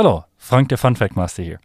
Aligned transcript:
Hallo, 0.00 0.24
Frank 0.36 0.68
der 0.68 0.78
Funfact 0.78 1.16
Master 1.16 1.42
hier. 1.42 1.58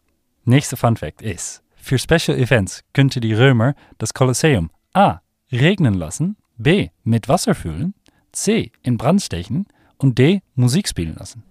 Nächster 0.44 0.76
Funfact 0.76 1.22
ist, 1.22 1.62
für 1.76 2.00
Special 2.00 2.36
Events 2.36 2.84
könnte 2.92 3.22
die 3.22 3.36
Römer 3.36 3.76
das 4.00 4.16
Kolosseum 4.16 4.72
A. 4.92 5.20
regnen 5.52 5.94
lassen, 5.94 6.36
B. 6.58 6.90
mit 7.04 7.30
Wasser 7.30 7.54
füllen, 7.54 7.94
C. 8.32 8.72
in 8.82 8.98
Brand 8.98 9.22
stechen 9.22 9.68
und 10.00 10.18
D. 10.18 10.42
Musik 10.56 10.88
spielen 10.88 11.14
lassen. 11.14 11.44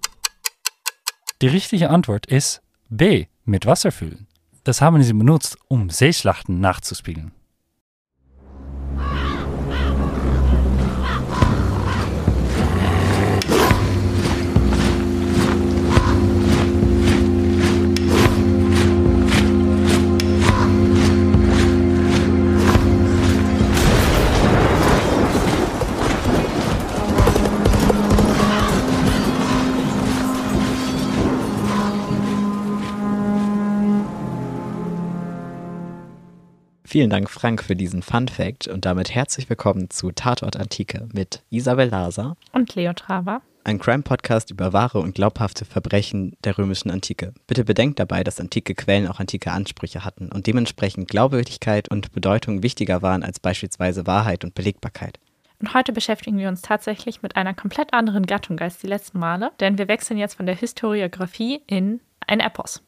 Die 1.41 1.47
richtige 1.47 1.89
Antwort 1.89 2.27
ist 2.27 2.63
B. 2.89 3.27
mit 3.45 3.65
Wasser 3.65 3.93
füllen. 3.93 4.27
Das 4.65 4.81
haben 4.81 5.01
sie 5.05 5.13
benutzt, 5.13 5.57
um 5.69 5.89
Seeschlachten 5.89 6.59
nachzuspielen. 6.59 7.31
Vielen 36.93 37.09
Dank, 37.09 37.31
Frank, 37.31 37.65
für 37.65 37.75
diesen 37.75 38.03
Fun 38.03 38.29
Fact 38.29 38.69
und 38.69 38.85
damit 38.85 39.15
herzlich 39.15 39.49
willkommen 39.49 39.89
zu 39.89 40.13
Tatort 40.13 40.59
Antike 40.59 41.09
mit 41.15 41.43
Isabel 41.49 41.89
Laser 41.89 42.37
und 42.53 42.75
Leo 42.75 42.93
Traber. 42.93 43.41
Ein 43.65 43.79
Crime-Podcast 43.79 44.51
über 44.51 44.75
wahre 44.75 44.99
und 44.99 45.15
glaubhafte 45.15 45.65
Verbrechen 45.65 46.37
der 46.45 46.59
römischen 46.59 46.91
Antike. 46.91 47.33
Bitte 47.47 47.65
bedenkt 47.65 47.99
dabei, 47.99 48.23
dass 48.23 48.41
antike 48.41 48.75
Quellen 48.75 49.09
auch 49.09 49.21
antike 49.21 49.53
Ansprüche 49.53 50.05
hatten 50.05 50.31
und 50.31 50.47
dementsprechend 50.47 51.09
Glaubwürdigkeit 51.09 51.89
und 51.91 52.13
Bedeutung 52.13 52.63
wichtiger 52.63 53.01
waren 53.01 53.23
als 53.23 53.41
beispielsweise 53.41 54.07
Wahrheit 54.07 54.45
und 54.45 54.55
Belegbarkeit. 54.55 55.19
Und 55.61 55.73
heute 55.73 55.95
beschäftigen 55.95 56.37
wir 56.37 56.49
uns 56.49 56.61
tatsächlich 56.61 57.23
mit 57.23 57.37
einer 57.37 57.55
komplett 57.55 57.95
anderen 57.95 58.27
Gattung 58.27 58.61
als 58.61 58.77
die 58.77 58.87
letzten 58.87 59.19
Male, 59.19 59.53
denn 59.61 59.79
wir 59.79 59.89
wechseln 59.89 60.19
jetzt 60.19 60.35
von 60.35 60.45
der 60.45 60.57
Historiographie 60.57 61.63
in 61.67 62.01
ein 62.27 62.41
Epos. 62.41 62.83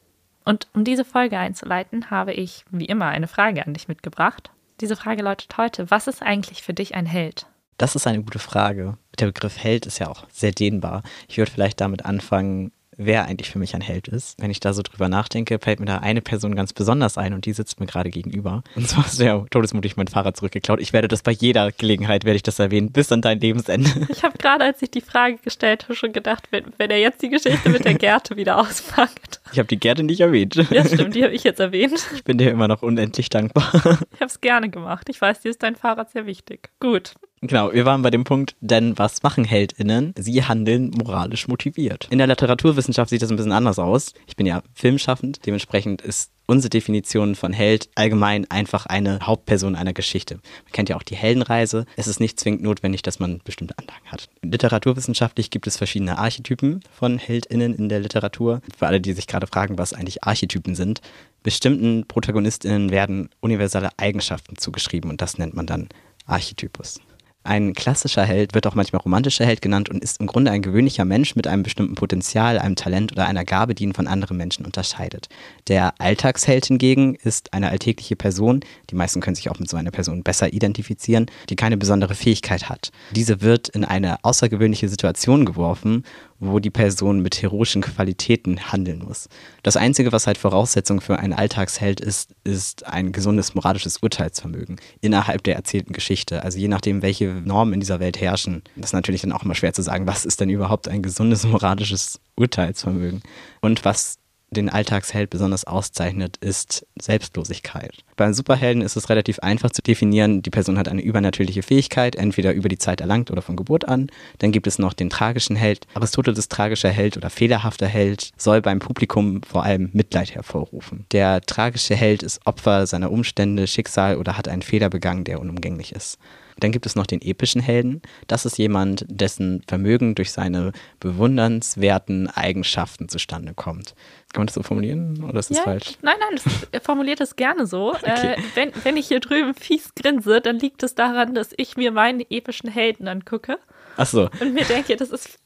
Und 0.45 0.67
um 0.73 0.83
diese 0.83 1.03
Folge 1.03 1.37
einzuleiten, 1.37 2.11
habe 2.11 2.33
ich 2.33 2.63
wie 2.69 2.85
immer 2.85 3.07
eine 3.07 3.27
Frage 3.27 3.65
an 3.65 3.73
dich 3.73 3.87
mitgebracht. 3.87 4.51
Diese 4.79 4.95
Frage 4.95 5.23
lautet 5.23 5.57
heute, 5.57 5.89
was 5.89 6.07
ist 6.07 6.21
eigentlich 6.21 6.61
für 6.61 6.73
dich 6.73 6.95
ein 6.95 7.05
Held? 7.05 7.47
Das 7.77 7.95
ist 7.95 8.07
eine 8.07 8.21
gute 8.21 8.39
Frage. 8.39 8.97
Der 9.19 9.25
Begriff 9.27 9.57
Held 9.57 9.85
ist 9.85 9.99
ja 9.99 10.07
auch 10.07 10.25
sehr 10.31 10.51
dehnbar. 10.51 11.03
Ich 11.27 11.37
würde 11.37 11.51
vielleicht 11.51 11.81
damit 11.81 12.05
anfangen, 12.05 12.71
wer 12.97 13.25
eigentlich 13.25 13.49
für 13.49 13.59
mich 13.59 13.75
ein 13.75 13.81
Held 13.81 14.07
ist. 14.07 14.41
Wenn 14.41 14.51
ich 14.51 14.59
da 14.59 14.73
so 14.73 14.81
drüber 14.81 15.09
nachdenke, 15.09 15.59
fällt 15.59 15.79
mir 15.79 15.85
da 15.85 15.97
eine 15.97 16.21
Person 16.21 16.55
ganz 16.55 16.73
besonders 16.73 17.17
ein 17.17 17.33
und 17.33 17.45
die 17.45 17.53
sitzt 17.53 17.79
mir 17.79 17.85
gerade 17.85 18.09
gegenüber. 18.09 18.63
Und 18.75 18.87
zwar 18.87 19.05
ist 19.05 19.19
der 19.19 19.45
todesmutig 19.49 19.97
mein 19.97 20.07
Fahrrad 20.07 20.37
zurückgeklaut. 20.37 20.79
Ich 20.79 20.93
werde 20.93 21.07
das 21.07 21.21
bei 21.21 21.31
jeder 21.31 21.71
Gelegenheit, 21.71 22.23
werde 22.23 22.37
ich 22.37 22.43
das 22.43 22.59
erwähnen, 22.59 22.91
bis 22.91 23.11
an 23.11 23.21
dein 23.21 23.39
Lebensende. 23.39 23.89
Ich 24.09 24.23
habe 24.23 24.37
gerade, 24.37 24.63
als 24.63 24.81
ich 24.81 24.91
die 24.91 25.01
Frage 25.01 25.37
gestellt 25.37 25.83
habe, 25.83 25.95
schon 25.95 26.13
gedacht, 26.13 26.47
wenn, 26.51 26.65
wenn 26.77 26.89
er 26.89 26.99
jetzt 26.99 27.21
die 27.21 27.29
Geschichte 27.29 27.69
mit 27.69 27.85
der 27.85 27.93
Gerte 27.95 28.37
wieder 28.37 28.57
auspackt. 28.57 29.41
Ich 29.51 29.59
habe 29.59 29.67
die 29.67 29.79
Gerte 29.79 30.03
nicht 30.03 30.21
erwähnt. 30.21 30.55
Ja, 30.71 30.85
stimmt, 30.85 31.15
die 31.15 31.23
habe 31.23 31.33
ich 31.33 31.43
jetzt 31.43 31.59
erwähnt. 31.59 32.05
Ich 32.13 32.23
bin 32.23 32.37
dir 32.37 32.51
immer 32.51 32.67
noch 32.67 32.81
unendlich 32.81 33.29
dankbar. 33.29 33.69
Ich 33.73 34.19
habe 34.21 34.25
es 34.25 34.41
gerne 34.41 34.69
gemacht. 34.69 35.07
Ich 35.09 35.21
weiß, 35.21 35.41
dir 35.41 35.49
ist 35.49 35.63
dein 35.63 35.75
Fahrrad 35.75 36.11
sehr 36.11 36.25
wichtig. 36.25 36.69
Gut. 36.79 37.13
Genau, 37.41 37.71
wir 37.71 37.85
waren 37.85 38.01
bei 38.01 38.09
dem 38.09 38.23
Punkt, 38.23 38.55
denn 38.59 38.97
was 38.97 39.21
machen 39.21 39.43
HeldInnen? 39.43 40.13
Sie 40.17 40.43
handeln 40.43 40.89
moralisch 40.89 41.47
motiviert. 41.47 42.07
In 42.09 42.17
der 42.17 42.27
Literaturwissenschaft 42.27 43.09
sieht 43.09 43.21
das 43.21 43.29
ein 43.29 43.35
bisschen 43.35 43.51
anders 43.51 43.77
aus. 43.77 44.13
Ich 44.25 44.35
bin 44.35 44.47
ja 44.47 44.63
filmschaffend, 44.73 45.45
dementsprechend 45.45 46.01
ist 46.01 46.31
unsere 46.45 46.69
Definition 46.69 47.35
von 47.35 47.53
Held 47.53 47.89
allgemein 47.95 48.49
einfach 48.49 48.85
eine 48.85 49.19
Hauptperson 49.21 49.75
einer 49.75 49.93
Geschichte. 49.93 50.35
Man 50.35 50.71
kennt 50.71 50.89
ja 50.89 50.95
auch 50.95 51.03
die 51.03 51.15
Heldenreise. 51.15 51.85
Es 51.95 52.07
ist 52.07 52.19
nicht 52.19 52.39
zwingend 52.39 52.63
notwendig, 52.63 53.01
dass 53.01 53.19
man 53.19 53.39
bestimmte 53.43 53.77
Anlagen 53.77 54.05
hat. 54.07 54.29
Literaturwissenschaftlich 54.41 55.49
gibt 55.49 55.67
es 55.67 55.77
verschiedene 55.77 56.17
Archetypen 56.17 56.81
von 56.91 57.17
HeldInnen 57.17 57.75
in 57.75 57.89
der 57.89 57.99
Literatur. 57.99 58.61
Für 58.77 58.87
alle, 58.87 59.01
die 59.01 59.13
sich 59.13 59.27
gerade 59.27 59.47
fragen, 59.47 59.77
was 59.77 59.93
eigentlich 59.93 60.23
Archetypen 60.23 60.75
sind. 60.75 61.01
Bestimmten 61.43 62.05
ProtagonistInnen 62.07 62.89
werden 62.89 63.29
universelle 63.39 63.89
Eigenschaften 63.97 64.57
zugeschrieben 64.57 65.09
und 65.09 65.21
das 65.21 65.37
nennt 65.37 65.53
man 65.53 65.65
dann 65.65 65.89
Archetypus. 66.25 66.99
Ein 67.45 67.73
klassischer 67.73 68.25
Held 68.25 68.55
wird 68.55 68.65
auch 68.65 68.73
manchmal 68.73 69.03
romantischer 69.03 69.45
Held 69.45 69.61
genannt 69.61 69.87
und 69.87 70.03
ist 70.03 70.19
im 70.19 70.25
Grunde 70.25 70.49
ein 70.49 70.63
gewöhnlicher 70.63 71.05
Mensch 71.05 71.35
mit 71.35 71.45
einem 71.45 71.61
bestimmten 71.61 71.93
Potenzial, 71.93 72.57
einem 72.57 72.75
Talent 72.75 73.11
oder 73.11 73.27
einer 73.27 73.45
Gabe, 73.45 73.75
die 73.75 73.83
ihn 73.83 73.93
von 73.93 74.07
anderen 74.07 74.35
Menschen 74.35 74.65
unterscheidet. 74.65 75.29
Der 75.67 75.93
Alltagsheld 75.99 76.65
hingegen 76.65 77.13
ist 77.13 77.53
eine 77.53 77.69
alltägliche 77.69 78.15
Person, 78.15 78.61
die 78.89 78.95
meisten 78.95 79.21
können 79.21 79.35
sich 79.35 79.51
auch 79.51 79.59
mit 79.59 79.69
so 79.69 79.77
einer 79.77 79.91
Person 79.91 80.23
besser 80.23 80.53
identifizieren, 80.53 81.27
die 81.49 81.55
keine 81.55 81.77
besondere 81.77 82.15
Fähigkeit 82.15 82.67
hat. 82.67 82.91
Diese 83.11 83.41
wird 83.41 83.69
in 83.69 83.85
eine 83.85 84.23
außergewöhnliche 84.23 84.89
Situation 84.89 85.45
geworfen 85.45 86.03
wo 86.39 86.59
die 86.59 86.69
Person 86.69 87.21
mit 87.21 87.41
heroischen 87.41 87.81
Qualitäten 87.81 88.71
handeln 88.71 88.99
muss. 88.99 89.29
Das 89.63 89.77
Einzige, 89.77 90.11
was 90.11 90.27
halt 90.27 90.37
Voraussetzung 90.37 90.99
für 91.01 91.17
einen 91.17 91.33
Alltagsheld 91.33 92.01
ist, 92.01 92.35
ist 92.43 92.85
ein 92.85 93.11
gesundes 93.11 93.55
moralisches 93.55 93.97
Urteilsvermögen 93.97 94.77
innerhalb 95.01 95.43
der 95.43 95.55
erzählten 95.55 95.93
Geschichte. 95.93 96.43
Also 96.43 96.57
je 96.57 96.67
nachdem, 96.67 97.01
welche 97.01 97.27
Normen 97.27 97.75
in 97.75 97.79
dieser 97.79 97.99
Welt 97.99 98.19
herrschen, 98.19 98.63
ist 98.75 98.93
natürlich 98.93 99.21
dann 99.21 99.31
auch 99.31 99.43
immer 99.43 99.55
schwer 99.55 99.73
zu 99.73 99.81
sagen, 99.81 100.07
was 100.07 100.25
ist 100.25 100.41
denn 100.41 100.49
überhaupt 100.49 100.87
ein 100.87 101.01
gesundes 101.01 101.45
moralisches 101.45 102.19
Urteilsvermögen 102.35 103.21
und 103.61 103.85
was 103.85 104.17
den 104.49 104.69
Alltagsheld 104.69 105.29
besonders 105.29 105.65
auszeichnet, 105.65 106.37
ist 106.37 106.85
Selbstlosigkeit. 106.99 108.03
Beim 108.15 108.33
Superhelden 108.33 108.81
ist 108.81 108.95
es 108.95 109.09
relativ 109.09 109.39
einfach 109.39 109.71
zu 109.71 109.81
definieren, 109.81 110.41
die 110.41 110.49
Person 110.49 110.77
hat 110.77 110.87
eine 110.87 111.01
übernatürliche 111.01 111.63
Fähigkeit, 111.63 112.15
entweder 112.15 112.53
über 112.53 112.69
die 112.69 112.77
Zeit 112.77 113.01
erlangt 113.01 113.31
oder 113.31 113.41
von 113.41 113.55
Geburt 113.55 113.87
an. 113.87 114.09
Dann 114.39 114.51
gibt 114.51 114.67
es 114.67 114.79
noch 114.79 114.93
den 114.93 115.09
tragischen 115.09 115.55
Held. 115.55 115.87
Aristoteles 115.93 116.47
tragischer 116.47 116.89
Held 116.89 117.17
oder 117.17 117.29
fehlerhafter 117.29 117.87
Held 117.87 118.31
soll 118.37 118.61
beim 118.61 118.79
Publikum 118.79 119.41
vor 119.43 119.63
allem 119.63 119.89
Mitleid 119.93 120.33
hervorrufen. 120.33 121.05
Der 121.11 121.41
tragische 121.41 121.95
Held 121.95 122.23
ist 122.23 122.45
Opfer 122.45 122.87
seiner 122.87 123.11
Umstände, 123.11 123.67
Schicksal 123.67 124.17
oder 124.17 124.37
hat 124.37 124.47
einen 124.47 124.61
Fehler 124.61 124.89
begangen, 124.89 125.23
der 125.23 125.39
unumgänglich 125.39 125.91
ist. 125.91 126.17
Dann 126.59 126.71
gibt 126.71 126.85
es 126.85 126.95
noch 126.95 127.05
den 127.05 127.21
epischen 127.21 127.61
Helden. 127.61 128.01
Das 128.27 128.45
ist 128.45 128.57
jemand, 128.57 129.05
dessen 129.09 129.61
Vermögen 129.67 130.15
durch 130.15 130.31
seine 130.31 130.71
bewundernswerten 130.99 132.27
Eigenschaften 132.29 133.09
zustande 133.09 133.53
kommt. 133.53 133.95
Kann 134.33 134.41
man 134.41 134.47
das 134.47 134.55
so 134.55 134.63
formulieren 134.63 135.23
oder 135.23 135.39
ist 135.39 135.49
das 135.49 135.57
ja, 135.57 135.63
falsch? 135.63 135.93
Nein, 136.01 136.15
nein, 136.19 136.39
das 136.71 136.83
formuliert 136.83 137.21
es 137.21 137.35
gerne 137.35 137.67
so. 137.67 137.89
okay. 137.95 138.33
äh, 138.33 138.37
wenn, 138.55 138.71
wenn 138.83 138.97
ich 138.97 139.07
hier 139.07 139.19
drüben 139.19 139.53
fies 139.53 139.93
grinse, 139.95 140.41
dann 140.41 140.59
liegt 140.59 140.83
es 140.83 140.95
daran, 140.95 141.35
dass 141.35 141.49
ich 141.57 141.77
mir 141.77 141.91
meine 141.91 142.25
epischen 142.29 142.69
Helden 142.69 143.07
angucke. 143.07 143.59
Ach 143.97 144.07
so. 144.07 144.29
Und 144.39 144.53
mir 144.53 144.65
denke, 144.65 144.95
das 144.95 145.09
ist 145.09 145.39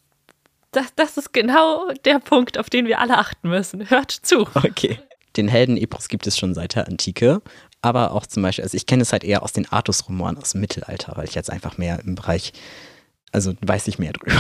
das, 0.71 0.93
das 0.95 1.17
ist 1.17 1.33
genau 1.33 1.91
der 2.05 2.19
Punkt, 2.19 2.59
auf 2.59 2.69
den 2.69 2.85
wir 2.85 2.99
alle 2.99 3.17
achten 3.17 3.49
müssen. 3.49 3.89
Hört 3.89 4.11
zu. 4.11 4.41
Okay. 4.53 4.99
Den 5.35 5.47
Helden-Epos 5.47 6.09
gibt 6.09 6.27
es 6.27 6.37
schon 6.37 6.53
seit 6.53 6.75
der 6.75 6.87
Antike 6.87 7.41
aber 7.81 8.11
auch 8.11 8.25
zum 8.25 8.43
Beispiel, 8.43 8.63
also 8.63 8.75
ich 8.75 8.85
kenne 8.85 9.03
es 9.03 9.11
halt 9.11 9.23
eher 9.23 9.43
aus 9.43 9.53
den 9.53 9.71
Artus-Romanen 9.71 10.37
aus 10.37 10.51
dem 10.51 10.61
Mittelalter, 10.61 11.13
weil 11.15 11.25
ich 11.27 11.35
jetzt 11.35 11.51
einfach 11.51 11.77
mehr 11.77 11.99
im 11.99 12.15
Bereich, 12.15 12.53
also 13.31 13.53
weiß 13.61 13.87
ich 13.87 13.99
mehr 13.99 14.13
drüber. 14.13 14.33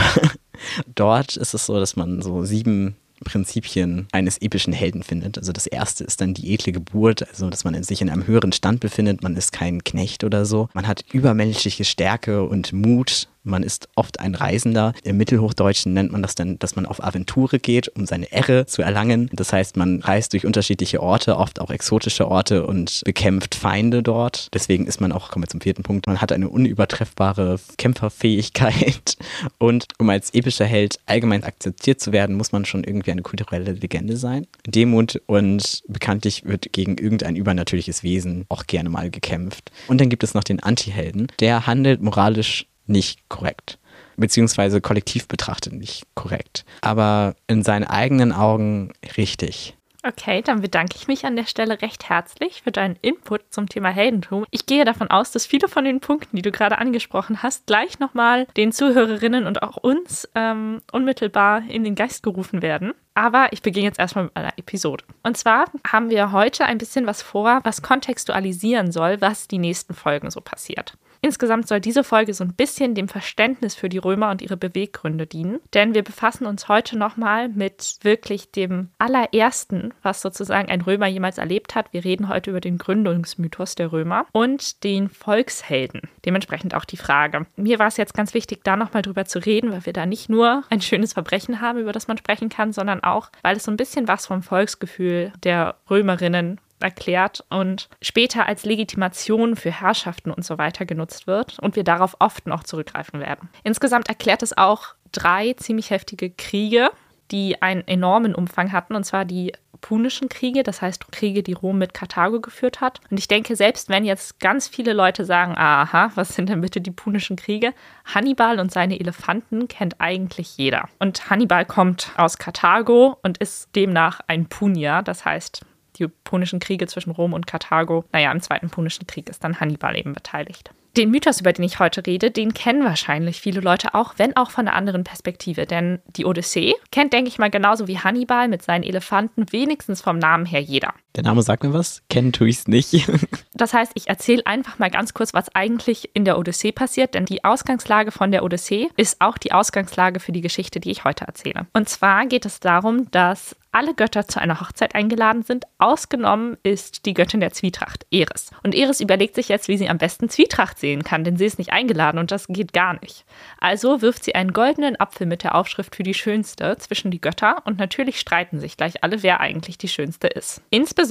Dort 0.95 1.37
ist 1.37 1.53
es 1.53 1.65
so, 1.65 1.79
dass 1.79 1.95
man 1.95 2.21
so 2.21 2.43
sieben 2.43 2.95
Prinzipien 3.23 4.07
eines 4.11 4.37
epischen 4.37 4.73
Helden 4.73 5.03
findet. 5.03 5.37
Also 5.37 5.51
das 5.51 5.67
erste 5.67 6.03
ist 6.03 6.21
dann 6.21 6.33
die 6.33 6.53
edle 6.53 6.71
Geburt, 6.71 7.27
also 7.29 7.49
dass 7.49 7.63
man 7.63 7.81
sich 7.83 8.01
in 8.01 8.09
einem 8.09 8.27
höheren 8.27 8.51
Stand 8.51 8.79
befindet, 8.79 9.23
man 9.23 9.35
ist 9.35 9.51
kein 9.51 9.83
Knecht 9.83 10.23
oder 10.23 10.45
so. 10.45 10.69
Man 10.73 10.87
hat 10.87 11.03
übermenschliche 11.11 11.85
Stärke 11.85 12.43
und 12.43 12.73
Mut, 12.73 13.27
man 13.43 13.63
ist 13.63 13.89
oft 13.95 14.19
ein 14.19 14.35
Reisender. 14.35 14.93
Im 15.03 15.17
Mittelhochdeutschen 15.17 15.93
nennt 15.93 16.11
man 16.11 16.21
das 16.21 16.35
dann, 16.35 16.59
dass 16.59 16.75
man 16.75 16.85
auf 16.85 17.03
Aventure 17.03 17.59
geht, 17.59 17.87
um 17.89 18.05
seine 18.05 18.31
Ehre 18.31 18.65
zu 18.65 18.81
erlangen. 18.81 19.29
Das 19.33 19.53
heißt, 19.53 19.77
man 19.77 20.01
reist 20.01 20.33
durch 20.33 20.45
unterschiedliche 20.45 21.01
Orte, 21.01 21.37
oft 21.37 21.59
auch 21.61 21.69
exotische 21.69 22.27
Orte 22.27 22.65
und 22.65 23.01
bekämpft 23.05 23.55
Feinde 23.55 24.03
dort. 24.03 24.49
Deswegen 24.53 24.85
ist 24.87 25.01
man 25.01 25.11
auch, 25.11 25.31
kommen 25.31 25.43
wir 25.43 25.49
zum 25.49 25.61
vierten 25.61 25.83
Punkt, 25.83 26.07
man 26.07 26.21
hat 26.21 26.31
eine 26.31 26.49
unübertreffbare 26.49 27.59
Kämpferfähigkeit. 27.77 29.17
Und 29.57 29.85
um 29.97 30.09
als 30.09 30.33
epischer 30.33 30.65
Held 30.65 30.99
allgemein 31.05 31.43
akzeptiert 31.43 31.99
zu 31.99 32.11
werden, 32.11 32.35
muss 32.35 32.51
man 32.51 32.65
schon 32.65 32.83
irgendwie 32.83 33.11
eine 33.11 33.21
kulturelle 33.21 33.73
Legende 33.73 34.17
sein. 34.17 34.47
Demut 34.65 35.21
und 35.25 35.83
bekanntlich 35.87 36.45
wird 36.45 36.71
gegen 36.71 36.97
irgendein 36.97 37.35
übernatürliches 37.35 38.03
Wesen 38.03 38.45
auch 38.49 38.67
gerne 38.67 38.89
mal 38.89 39.09
gekämpft. 39.09 39.71
Und 39.87 40.01
dann 40.01 40.09
gibt 40.09 40.23
es 40.23 40.33
noch 40.33 40.43
den 40.43 40.61
Anti-Helden. 40.61 41.27
Der 41.39 41.67
handelt 41.67 42.01
moralisch 42.01 42.65
nicht 42.89 43.27
korrekt. 43.29 43.77
Beziehungsweise 44.17 44.81
kollektiv 44.81 45.27
betrachtet 45.27 45.73
nicht 45.73 46.03
korrekt. 46.13 46.65
Aber 46.81 47.35
in 47.47 47.63
seinen 47.63 47.85
eigenen 47.85 48.33
Augen 48.33 48.91
richtig. 49.15 49.77
Okay, 50.01 50.41
dann 50.41 50.61
bedanke 50.61 50.95
ich 50.95 51.07
mich 51.07 51.25
an 51.25 51.35
der 51.35 51.45
Stelle 51.45 51.81
recht 51.81 52.07
herzlich 52.07 52.61
für 52.61 52.71
deinen 52.71 52.95
Input 53.01 53.41
zum 53.49 53.67
Thema 53.67 53.89
Heldentum. 53.89 54.45
Ich 54.49 54.65
gehe 54.65 54.85
davon 54.85 55.09
aus, 55.09 55.31
dass 55.31 55.45
viele 55.45 55.67
von 55.67 55.83
den 55.83 55.99
Punkten, 55.99 56.37
die 56.37 56.41
du 56.41 56.51
gerade 56.51 56.77
angesprochen 56.77 57.43
hast, 57.43 57.67
gleich 57.67 57.99
nochmal 57.99 58.47
den 58.55 58.71
Zuhörerinnen 58.71 59.45
und 59.45 59.61
auch 59.61 59.75
uns 59.75 60.29
ähm, 60.35 60.81
unmittelbar 60.93 61.63
in 61.67 61.83
den 61.83 61.95
Geist 61.95 62.23
gerufen 62.23 62.61
werden. 62.61 62.93
Aber 63.13 63.51
ich 63.51 63.61
beginne 63.61 63.87
jetzt 63.87 63.99
erstmal 63.99 64.25
mit 64.25 64.37
einer 64.37 64.57
Episode. 64.57 65.03
Und 65.23 65.35
zwar 65.35 65.65
haben 65.85 66.09
wir 66.09 66.31
heute 66.31 66.65
ein 66.65 66.77
bisschen 66.77 67.05
was 67.05 67.21
vor, 67.21 67.59
was 67.63 67.81
kontextualisieren 67.81 68.93
soll, 68.93 69.19
was 69.19 69.49
die 69.49 69.57
nächsten 69.57 69.93
Folgen 69.93 70.31
so 70.31 70.39
passiert. 70.39 70.93
Insgesamt 71.21 71.67
soll 71.67 71.81
diese 71.81 72.03
Folge 72.03 72.33
so 72.33 72.43
ein 72.43 72.53
bisschen 72.53 72.95
dem 72.95 73.09
Verständnis 73.09 73.75
für 73.75 73.89
die 73.89 73.97
Römer 73.97 74.31
und 74.31 74.41
ihre 74.41 74.57
Beweggründe 74.57 75.27
dienen, 75.27 75.59
denn 75.73 75.93
wir 75.93 76.03
befassen 76.03 76.45
uns 76.45 76.67
heute 76.67 76.97
nochmal 76.97 77.49
mit 77.49 77.97
wirklich 78.01 78.51
dem 78.51 78.89
allerersten, 78.99 79.93
was 80.01 80.21
sozusagen 80.21 80.69
ein 80.69 80.81
Römer 80.81 81.07
jemals 81.07 81.37
erlebt 81.37 81.75
hat. 81.75 81.91
Wir 81.91 82.05
reden 82.05 82.29
heute 82.29 82.51
über 82.51 82.61
den 82.61 82.77
Gründungsmythos 82.77 83.75
der 83.75 83.91
Römer 83.91 84.25
und 84.31 84.83
den 84.83 85.09
Volkshelden. 85.09 86.01
Dementsprechend 86.25 86.73
auch 86.73 86.85
die 86.85 86.97
Frage. 86.97 87.45
Mir 87.57 87.79
war 87.79 87.87
es 87.87 87.97
jetzt 87.97 88.13
ganz 88.13 88.33
wichtig, 88.33 88.63
da 88.63 88.77
nochmal 88.77 89.01
drüber 89.01 89.25
zu 89.25 89.39
reden, 89.39 89.71
weil 89.71 89.85
wir 89.85 89.93
da 89.93 90.05
nicht 90.05 90.29
nur 90.29 90.63
ein 90.69 90.81
schönes 90.81 91.13
Verbrechen 91.13 91.59
haben, 91.59 91.79
über 91.79 91.91
das 91.91 92.07
man 92.07 92.17
sprechen 92.17 92.49
kann, 92.49 92.71
sondern 92.71 93.03
auch, 93.03 93.29
weil 93.41 93.57
es 93.57 93.63
so 93.63 93.71
ein 93.71 93.77
bisschen 93.77 94.07
was 94.07 94.27
vom 94.27 94.41
Volksgefühl 94.41 95.33
der 95.43 95.75
Römerinnen 95.89 96.59
erklärt 96.83 97.43
und 97.49 97.89
später 98.01 98.45
als 98.45 98.65
Legitimation 98.65 99.55
für 99.55 99.71
Herrschaften 99.71 100.31
und 100.31 100.45
so 100.45 100.57
weiter 100.57 100.85
genutzt 100.85 101.27
wird 101.27 101.59
und 101.59 101.75
wir 101.75 101.83
darauf 101.83 102.15
oft 102.19 102.47
noch 102.47 102.63
zurückgreifen 102.63 103.19
werden. 103.19 103.49
Insgesamt 103.63 104.09
erklärt 104.09 104.43
es 104.43 104.57
auch 104.57 104.95
drei 105.11 105.53
ziemlich 105.53 105.89
heftige 105.89 106.29
Kriege, 106.29 106.89
die 107.31 107.61
einen 107.61 107.87
enormen 107.87 108.33
Umfang 108.33 108.71
hatten, 108.71 108.95
und 108.95 109.03
zwar 109.03 109.25
die 109.25 109.53
Punischen 109.81 110.27
Kriege, 110.27 110.63
das 110.63 110.81
heißt 110.81 111.11
Kriege, 111.11 111.41
die 111.41 111.53
Rom 111.53 111.77
mit 111.77 111.93
Karthago 111.93 112.41
geführt 112.41 112.81
hat. 112.81 112.99
Und 113.09 113.17
ich 113.17 113.27
denke, 113.27 113.55
selbst 113.55 113.87
wenn 113.87 114.03
jetzt 114.03 114.39
ganz 114.39 114.67
viele 114.67 114.93
Leute 114.93 115.23
sagen, 115.25 115.55
aha, 115.57 116.11
was 116.15 116.35
sind 116.35 116.49
denn 116.49 116.61
bitte 116.61 116.81
die 116.81 116.91
Punischen 116.91 117.37
Kriege? 117.37 117.73
Hannibal 118.03 118.59
und 118.59 118.71
seine 118.71 118.99
Elefanten 118.99 119.67
kennt 119.67 119.95
eigentlich 119.99 120.57
jeder. 120.57 120.89
Und 120.99 121.29
Hannibal 121.29 121.65
kommt 121.65 122.11
aus 122.17 122.37
Karthago 122.37 123.17
und 123.23 123.37
ist 123.37 123.73
demnach 123.75 124.19
ein 124.27 124.47
Punier, 124.47 125.01
das 125.03 125.23
heißt 125.23 125.61
die 125.99 126.07
Punischen 126.07 126.59
Kriege 126.59 126.87
zwischen 126.87 127.11
Rom 127.11 127.33
und 127.33 127.47
Karthago. 127.47 128.05
Naja, 128.11 128.31
im 128.31 128.41
Zweiten 128.41 128.69
Punischen 128.69 129.07
Krieg 129.07 129.29
ist 129.29 129.43
dann 129.43 129.59
Hannibal 129.59 129.97
eben 129.97 130.13
beteiligt. 130.13 130.71
Den 130.97 131.11
Mythos, 131.11 131.39
über 131.39 131.53
den 131.53 131.63
ich 131.63 131.79
heute 131.79 132.05
rede, 132.05 132.31
den 132.31 132.53
kennen 132.53 132.83
wahrscheinlich 132.83 133.39
viele 133.39 133.61
Leute 133.61 133.93
auch, 133.93 134.15
wenn 134.17 134.35
auch 134.35 134.49
von 134.49 134.67
einer 134.67 134.75
anderen 134.75 135.03
Perspektive. 135.03 135.65
Denn 135.65 135.99
die 136.07 136.25
Odyssee 136.25 136.73
kennt, 136.91 137.13
denke 137.13 137.29
ich 137.29 137.37
mal, 137.37 137.51
genauso 137.51 137.87
wie 137.87 137.99
Hannibal 137.99 138.47
mit 138.47 138.63
seinen 138.63 138.83
Elefanten 138.83 139.51
wenigstens 139.51 140.01
vom 140.01 140.17
Namen 140.17 140.45
her 140.45 140.61
jeder. 140.61 140.93
Der 141.15 141.23
Name 141.23 141.41
sagt 141.41 141.63
mir 141.63 141.73
was, 141.73 142.03
kennen 142.09 142.31
tue 142.31 142.49
ich 142.49 142.59
es 142.59 142.67
nicht. 142.67 143.09
das 143.53 143.73
heißt, 143.73 143.93
ich 143.95 144.07
erzähle 144.07 144.45
einfach 144.45 144.77
mal 144.77 144.91
ganz 144.91 145.13
kurz, 145.13 145.33
was 145.33 145.53
eigentlich 145.55 146.11
in 146.13 146.23
der 146.23 146.37
Odyssee 146.37 146.71
passiert, 146.71 147.15
denn 147.15 147.25
die 147.25 147.43
Ausgangslage 147.43 148.11
von 148.11 148.31
der 148.31 148.43
Odyssee 148.43 148.89
ist 148.95 149.19
auch 149.19 149.37
die 149.37 149.51
Ausgangslage 149.51 150.19
für 150.19 150.31
die 150.31 150.41
Geschichte, 150.41 150.79
die 150.79 150.91
ich 150.91 151.03
heute 151.03 151.25
erzähle. 151.25 151.65
Und 151.73 151.89
zwar 151.89 152.27
geht 152.27 152.45
es 152.45 152.59
darum, 152.59 153.09
dass 153.11 153.55
alle 153.71 153.93
Götter 153.93 154.27
zu 154.27 154.41
einer 154.41 154.59
Hochzeit 154.59 154.95
eingeladen 154.95 155.43
sind. 155.43 155.65
Ausgenommen 155.77 156.57
ist 156.63 157.05
die 157.05 157.13
Göttin 157.13 157.39
der 157.39 157.51
Zwietracht, 157.51 158.05
Eris. 158.09 158.49
Und 158.63 158.73
Eris 158.73 158.99
überlegt 158.99 159.35
sich 159.35 159.47
jetzt, 159.47 159.67
wie 159.67 159.77
sie 159.77 159.89
am 159.89 159.99
besten 159.99 160.27
Zwietracht 160.27 160.79
sehen 160.79 161.03
kann, 161.03 161.23
denn 161.23 161.37
sie 161.37 161.45
ist 161.45 161.59
nicht 161.59 161.71
eingeladen 161.71 162.17
und 162.17 162.31
das 162.31 162.47
geht 162.47 162.73
gar 162.73 162.99
nicht. 163.01 163.25
Also 163.59 164.01
wirft 164.01 164.23
sie 164.23 164.33
einen 164.33 164.53
goldenen 164.53 164.99
Apfel 164.99 165.27
mit 165.27 165.43
der 165.43 165.53
Aufschrift 165.53 165.95
für 165.95 166.03
die 166.03 166.15
Schönste 166.15 166.77
zwischen 166.79 167.11
die 167.11 167.21
Götter 167.21 167.61
und 167.65 167.77
natürlich 167.77 168.19
streiten 168.19 168.59
sich 168.59 168.75
gleich 168.75 169.03
alle, 169.03 169.21
wer 169.21 169.39
eigentlich 169.39 169.77
die 169.77 169.87
Schönste 169.87 170.27
ist. 170.27 170.61
Insbesondere 170.71 171.08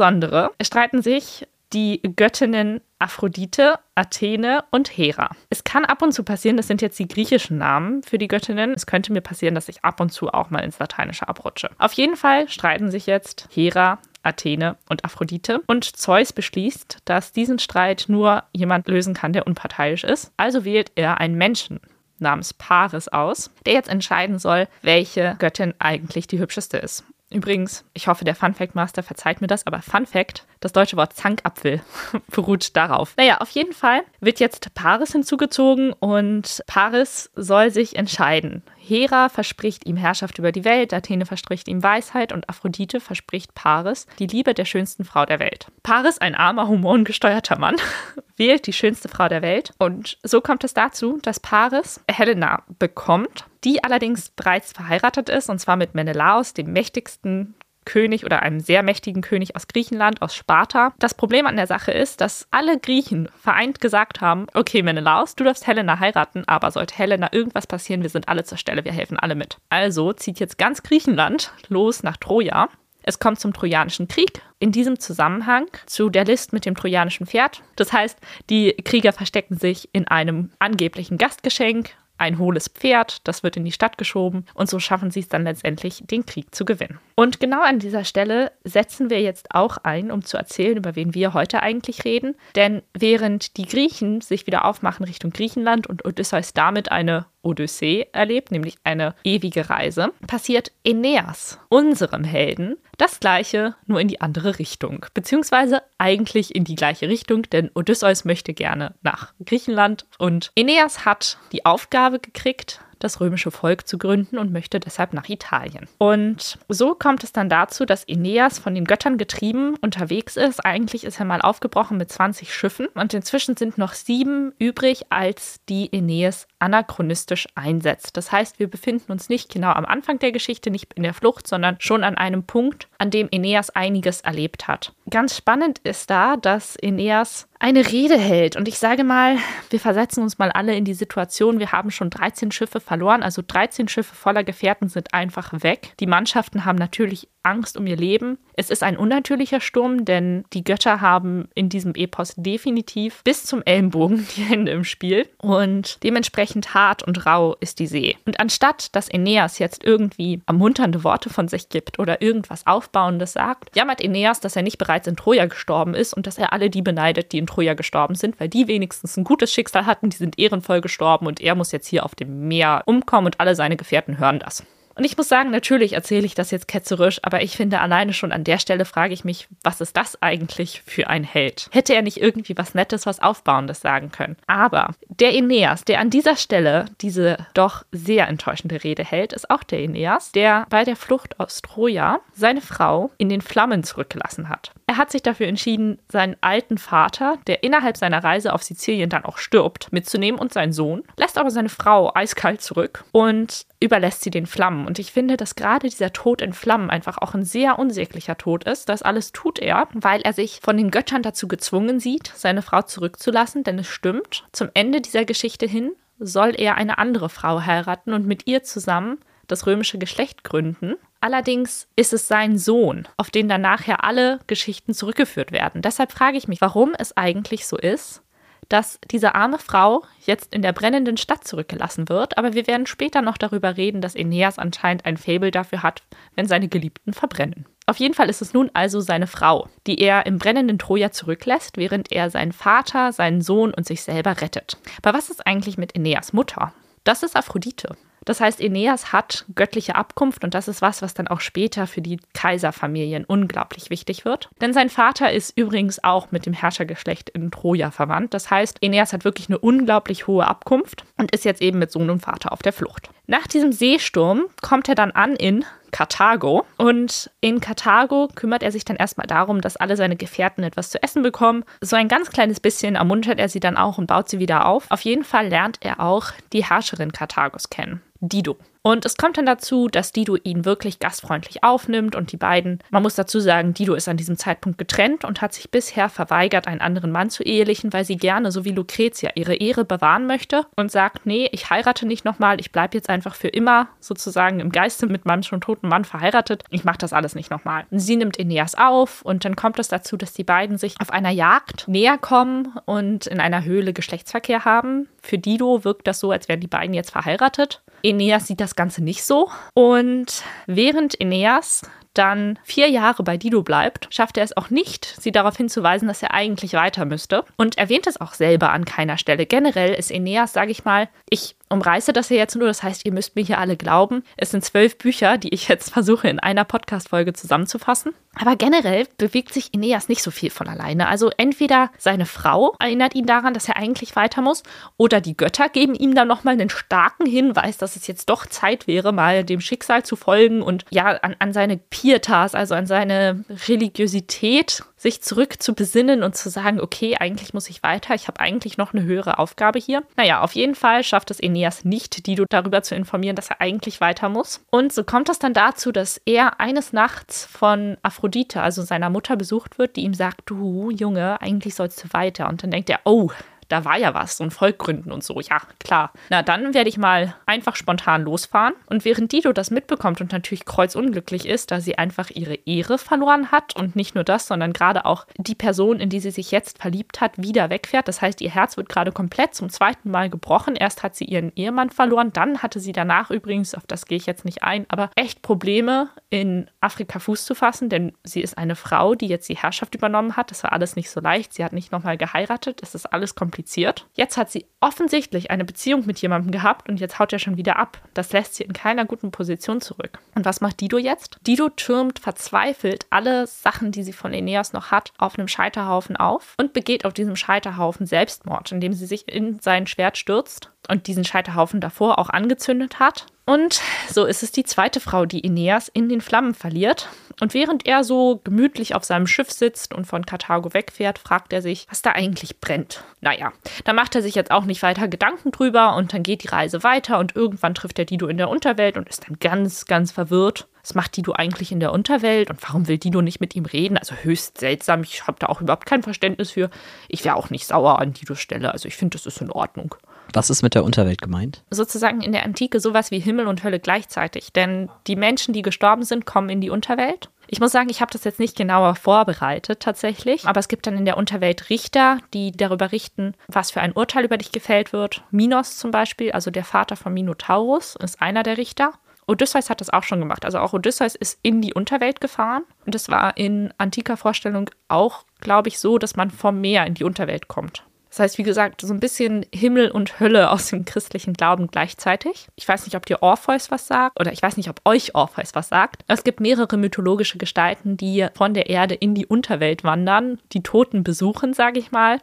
streiten 0.62 1.02
sich 1.02 1.46
die 1.72 2.00
Göttinnen 2.16 2.80
Aphrodite, 2.98 3.78
Athene 3.94 4.64
und 4.70 4.96
Hera. 4.96 5.30
Es 5.50 5.64
kann 5.64 5.84
ab 5.84 6.02
und 6.02 6.12
zu 6.12 6.24
passieren, 6.24 6.56
das 6.56 6.66
sind 6.66 6.82
jetzt 6.82 6.98
die 6.98 7.06
griechischen 7.06 7.58
Namen 7.58 8.02
für 8.02 8.18
die 8.18 8.28
Göttinnen. 8.28 8.72
Es 8.72 8.86
könnte 8.86 9.12
mir 9.12 9.20
passieren, 9.20 9.54
dass 9.54 9.68
ich 9.68 9.84
ab 9.84 10.00
und 10.00 10.10
zu 10.10 10.32
auch 10.32 10.50
mal 10.50 10.60
ins 10.60 10.78
Lateinische 10.78 11.28
abrutsche. 11.28 11.70
Auf 11.78 11.92
jeden 11.92 12.16
Fall 12.16 12.48
streiten 12.48 12.90
sich 12.90 13.06
jetzt 13.06 13.48
Hera, 13.52 13.98
Athene 14.22 14.76
und 14.88 15.04
Aphrodite. 15.04 15.62
Und 15.66 15.84
Zeus 15.84 16.32
beschließt, 16.32 16.98
dass 17.04 17.32
diesen 17.32 17.58
Streit 17.58 18.06
nur 18.08 18.44
jemand 18.52 18.88
lösen 18.88 19.14
kann, 19.14 19.32
der 19.32 19.46
unparteiisch 19.46 20.04
ist. 20.04 20.32
Also 20.36 20.64
wählt 20.64 20.90
er 20.96 21.18
einen 21.20 21.36
Menschen 21.36 21.80
namens 22.18 22.52
Paris 22.52 23.06
aus, 23.08 23.50
der 23.64 23.74
jetzt 23.74 23.88
entscheiden 23.88 24.40
soll, 24.40 24.66
welche 24.82 25.36
Göttin 25.38 25.74
eigentlich 25.78 26.26
die 26.26 26.40
hübscheste 26.40 26.78
ist. 26.78 27.04
Übrigens, 27.30 27.84
ich 27.92 28.08
hoffe, 28.08 28.24
der 28.24 28.34
Fun 28.34 28.54
Fact 28.54 28.74
Master 28.74 29.02
verzeiht 29.02 29.42
mir 29.42 29.48
das, 29.48 29.66
aber 29.66 29.82
Fun 29.82 30.06
Fact, 30.06 30.46
das 30.60 30.72
deutsche 30.72 30.96
Wort 30.96 31.12
Zankapfel 31.12 31.82
beruht 32.30 32.74
darauf. 32.74 33.14
Naja, 33.18 33.38
auf 33.38 33.50
jeden 33.50 33.74
Fall 33.74 34.00
wird 34.20 34.40
jetzt 34.40 34.72
Paris 34.74 35.12
hinzugezogen 35.12 35.92
und 35.92 36.62
Paris 36.66 37.30
soll 37.34 37.70
sich 37.70 37.96
entscheiden. 37.96 38.62
Hera 38.88 39.28
verspricht 39.28 39.86
ihm 39.86 39.96
Herrschaft 39.96 40.38
über 40.38 40.50
die 40.50 40.64
Welt, 40.64 40.94
Athene 40.94 41.26
verspricht 41.26 41.68
ihm 41.68 41.82
Weisheit 41.82 42.32
und 42.32 42.48
Aphrodite 42.48 43.00
verspricht 43.00 43.54
Paris 43.54 44.06
die 44.18 44.26
Liebe 44.26 44.54
der 44.54 44.64
schönsten 44.64 45.04
Frau 45.04 45.26
der 45.26 45.40
Welt. 45.40 45.66
Paris, 45.82 46.18
ein 46.18 46.34
armer, 46.34 46.68
hormongesteuerter 46.68 47.58
Mann, 47.58 47.76
wählt 48.36 48.66
die 48.66 48.72
schönste 48.72 49.08
Frau 49.08 49.28
der 49.28 49.42
Welt 49.42 49.74
und 49.78 50.16
so 50.22 50.40
kommt 50.40 50.64
es 50.64 50.72
dazu, 50.72 51.18
dass 51.20 51.38
Paris 51.38 52.00
Helena 52.10 52.62
bekommt, 52.78 53.44
die 53.64 53.84
allerdings 53.84 54.30
bereits 54.30 54.72
verheiratet 54.72 55.28
ist 55.28 55.50
und 55.50 55.58
zwar 55.58 55.76
mit 55.76 55.94
Menelaos, 55.94 56.54
dem 56.54 56.72
mächtigsten 56.72 57.54
König 57.88 58.24
oder 58.24 58.42
einem 58.42 58.60
sehr 58.60 58.82
mächtigen 58.82 59.22
König 59.22 59.56
aus 59.56 59.66
Griechenland, 59.66 60.20
aus 60.20 60.36
Sparta. 60.36 60.92
Das 60.98 61.14
Problem 61.14 61.46
an 61.46 61.56
der 61.56 61.66
Sache 61.66 61.90
ist, 61.90 62.20
dass 62.20 62.46
alle 62.50 62.78
Griechen 62.78 63.30
vereint 63.42 63.80
gesagt 63.80 64.20
haben, 64.20 64.46
okay 64.52 64.82
Menelaos, 64.82 65.34
du 65.34 65.44
darfst 65.44 65.66
Helena 65.66 65.98
heiraten, 65.98 66.44
aber 66.46 66.70
sollte 66.70 66.96
Helena 66.96 67.32
irgendwas 67.32 67.66
passieren, 67.66 68.02
wir 68.02 68.10
sind 68.10 68.28
alle 68.28 68.44
zur 68.44 68.58
Stelle, 68.58 68.84
wir 68.84 68.92
helfen 68.92 69.18
alle 69.18 69.34
mit. 69.34 69.56
Also 69.70 70.12
zieht 70.12 70.38
jetzt 70.38 70.58
ganz 70.58 70.82
Griechenland 70.82 71.52
los 71.68 72.02
nach 72.02 72.18
Troja. 72.18 72.68
Es 73.02 73.18
kommt 73.18 73.40
zum 73.40 73.54
Trojanischen 73.54 74.06
Krieg. 74.06 74.42
In 74.58 74.70
diesem 74.70 74.98
Zusammenhang 74.98 75.66
zu 75.86 76.10
der 76.10 76.26
List 76.26 76.52
mit 76.52 76.66
dem 76.66 76.74
trojanischen 76.74 77.26
Pferd. 77.26 77.62
Das 77.76 77.94
heißt, 77.94 78.18
die 78.50 78.74
Krieger 78.84 79.14
verstecken 79.14 79.56
sich 79.56 79.88
in 79.92 80.06
einem 80.08 80.50
angeblichen 80.58 81.16
Gastgeschenk 81.16 81.94
ein 82.18 82.38
hohles 82.38 82.68
Pferd, 82.68 83.26
das 83.26 83.42
wird 83.42 83.56
in 83.56 83.64
die 83.64 83.72
Stadt 83.72 83.98
geschoben 83.98 84.44
und 84.54 84.68
so 84.68 84.78
schaffen 84.78 85.10
sie 85.10 85.20
es 85.20 85.28
dann 85.28 85.44
letztendlich, 85.44 86.02
den 86.04 86.26
Krieg 86.26 86.54
zu 86.54 86.64
gewinnen. 86.64 86.98
Und 87.14 87.40
genau 87.40 87.62
an 87.62 87.78
dieser 87.78 88.04
Stelle 88.04 88.52
setzen 88.64 89.10
wir 89.10 89.20
jetzt 89.20 89.54
auch 89.54 89.78
ein, 89.78 90.10
um 90.10 90.24
zu 90.24 90.36
erzählen, 90.36 90.76
über 90.76 90.94
wen 90.96 91.14
wir 91.14 91.34
heute 91.34 91.62
eigentlich 91.62 92.04
reden. 92.04 92.36
Denn 92.54 92.82
während 92.94 93.56
die 93.56 93.66
Griechen 93.66 94.20
sich 94.20 94.46
wieder 94.46 94.64
aufmachen 94.64 95.04
Richtung 95.04 95.30
Griechenland 95.30 95.86
und 95.86 96.04
Odysseus 96.04 96.52
damit 96.52 96.92
eine 96.92 97.26
Odyssee 97.42 98.08
erlebt, 98.12 98.50
nämlich 98.50 98.76
eine 98.84 99.14
ewige 99.24 99.70
Reise, 99.70 100.12
passiert 100.26 100.72
Aeneas, 100.86 101.58
unserem 101.68 102.24
Helden, 102.24 102.76
das 102.96 103.20
gleiche, 103.20 103.74
nur 103.86 104.00
in 104.00 104.08
die 104.08 104.20
andere 104.20 104.58
Richtung. 104.58 105.06
Beziehungsweise 105.14 105.82
eigentlich 105.98 106.54
in 106.54 106.64
die 106.64 106.74
gleiche 106.74 107.08
Richtung, 107.08 107.42
denn 107.42 107.70
Odysseus 107.74 108.24
möchte 108.24 108.54
gerne 108.54 108.94
nach 109.02 109.32
Griechenland 109.44 110.06
und 110.18 110.50
Aeneas 110.58 111.04
hat 111.04 111.38
die 111.52 111.64
Aufgabe 111.64 112.18
gekriegt, 112.18 112.80
das 112.98 113.20
römische 113.20 113.50
Volk 113.50 113.86
zu 113.86 113.98
gründen 113.98 114.38
und 114.38 114.52
möchte 114.52 114.80
deshalb 114.80 115.12
nach 115.12 115.28
Italien. 115.28 115.88
Und 115.98 116.58
so 116.68 116.94
kommt 116.94 117.24
es 117.24 117.32
dann 117.32 117.48
dazu, 117.48 117.84
dass 117.84 118.08
Aeneas 118.08 118.58
von 118.58 118.74
den 118.74 118.84
Göttern 118.84 119.18
getrieben 119.18 119.76
unterwegs 119.80 120.36
ist. 120.36 120.64
Eigentlich 120.64 121.04
ist 121.04 121.18
er 121.18 121.26
mal 121.26 121.40
aufgebrochen 121.40 121.96
mit 121.96 122.10
20 122.10 122.52
Schiffen 122.52 122.86
und 122.94 123.14
inzwischen 123.14 123.56
sind 123.56 123.78
noch 123.78 123.94
sieben 123.94 124.52
übrig, 124.58 125.06
als 125.10 125.60
die 125.68 125.90
Aeneas 125.92 126.46
anachronistisch 126.58 127.46
einsetzt. 127.54 128.16
Das 128.16 128.32
heißt, 128.32 128.58
wir 128.58 128.68
befinden 128.68 129.12
uns 129.12 129.28
nicht 129.28 129.52
genau 129.52 129.72
am 129.72 129.84
Anfang 129.84 130.18
der 130.18 130.32
Geschichte, 130.32 130.70
nicht 130.70 130.92
in 130.94 131.02
der 131.02 131.14
Flucht, 131.14 131.46
sondern 131.46 131.76
schon 131.78 132.04
an 132.04 132.16
einem 132.16 132.44
Punkt, 132.44 132.88
an 132.98 133.10
dem 133.10 133.28
Aeneas 133.32 133.70
einiges 133.70 134.20
erlebt 134.22 134.68
hat. 134.68 134.92
Ganz 135.10 135.36
spannend 135.36 135.78
ist 135.80 136.10
da, 136.10 136.36
dass 136.36 136.76
Aeneas 136.82 137.48
eine 137.58 137.90
Rede 137.90 138.18
hält. 138.18 138.56
Und 138.56 138.68
ich 138.68 138.78
sage 138.78 139.04
mal, 139.04 139.36
wir 139.70 139.80
versetzen 139.80 140.22
uns 140.22 140.38
mal 140.38 140.50
alle 140.50 140.74
in 140.76 140.84
die 140.84 140.94
Situation, 140.94 141.58
wir 141.58 141.72
haben 141.72 141.90
schon 141.90 142.10
13 142.10 142.52
Schiffe 142.52 142.80
verloren, 142.80 143.22
also 143.22 143.42
13 143.46 143.88
Schiffe 143.88 144.14
voller 144.14 144.44
Gefährten 144.44 144.88
sind 144.88 145.14
einfach 145.14 145.52
weg. 145.62 145.94
Die 146.00 146.06
Mannschaften 146.06 146.64
haben 146.64 146.78
natürlich 146.78 147.28
Angst 147.48 147.76
um 147.76 147.86
ihr 147.86 147.96
Leben. 147.96 148.38
Es 148.54 148.70
ist 148.70 148.82
ein 148.82 148.96
unnatürlicher 148.96 149.60
Sturm, 149.60 150.04
denn 150.04 150.44
die 150.52 150.64
Götter 150.64 151.00
haben 151.00 151.48
in 151.54 151.68
diesem 151.68 151.94
Epos 151.94 152.34
definitiv 152.36 153.22
bis 153.24 153.44
zum 153.44 153.62
Ellenbogen 153.64 154.26
die 154.36 154.42
Hände 154.42 154.72
im 154.72 154.84
Spiel 154.84 155.26
und 155.38 156.02
dementsprechend 156.02 156.74
hart 156.74 157.02
und 157.02 157.26
rau 157.26 157.56
ist 157.60 157.78
die 157.78 157.86
See. 157.86 158.16
Und 158.26 158.40
anstatt 158.40 158.94
dass 158.94 159.10
Aeneas 159.10 159.58
jetzt 159.58 159.84
irgendwie 159.84 160.40
ermunternde 160.46 161.04
Worte 161.04 161.30
von 161.30 161.48
sich 161.48 161.68
gibt 161.68 161.98
oder 161.98 162.20
irgendwas 162.20 162.66
Aufbauendes 162.66 163.32
sagt, 163.32 163.74
jammert 163.74 164.02
Aeneas, 164.02 164.40
dass 164.40 164.56
er 164.56 164.62
nicht 164.62 164.78
bereits 164.78 165.06
in 165.06 165.16
Troja 165.16 165.46
gestorben 165.46 165.94
ist 165.94 166.14
und 166.14 166.26
dass 166.26 166.38
er 166.38 166.52
alle 166.52 166.70
die 166.70 166.82
beneidet, 166.82 167.32
die 167.32 167.38
in 167.38 167.46
Troja 167.46 167.74
gestorben 167.74 168.14
sind, 168.14 168.38
weil 168.40 168.48
die 168.48 168.68
wenigstens 168.68 169.16
ein 169.16 169.24
gutes 169.24 169.52
Schicksal 169.52 169.86
hatten, 169.86 170.10
die 170.10 170.16
sind 170.16 170.38
ehrenvoll 170.38 170.80
gestorben 170.80 171.26
und 171.26 171.40
er 171.40 171.54
muss 171.54 171.72
jetzt 171.72 171.86
hier 171.86 172.04
auf 172.04 172.14
dem 172.14 172.48
Meer 172.48 172.82
umkommen 172.86 173.26
und 173.26 173.40
alle 173.40 173.54
seine 173.54 173.76
Gefährten 173.76 174.18
hören 174.18 174.38
das. 174.38 174.64
Und 174.98 175.04
ich 175.04 175.16
muss 175.16 175.28
sagen, 175.28 175.50
natürlich 175.50 175.92
erzähle 175.92 176.26
ich 176.26 176.34
das 176.34 176.50
jetzt 176.50 176.66
ketzerisch, 176.66 177.20
aber 177.22 177.40
ich 177.42 177.56
finde 177.56 177.80
alleine 177.80 178.12
schon 178.12 178.32
an 178.32 178.42
der 178.42 178.58
Stelle 178.58 178.84
frage 178.84 179.14
ich 179.14 179.24
mich, 179.24 179.46
was 179.62 179.80
ist 179.80 179.96
das 179.96 180.20
eigentlich 180.20 180.82
für 180.84 181.06
ein 181.06 181.22
Held? 181.22 181.68
Hätte 181.70 181.94
er 181.94 182.02
nicht 182.02 182.20
irgendwie 182.20 182.58
was 182.58 182.74
Nettes, 182.74 183.06
was 183.06 183.20
Aufbauendes 183.20 183.80
sagen 183.80 184.10
können? 184.10 184.36
Aber 184.48 184.90
der 185.08 185.28
Aeneas, 185.28 185.84
der 185.84 186.00
an 186.00 186.10
dieser 186.10 186.34
Stelle 186.34 186.86
diese 187.00 187.46
doch 187.54 187.84
sehr 187.92 188.26
enttäuschende 188.26 188.82
Rede 188.82 189.04
hält, 189.04 189.32
ist 189.32 189.50
auch 189.50 189.62
der 189.62 189.78
Aeneas, 189.78 190.32
der 190.32 190.66
bei 190.68 190.82
der 190.82 190.96
Flucht 190.96 191.38
aus 191.38 191.62
Troja 191.62 192.18
seine 192.32 192.60
Frau 192.60 193.12
in 193.18 193.28
den 193.28 193.40
Flammen 193.40 193.84
zurückgelassen 193.84 194.48
hat. 194.48 194.72
Er 194.88 194.96
hat 194.96 195.12
sich 195.12 195.22
dafür 195.22 195.46
entschieden, 195.46 196.00
seinen 196.08 196.34
alten 196.40 196.76
Vater, 196.76 197.38
der 197.46 197.62
innerhalb 197.62 197.96
seiner 197.96 198.24
Reise 198.24 198.52
auf 198.52 198.64
Sizilien 198.64 199.10
dann 199.10 199.24
auch 199.24 199.38
stirbt, 199.38 199.92
mitzunehmen 199.92 200.40
und 200.40 200.52
seinen 200.52 200.72
Sohn, 200.72 201.04
lässt 201.16 201.38
aber 201.38 201.52
seine 201.52 201.68
Frau 201.68 202.10
eiskalt 202.14 202.62
zurück 202.62 203.04
und 203.12 203.66
überlässt 203.80 204.22
sie 204.22 204.30
den 204.30 204.46
Flammen. 204.46 204.87
Und 204.88 204.98
ich 204.98 205.12
finde, 205.12 205.36
dass 205.36 205.54
gerade 205.54 205.86
dieser 205.86 206.14
Tod 206.14 206.40
in 206.40 206.54
Flammen 206.54 206.88
einfach 206.88 207.18
auch 207.18 207.34
ein 207.34 207.44
sehr 207.44 207.78
unsäglicher 207.78 208.38
Tod 208.38 208.64
ist. 208.64 208.88
Das 208.88 209.02
alles 209.02 209.32
tut 209.32 209.58
er, 209.58 209.86
weil 209.92 210.22
er 210.22 210.32
sich 210.32 210.60
von 210.62 210.78
den 210.78 210.90
Göttern 210.90 211.22
dazu 211.22 211.46
gezwungen 211.46 212.00
sieht, 212.00 212.32
seine 212.34 212.62
Frau 212.62 212.80
zurückzulassen, 212.80 213.64
denn 213.64 213.78
es 213.78 213.86
stimmt. 213.86 214.46
Zum 214.50 214.70
Ende 214.72 215.02
dieser 215.02 215.26
Geschichte 215.26 215.66
hin 215.66 215.92
soll 216.18 216.54
er 216.56 216.76
eine 216.76 216.96
andere 216.96 217.28
Frau 217.28 217.66
heiraten 217.66 218.14
und 218.14 218.26
mit 218.26 218.46
ihr 218.46 218.62
zusammen 218.62 219.18
das 219.46 219.66
römische 219.66 219.98
Geschlecht 219.98 220.42
gründen. 220.42 220.94
Allerdings 221.20 221.86
ist 221.94 222.14
es 222.14 222.26
sein 222.26 222.56
Sohn, 222.56 223.06
auf 223.18 223.28
den 223.28 223.46
dann 223.46 223.60
nachher 223.60 224.04
alle 224.04 224.38
Geschichten 224.46 224.94
zurückgeführt 224.94 225.52
werden. 225.52 225.82
Deshalb 225.82 226.12
frage 226.12 226.38
ich 226.38 226.48
mich, 226.48 226.62
warum 226.62 226.94
es 226.98 227.14
eigentlich 227.14 227.66
so 227.66 227.76
ist, 227.76 228.22
dass 228.68 228.98
diese 229.10 229.34
arme 229.34 229.58
Frau 229.58 230.04
jetzt 230.26 230.54
in 230.54 230.62
der 230.62 230.72
brennenden 230.72 231.16
Stadt 231.16 231.46
zurückgelassen 231.46 232.08
wird, 232.08 232.36
aber 232.38 232.54
wir 232.54 232.66
werden 232.66 232.86
später 232.86 233.22
noch 233.22 233.38
darüber 233.38 233.76
reden, 233.76 234.00
dass 234.00 234.16
Aeneas 234.16 234.58
anscheinend 234.58 235.06
ein 235.06 235.16
Faible 235.16 235.50
dafür 235.50 235.82
hat, 235.82 236.02
wenn 236.34 236.46
seine 236.46 236.68
Geliebten 236.68 237.12
verbrennen. 237.12 237.66
Auf 237.86 237.96
jeden 237.96 238.12
Fall 238.12 238.28
ist 238.28 238.42
es 238.42 238.52
nun 238.52 238.70
also 238.74 239.00
seine 239.00 239.26
Frau, 239.26 239.68
die 239.86 239.98
er 239.98 240.26
im 240.26 240.38
brennenden 240.38 240.78
Troja 240.78 241.10
zurücklässt, 241.10 241.78
während 241.78 242.12
er 242.12 242.28
seinen 242.28 242.52
Vater, 242.52 243.12
seinen 243.12 243.40
Sohn 243.40 243.72
und 243.72 243.86
sich 243.86 244.02
selber 244.02 244.42
rettet. 244.42 244.76
Aber 245.02 245.16
was 245.16 245.30
ist 245.30 245.46
eigentlich 245.46 245.78
mit 245.78 245.96
Aeneas 245.96 246.34
Mutter? 246.34 246.74
Das 247.04 247.22
ist 247.22 247.34
Aphrodite. 247.34 247.96
Das 248.28 248.42
heißt, 248.42 248.60
Aeneas 248.60 249.14
hat 249.14 249.46
göttliche 249.54 249.94
Abkunft 249.94 250.44
und 250.44 250.52
das 250.52 250.68
ist 250.68 250.82
was, 250.82 251.00
was 251.00 251.14
dann 251.14 251.28
auch 251.28 251.40
später 251.40 251.86
für 251.86 252.02
die 252.02 252.20
Kaiserfamilien 252.34 253.24
unglaublich 253.24 253.88
wichtig 253.88 254.26
wird. 254.26 254.50
Denn 254.60 254.74
sein 254.74 254.90
Vater 254.90 255.32
ist 255.32 255.56
übrigens 255.56 256.04
auch 256.04 256.30
mit 256.30 256.44
dem 256.44 256.52
Herrschergeschlecht 256.52 257.30
in 257.30 257.50
Troja 257.50 257.90
verwandt. 257.90 258.34
Das 258.34 258.50
heißt, 258.50 258.82
Aeneas 258.84 259.14
hat 259.14 259.24
wirklich 259.24 259.48
eine 259.48 259.58
unglaublich 259.58 260.26
hohe 260.26 260.46
Abkunft 260.46 261.06
und 261.16 261.30
ist 261.30 261.46
jetzt 261.46 261.62
eben 261.62 261.78
mit 261.78 261.90
Sohn 261.90 262.10
und 262.10 262.20
Vater 262.20 262.52
auf 262.52 262.60
der 262.60 262.74
Flucht. 262.74 263.08
Nach 263.30 263.46
diesem 263.46 263.72
Seesturm 263.72 264.46
kommt 264.62 264.88
er 264.88 264.94
dann 264.94 265.10
an 265.10 265.36
in 265.36 265.66
Karthago. 265.90 266.64
Und 266.78 267.30
in 267.42 267.60
Karthago 267.60 268.28
kümmert 268.34 268.62
er 268.62 268.72
sich 268.72 268.86
dann 268.86 268.96
erstmal 268.96 269.26
darum, 269.26 269.60
dass 269.60 269.76
alle 269.76 269.98
seine 269.98 270.16
Gefährten 270.16 270.64
etwas 270.64 270.88
zu 270.88 271.02
essen 271.02 271.22
bekommen. 271.22 271.64
So 271.82 271.94
ein 271.94 272.08
ganz 272.08 272.30
kleines 272.30 272.58
bisschen 272.58 272.94
ermuntert 272.94 273.38
er 273.38 273.50
sie 273.50 273.60
dann 273.60 273.76
auch 273.76 273.98
und 273.98 274.06
baut 274.06 274.30
sie 274.30 274.38
wieder 274.38 274.64
auf. 274.64 274.90
Auf 274.90 275.02
jeden 275.02 275.24
Fall 275.24 275.48
lernt 275.48 275.76
er 275.82 276.00
auch 276.00 276.28
die 276.54 276.64
Herrscherin 276.64 277.12
Karthagos 277.12 277.68
kennen. 277.68 278.00
Dido. 278.20 278.56
Und 278.82 279.04
es 279.04 279.16
kommt 279.16 279.36
dann 279.38 279.46
dazu, 279.46 279.88
dass 279.88 280.12
Dido 280.12 280.36
ihn 280.42 280.64
wirklich 280.64 280.98
gastfreundlich 280.98 281.62
aufnimmt 281.62 282.16
und 282.16 282.32
die 282.32 282.36
beiden, 282.36 282.78
man 282.90 283.02
muss 283.02 283.14
dazu 283.14 283.40
sagen, 283.40 283.74
Dido 283.74 283.94
ist 283.94 284.08
an 284.08 284.16
diesem 284.16 284.38
Zeitpunkt 284.38 284.78
getrennt 284.78 285.24
und 285.24 285.40
hat 285.40 285.52
sich 285.52 285.70
bisher 285.70 286.08
verweigert, 286.08 286.66
einen 286.66 286.80
anderen 286.80 287.10
Mann 287.10 287.30
zu 287.30 287.42
ehelichen, 287.42 287.92
weil 287.92 288.04
sie 288.04 288.16
gerne, 288.16 288.52
so 288.52 288.64
wie 288.64 288.72
Lucretia, 288.72 289.30
ihre 289.34 289.56
Ehre 289.56 289.84
bewahren 289.84 290.26
möchte 290.26 290.66
und 290.76 290.90
sagt, 290.90 291.26
nee, 291.26 291.48
ich 291.52 291.70
heirate 291.70 292.06
nicht 292.06 292.24
nochmal, 292.24 292.60
ich 292.60 292.72
bleibe 292.72 292.96
jetzt 292.96 293.10
einfach 293.10 293.34
für 293.34 293.48
immer 293.48 293.88
sozusagen 294.00 294.60
im 294.60 294.70
Geiste 294.70 295.06
mit 295.06 295.26
meinem 295.26 295.42
schon 295.42 295.60
toten 295.60 295.88
Mann 295.88 296.04
verheiratet, 296.04 296.64
ich 296.70 296.84
mache 296.84 296.98
das 296.98 297.12
alles 297.12 297.34
nicht 297.34 297.50
nochmal. 297.50 297.84
Sie 297.90 298.16
nimmt 298.16 298.38
Aeneas 298.38 298.74
auf 298.76 299.22
und 299.22 299.44
dann 299.44 299.56
kommt 299.56 299.78
es 299.78 299.88
dazu, 299.88 300.16
dass 300.16 300.32
die 300.32 300.44
beiden 300.44 300.78
sich 300.78 300.94
auf 301.00 301.10
einer 301.10 301.30
Jagd 301.30 301.88
näher 301.88 302.18
kommen 302.18 302.72
und 302.84 303.26
in 303.26 303.40
einer 303.40 303.64
Höhle 303.64 303.92
Geschlechtsverkehr 303.92 304.64
haben. 304.64 305.08
Für 305.22 305.38
Dido 305.38 305.84
wirkt 305.84 306.06
das 306.06 306.20
so, 306.20 306.30
als 306.30 306.48
wären 306.48 306.60
die 306.60 306.66
beiden 306.66 306.94
jetzt 306.94 307.10
verheiratet. 307.10 307.82
Aeneas 308.04 308.46
sieht 308.46 308.60
das 308.60 308.76
Ganze 308.78 309.02
nicht 309.02 309.24
so. 309.24 309.50
Und 309.74 310.44
während 310.66 311.20
Aeneas 311.20 311.82
dann 312.14 312.58
vier 312.62 312.88
Jahre 312.88 313.22
bei 313.24 313.36
Dido 313.36 313.62
bleibt, 313.62 314.06
schafft 314.10 314.38
er 314.38 314.44
es 314.44 314.56
auch 314.56 314.70
nicht, 314.70 315.16
sie 315.20 315.32
darauf 315.32 315.56
hinzuweisen, 315.56 316.08
dass 316.08 316.22
er 316.22 316.32
eigentlich 316.32 316.72
weiter 316.72 317.04
müsste. 317.04 317.44
Und 317.56 317.76
erwähnt 317.76 318.06
es 318.06 318.20
auch 318.20 318.34
selber 318.34 318.70
an 318.70 318.84
keiner 318.84 319.18
Stelle. 319.18 319.46
Generell 319.46 319.94
ist 319.94 320.12
Aeneas, 320.12 320.52
sage 320.52 320.70
ich 320.70 320.84
mal, 320.84 321.08
ich 321.28 321.56
umreiße 321.68 322.12
das 322.12 322.28
hier 322.28 322.36
jetzt 322.36 322.56
nur, 322.56 322.66
das 322.66 322.82
heißt, 322.82 323.04
ihr 323.04 323.12
müsst 323.12 323.36
mir 323.36 323.44
hier 323.44 323.58
alle 323.58 323.76
glauben. 323.76 324.22
Es 324.36 324.50
sind 324.50 324.64
zwölf 324.64 324.98
Bücher, 324.98 325.38
die 325.38 325.54
ich 325.54 325.68
jetzt 325.68 325.90
versuche 325.92 326.28
in 326.28 326.38
einer 326.38 326.64
Podcast-Folge 326.64 327.32
zusammenzufassen. 327.32 328.12
Aber 328.40 328.56
generell 328.56 329.06
bewegt 329.16 329.52
sich 329.52 329.70
Aeneas 329.74 330.08
nicht 330.08 330.22
so 330.22 330.30
viel 330.30 330.50
von 330.50 330.68
alleine. 330.68 331.08
Also 331.08 331.30
entweder 331.36 331.90
seine 331.98 332.26
Frau 332.26 332.76
erinnert 332.78 333.14
ihn 333.14 333.26
daran, 333.26 333.54
dass 333.54 333.68
er 333.68 333.76
eigentlich 333.76 334.14
weiter 334.16 334.42
muss, 334.42 334.62
oder 334.96 335.20
die 335.20 335.36
Götter 335.36 335.68
geben 335.68 335.94
ihm 335.94 336.14
dann 336.14 336.28
nochmal 336.28 336.54
einen 336.54 336.70
starken 336.70 337.26
Hinweis, 337.26 337.78
dass 337.78 337.96
es 337.96 338.06
jetzt 338.06 338.30
doch 338.30 338.46
Zeit 338.46 338.86
wäre, 338.86 339.12
mal 339.12 339.44
dem 339.44 339.60
Schicksal 339.60 340.04
zu 340.04 340.14
folgen 340.14 340.62
und 340.62 340.84
ja, 340.90 341.06
an, 341.06 341.36
an 341.38 341.52
seine 341.52 341.78
Pietas, 341.78 342.54
also 342.54 342.74
an 342.74 342.86
seine 342.86 343.44
Religiosität 343.66 344.84
sich 344.98 345.22
zurück 345.22 345.62
zu 345.62 345.74
besinnen 345.74 346.22
und 346.22 346.36
zu 346.36 346.50
sagen, 346.50 346.80
okay, 346.80 347.16
eigentlich 347.18 347.54
muss 347.54 347.70
ich 347.70 347.82
weiter, 347.82 348.14
ich 348.14 348.28
habe 348.28 348.40
eigentlich 348.40 348.76
noch 348.76 348.92
eine 348.92 349.04
höhere 349.04 349.38
Aufgabe 349.38 349.78
hier. 349.78 350.02
Naja, 350.16 350.42
auf 350.42 350.52
jeden 350.52 350.74
Fall 350.74 351.04
schafft 351.04 351.30
es 351.30 351.40
Aeneas 351.40 351.84
nicht, 351.84 352.26
Dido 352.26 352.44
darüber 352.48 352.82
zu 352.82 352.94
informieren, 352.94 353.36
dass 353.36 353.50
er 353.50 353.60
eigentlich 353.60 354.00
weiter 354.00 354.28
muss. 354.28 354.64
Und 354.70 354.92
so 354.92 355.04
kommt 355.04 355.28
es 355.28 355.38
dann 355.38 355.54
dazu, 355.54 355.92
dass 355.92 356.20
er 356.26 356.60
eines 356.60 356.92
Nachts 356.92 357.46
von 357.46 357.96
Aphrodite, 358.02 358.60
also 358.60 358.82
seiner 358.82 359.08
Mutter, 359.08 359.36
besucht 359.36 359.78
wird, 359.78 359.96
die 359.96 360.02
ihm 360.02 360.14
sagt, 360.14 360.42
du 360.46 360.90
Junge, 360.90 361.40
eigentlich 361.40 361.74
sollst 361.74 362.02
du 362.02 362.12
weiter. 362.12 362.48
Und 362.48 362.62
dann 362.62 362.70
denkt 362.70 362.90
er, 362.90 363.00
oh, 363.04 363.30
da 363.68 363.84
war 363.84 363.98
ja 363.98 364.14
was, 364.14 364.36
so 364.36 364.44
ein 364.44 364.50
Volk 364.50 364.78
gründen 364.78 365.12
und 365.12 365.22
so. 365.22 365.40
Ja, 365.40 365.60
klar. 365.78 366.12
Na, 366.30 366.42
dann 366.42 366.74
werde 366.74 366.88
ich 366.88 366.98
mal 366.98 367.34
einfach 367.46 367.76
spontan 367.76 368.22
losfahren. 368.22 368.74
Und 368.86 369.04
während 369.04 369.32
Dido 369.32 369.52
das 369.52 369.70
mitbekommt 369.70 370.20
und 370.20 370.32
natürlich 370.32 370.64
kreuzunglücklich 370.64 371.46
ist, 371.46 371.70
da 371.70 371.80
sie 371.80 371.98
einfach 371.98 372.30
ihre 372.30 372.54
Ehre 372.66 372.98
verloren 372.98 373.52
hat 373.52 373.76
und 373.76 373.94
nicht 373.94 374.14
nur 374.14 374.24
das, 374.24 374.46
sondern 374.46 374.72
gerade 374.72 375.04
auch 375.04 375.26
die 375.36 375.54
Person, 375.54 376.00
in 376.00 376.08
die 376.08 376.20
sie 376.20 376.30
sich 376.30 376.50
jetzt 376.50 376.80
verliebt 376.80 377.20
hat, 377.20 377.32
wieder 377.36 377.70
wegfährt. 377.70 378.08
Das 378.08 378.22
heißt, 378.22 378.40
ihr 378.40 378.50
Herz 378.50 378.76
wird 378.76 378.88
gerade 378.88 379.12
komplett 379.12 379.54
zum 379.54 379.68
zweiten 379.68 380.10
Mal 380.10 380.30
gebrochen. 380.30 380.74
Erst 380.74 381.02
hat 381.02 381.14
sie 381.14 381.24
ihren 381.24 381.52
Ehemann 381.54 381.90
verloren, 381.90 382.32
dann 382.32 382.62
hatte 382.62 382.80
sie 382.80 382.92
danach 382.92 383.30
übrigens, 383.30 383.74
auf 383.74 383.86
das 383.86 384.06
gehe 384.06 384.16
ich 384.16 384.26
jetzt 384.26 384.44
nicht 384.44 384.62
ein, 384.62 384.86
aber 384.88 385.10
echt 385.14 385.42
Probleme 385.42 386.08
in 386.30 386.70
Afrika 386.80 387.18
Fuß 387.18 387.44
zu 387.44 387.54
fassen, 387.54 387.88
denn 387.88 388.12
sie 388.24 388.40
ist 388.40 388.56
eine 388.56 388.76
Frau, 388.76 389.14
die 389.14 389.26
jetzt 389.26 389.48
die 389.48 389.56
Herrschaft 389.56 389.94
übernommen 389.94 390.36
hat. 390.36 390.50
Das 390.50 390.62
war 390.62 390.72
alles 390.72 390.96
nicht 390.96 391.10
so 391.10 391.20
leicht. 391.20 391.52
Sie 391.52 391.64
hat 391.64 391.72
nicht 391.72 391.92
nochmal 391.92 392.16
geheiratet. 392.16 392.80
Es 392.82 392.94
ist 392.94 393.06
alles 393.06 393.34
kompliziert 393.34 393.57
kompliziert. 393.58 394.06
Jetzt 394.14 394.36
hat 394.36 394.50
sie 394.50 394.66
offensichtlich 394.80 395.50
eine 395.50 395.64
Beziehung 395.64 396.06
mit 396.06 396.20
jemandem 396.20 396.52
gehabt 396.52 396.88
und 396.88 397.00
jetzt 397.00 397.18
haut 397.18 397.32
er 397.32 397.40
schon 397.40 397.56
wieder 397.56 397.76
ab. 397.76 398.00
Das 398.14 398.32
lässt 398.32 398.54
sie 398.54 398.62
in 398.62 398.72
keiner 398.72 399.04
guten 399.04 399.32
Position 399.32 399.80
zurück. 399.80 400.20
Und 400.36 400.44
was 400.44 400.60
macht 400.60 400.80
Dido 400.80 400.96
jetzt? 400.96 401.38
Dido 401.44 401.68
türmt 401.68 402.20
verzweifelt 402.20 403.06
alle 403.10 403.48
Sachen, 403.48 403.90
die 403.90 404.04
sie 404.04 404.12
von 404.12 404.32
Aeneas 404.32 404.72
noch 404.72 404.92
hat, 404.92 405.12
auf 405.18 405.36
einem 405.36 405.48
Scheiterhaufen 405.48 406.16
auf 406.16 406.54
und 406.60 406.72
begeht 406.72 407.04
auf 407.04 407.14
diesem 407.14 407.34
Scheiterhaufen 407.34 408.06
Selbstmord, 408.06 408.70
indem 408.70 408.92
sie 408.92 409.06
sich 409.06 409.26
in 409.28 409.58
sein 409.58 409.88
Schwert 409.88 410.16
stürzt 410.16 410.70
und 410.88 411.08
diesen 411.08 411.24
Scheiterhaufen 411.24 411.80
davor 411.80 412.18
auch 412.20 412.30
angezündet 412.30 413.00
hat. 413.00 413.26
Und 413.48 413.80
so 414.10 414.26
ist 414.26 414.42
es 414.42 414.52
die 414.52 414.64
zweite 414.64 415.00
Frau, 415.00 415.24
die 415.24 415.42
Aeneas 415.42 415.88
in 415.88 416.10
den 416.10 416.20
Flammen 416.20 416.52
verliert. 416.52 417.08
Und 417.40 417.54
während 417.54 417.86
er 417.86 418.04
so 418.04 418.42
gemütlich 418.44 418.94
auf 418.94 419.04
seinem 419.04 419.26
Schiff 419.26 419.50
sitzt 419.50 419.94
und 419.94 420.04
von 420.04 420.26
Karthago 420.26 420.74
wegfährt, 420.74 421.18
fragt 421.18 421.54
er 421.54 421.62
sich, 421.62 421.86
was 421.88 422.02
da 422.02 422.10
eigentlich 422.12 422.60
brennt. 422.60 423.04
Naja, 423.22 423.54
da 423.86 423.94
macht 423.94 424.14
er 424.14 424.20
sich 424.20 424.34
jetzt 424.34 424.50
auch 424.50 424.66
nicht 424.66 424.82
weiter 424.82 425.08
Gedanken 425.08 425.50
drüber 425.50 425.96
und 425.96 426.12
dann 426.12 426.24
geht 426.24 426.42
die 426.42 426.48
Reise 426.48 426.82
weiter 426.82 427.18
und 427.18 427.36
irgendwann 427.36 427.74
trifft 427.74 427.98
er 427.98 428.04
Dido 428.04 428.26
in 428.26 428.36
der 428.36 428.50
Unterwelt 428.50 428.98
und 428.98 429.08
ist 429.08 429.26
dann 429.26 429.38
ganz, 429.38 429.86
ganz 429.86 430.12
verwirrt. 430.12 430.68
Was 430.82 430.94
macht 430.94 431.16
Dido 431.16 431.32
eigentlich 431.32 431.72
in 431.72 431.80
der 431.80 431.92
Unterwelt 431.92 432.50
und 432.50 432.62
warum 432.62 432.86
will 432.86 432.98
Dido 432.98 433.22
nicht 433.22 433.40
mit 433.40 433.56
ihm 433.56 433.64
reden? 433.64 433.96
Also 433.96 434.14
höchst 434.14 434.58
seltsam. 434.58 435.02
Ich 435.04 435.26
habe 435.26 435.38
da 435.38 435.46
auch 435.46 435.62
überhaupt 435.62 435.86
kein 435.86 436.02
Verständnis 436.02 436.50
für. 436.50 436.68
Ich 437.08 437.24
wäre 437.24 437.36
auch 437.36 437.48
nicht 437.48 437.66
sauer 437.66 437.98
an 437.98 438.12
Didos 438.12 438.40
Stelle. 438.40 438.72
Also 438.72 438.88
ich 438.88 438.96
finde, 438.96 439.16
das 439.16 439.24
ist 439.24 439.40
in 439.40 439.50
Ordnung. 439.50 439.94
Was 440.32 440.50
ist 440.50 440.62
mit 440.62 440.74
der 440.74 440.84
Unterwelt 440.84 441.22
gemeint? 441.22 441.62
Sozusagen 441.70 442.20
in 442.20 442.32
der 442.32 442.44
Antike 442.44 442.80
sowas 442.80 443.10
wie 443.10 443.18
Himmel 443.18 443.46
und 443.46 443.64
Hölle 443.64 443.80
gleichzeitig. 443.80 444.52
Denn 444.52 444.90
die 445.06 445.16
Menschen, 445.16 445.54
die 445.54 445.62
gestorben 445.62 446.02
sind, 446.02 446.26
kommen 446.26 446.48
in 446.48 446.60
die 446.60 446.70
Unterwelt. 446.70 447.30
Ich 447.50 447.60
muss 447.60 447.72
sagen, 447.72 447.88
ich 447.88 448.02
habe 448.02 448.12
das 448.12 448.24
jetzt 448.24 448.38
nicht 448.38 448.56
genauer 448.56 448.94
vorbereitet 448.94 449.80
tatsächlich, 449.80 450.44
aber 450.46 450.60
es 450.60 450.68
gibt 450.68 450.86
dann 450.86 450.98
in 450.98 451.06
der 451.06 451.16
Unterwelt 451.16 451.70
Richter, 451.70 452.18
die 452.34 452.52
darüber 452.52 452.92
richten, 452.92 453.32
was 453.48 453.70
für 453.70 453.80
ein 453.80 453.92
Urteil 453.92 454.26
über 454.26 454.36
dich 454.36 454.52
gefällt 454.52 454.92
wird. 454.92 455.22
Minos 455.30 455.78
zum 455.78 455.90
Beispiel, 455.90 456.32
also 456.32 456.50
der 456.50 456.64
Vater 456.64 456.96
von 456.96 457.14
Minotaurus, 457.14 457.96
ist 457.96 458.20
einer 458.20 458.42
der 458.42 458.58
Richter. 458.58 458.92
Odysseus 459.26 459.70
hat 459.70 459.80
das 459.80 459.90
auch 459.90 460.02
schon 460.02 460.20
gemacht. 460.20 460.44
Also 460.44 460.58
auch 460.58 460.72
Odysseus 460.72 461.14
ist 461.14 461.38
in 461.42 461.60
die 461.60 461.74
Unterwelt 461.74 462.20
gefahren. 462.20 462.64
Und 462.86 462.94
es 462.94 463.08
war 463.08 463.36
in 463.36 463.72
antiker 463.78 464.16
Vorstellung 464.16 464.70
auch, 464.88 465.24
glaube 465.40 465.68
ich, 465.68 465.78
so, 465.78 465.98
dass 465.98 466.16
man 466.16 466.30
vom 466.30 466.60
Meer 466.60 466.86
in 466.86 466.94
die 466.94 467.04
Unterwelt 467.04 467.48
kommt. 467.48 467.84
Das 468.18 468.24
heißt, 468.24 468.38
wie 468.38 468.42
gesagt, 468.42 468.80
so 468.80 468.92
ein 468.92 468.98
bisschen 468.98 469.46
Himmel 469.54 469.92
und 469.92 470.18
Hölle 470.18 470.50
aus 470.50 470.70
dem 470.70 470.84
christlichen 470.84 471.34
Glauben 471.34 471.68
gleichzeitig. 471.68 472.48
Ich 472.56 472.66
weiß 472.66 472.84
nicht, 472.84 472.96
ob 472.96 473.06
dir 473.06 473.22
Orpheus 473.22 473.70
was 473.70 473.86
sagt 473.86 474.18
oder 474.18 474.32
ich 474.32 474.42
weiß 474.42 474.56
nicht, 474.56 474.68
ob 474.68 474.80
euch 474.84 475.14
Orpheus 475.14 475.54
was 475.54 475.68
sagt. 475.68 476.02
Es 476.08 476.24
gibt 476.24 476.40
mehrere 476.40 476.76
mythologische 476.78 477.38
Gestalten, 477.38 477.96
die 477.96 478.26
von 478.34 478.54
der 478.54 478.70
Erde 478.70 478.96
in 478.96 479.14
die 479.14 479.24
Unterwelt 479.24 479.84
wandern, 479.84 480.40
die 480.52 480.64
Toten 480.64 481.04
besuchen, 481.04 481.54
sage 481.54 481.78
ich 481.78 481.92
mal 481.92 482.18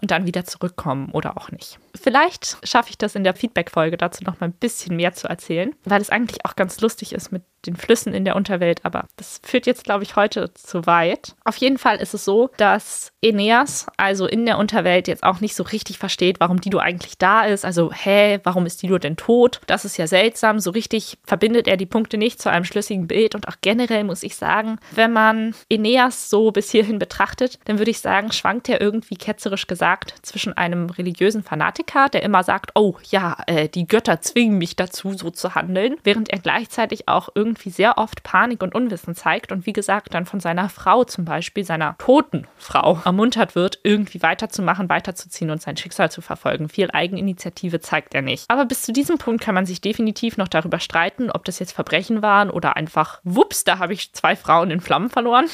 und 0.00 0.12
dann 0.12 0.26
wieder 0.26 0.44
zurückkommen 0.44 1.10
oder 1.10 1.36
auch 1.36 1.50
nicht. 1.50 1.80
Vielleicht 2.00 2.58
schaffe 2.62 2.90
ich 2.90 2.98
das 2.98 3.16
in 3.16 3.24
der 3.24 3.34
Feedback-Folge 3.34 3.96
dazu 3.96 4.22
noch 4.22 4.38
mal 4.38 4.46
ein 4.46 4.52
bisschen 4.52 4.94
mehr 4.94 5.12
zu 5.12 5.28
erzählen, 5.28 5.74
weil 5.84 6.00
es 6.00 6.10
eigentlich 6.10 6.44
auch 6.44 6.54
ganz 6.54 6.80
lustig 6.80 7.12
ist 7.12 7.32
mit 7.32 7.42
den 7.66 7.76
Flüssen 7.76 8.14
in 8.14 8.24
der 8.24 8.36
Unterwelt, 8.36 8.84
aber 8.84 9.06
das 9.16 9.40
führt 9.42 9.66
jetzt, 9.66 9.84
glaube 9.84 10.02
ich, 10.02 10.16
heute 10.16 10.52
zu 10.54 10.86
weit. 10.86 11.34
Auf 11.44 11.56
jeden 11.56 11.78
Fall 11.78 11.96
ist 11.96 12.14
es 12.14 12.24
so, 12.24 12.50
dass 12.56 13.12
Aeneas 13.24 13.86
also 13.96 14.26
in 14.26 14.46
der 14.46 14.58
Unterwelt 14.58 15.08
jetzt 15.08 15.22
auch 15.22 15.40
nicht 15.40 15.54
so 15.54 15.62
richtig 15.62 15.98
versteht, 15.98 16.40
warum 16.40 16.60
Dido 16.60 16.78
eigentlich 16.78 17.18
da 17.18 17.44
ist. 17.44 17.64
Also, 17.64 17.92
hä, 17.92 18.40
warum 18.42 18.66
ist 18.66 18.82
Dido 18.82 18.98
denn 18.98 19.16
tot? 19.16 19.60
Das 19.66 19.84
ist 19.84 19.96
ja 19.96 20.06
seltsam. 20.06 20.58
So 20.58 20.70
richtig 20.70 21.18
verbindet 21.24 21.68
er 21.68 21.76
die 21.76 21.86
Punkte 21.86 22.18
nicht 22.18 22.42
zu 22.42 22.50
einem 22.50 22.64
schlüssigen 22.64 23.06
Bild. 23.06 23.34
Und 23.34 23.48
auch 23.48 23.56
generell 23.60 24.04
muss 24.04 24.22
ich 24.22 24.36
sagen, 24.36 24.78
wenn 24.90 25.12
man 25.12 25.54
Aeneas 25.70 26.30
so 26.30 26.50
bis 26.50 26.70
hierhin 26.70 26.98
betrachtet, 26.98 27.58
dann 27.64 27.78
würde 27.78 27.90
ich 27.90 28.00
sagen, 28.00 28.32
schwankt 28.32 28.68
er 28.68 28.80
irgendwie 28.80 29.16
ketzerisch 29.16 29.66
gesagt 29.66 30.14
zwischen 30.22 30.56
einem 30.56 30.90
religiösen 30.90 31.42
Fanatiker, 31.42 32.08
der 32.08 32.22
immer 32.22 32.42
sagt, 32.42 32.72
oh 32.74 32.96
ja, 33.10 33.36
äh, 33.46 33.68
die 33.68 33.86
Götter 33.86 34.20
zwingen 34.20 34.58
mich 34.58 34.74
dazu, 34.74 35.12
so 35.12 35.30
zu 35.30 35.54
handeln, 35.54 35.96
während 36.02 36.30
er 36.30 36.38
gleichzeitig 36.38 37.08
auch 37.08 37.28
irgendwie 37.34 37.51
irgendwie 37.52 37.70
sehr 37.70 37.98
oft 37.98 38.22
Panik 38.22 38.62
und 38.62 38.74
Unwissen 38.74 39.14
zeigt 39.14 39.52
und 39.52 39.66
wie 39.66 39.74
gesagt 39.74 40.14
dann 40.14 40.24
von 40.24 40.40
seiner 40.40 40.70
Frau 40.70 41.04
zum 41.04 41.26
Beispiel, 41.26 41.64
seiner 41.64 41.96
toten 41.98 42.46
Frau, 42.56 43.00
ermuntert 43.04 43.54
wird, 43.54 43.78
irgendwie 43.82 44.22
weiterzumachen, 44.22 44.88
weiterzuziehen 44.88 45.50
und 45.50 45.60
sein 45.60 45.76
Schicksal 45.76 46.10
zu 46.10 46.22
verfolgen. 46.22 46.70
Viel 46.70 46.90
Eigeninitiative 46.90 47.80
zeigt 47.80 48.14
er 48.14 48.22
nicht. 48.22 48.46
Aber 48.48 48.64
bis 48.64 48.82
zu 48.82 48.92
diesem 48.92 49.18
Punkt 49.18 49.44
kann 49.44 49.54
man 49.54 49.66
sich 49.66 49.82
definitiv 49.82 50.38
noch 50.38 50.48
darüber 50.48 50.80
streiten, 50.80 51.30
ob 51.30 51.44
das 51.44 51.58
jetzt 51.58 51.72
Verbrechen 51.72 52.22
waren 52.22 52.48
oder 52.48 52.76
einfach, 52.76 53.20
wups, 53.22 53.64
da 53.64 53.78
habe 53.78 53.92
ich 53.92 54.14
zwei 54.14 54.34
Frauen 54.34 54.70
in 54.70 54.80
Flammen 54.80 55.10
verloren. 55.10 55.46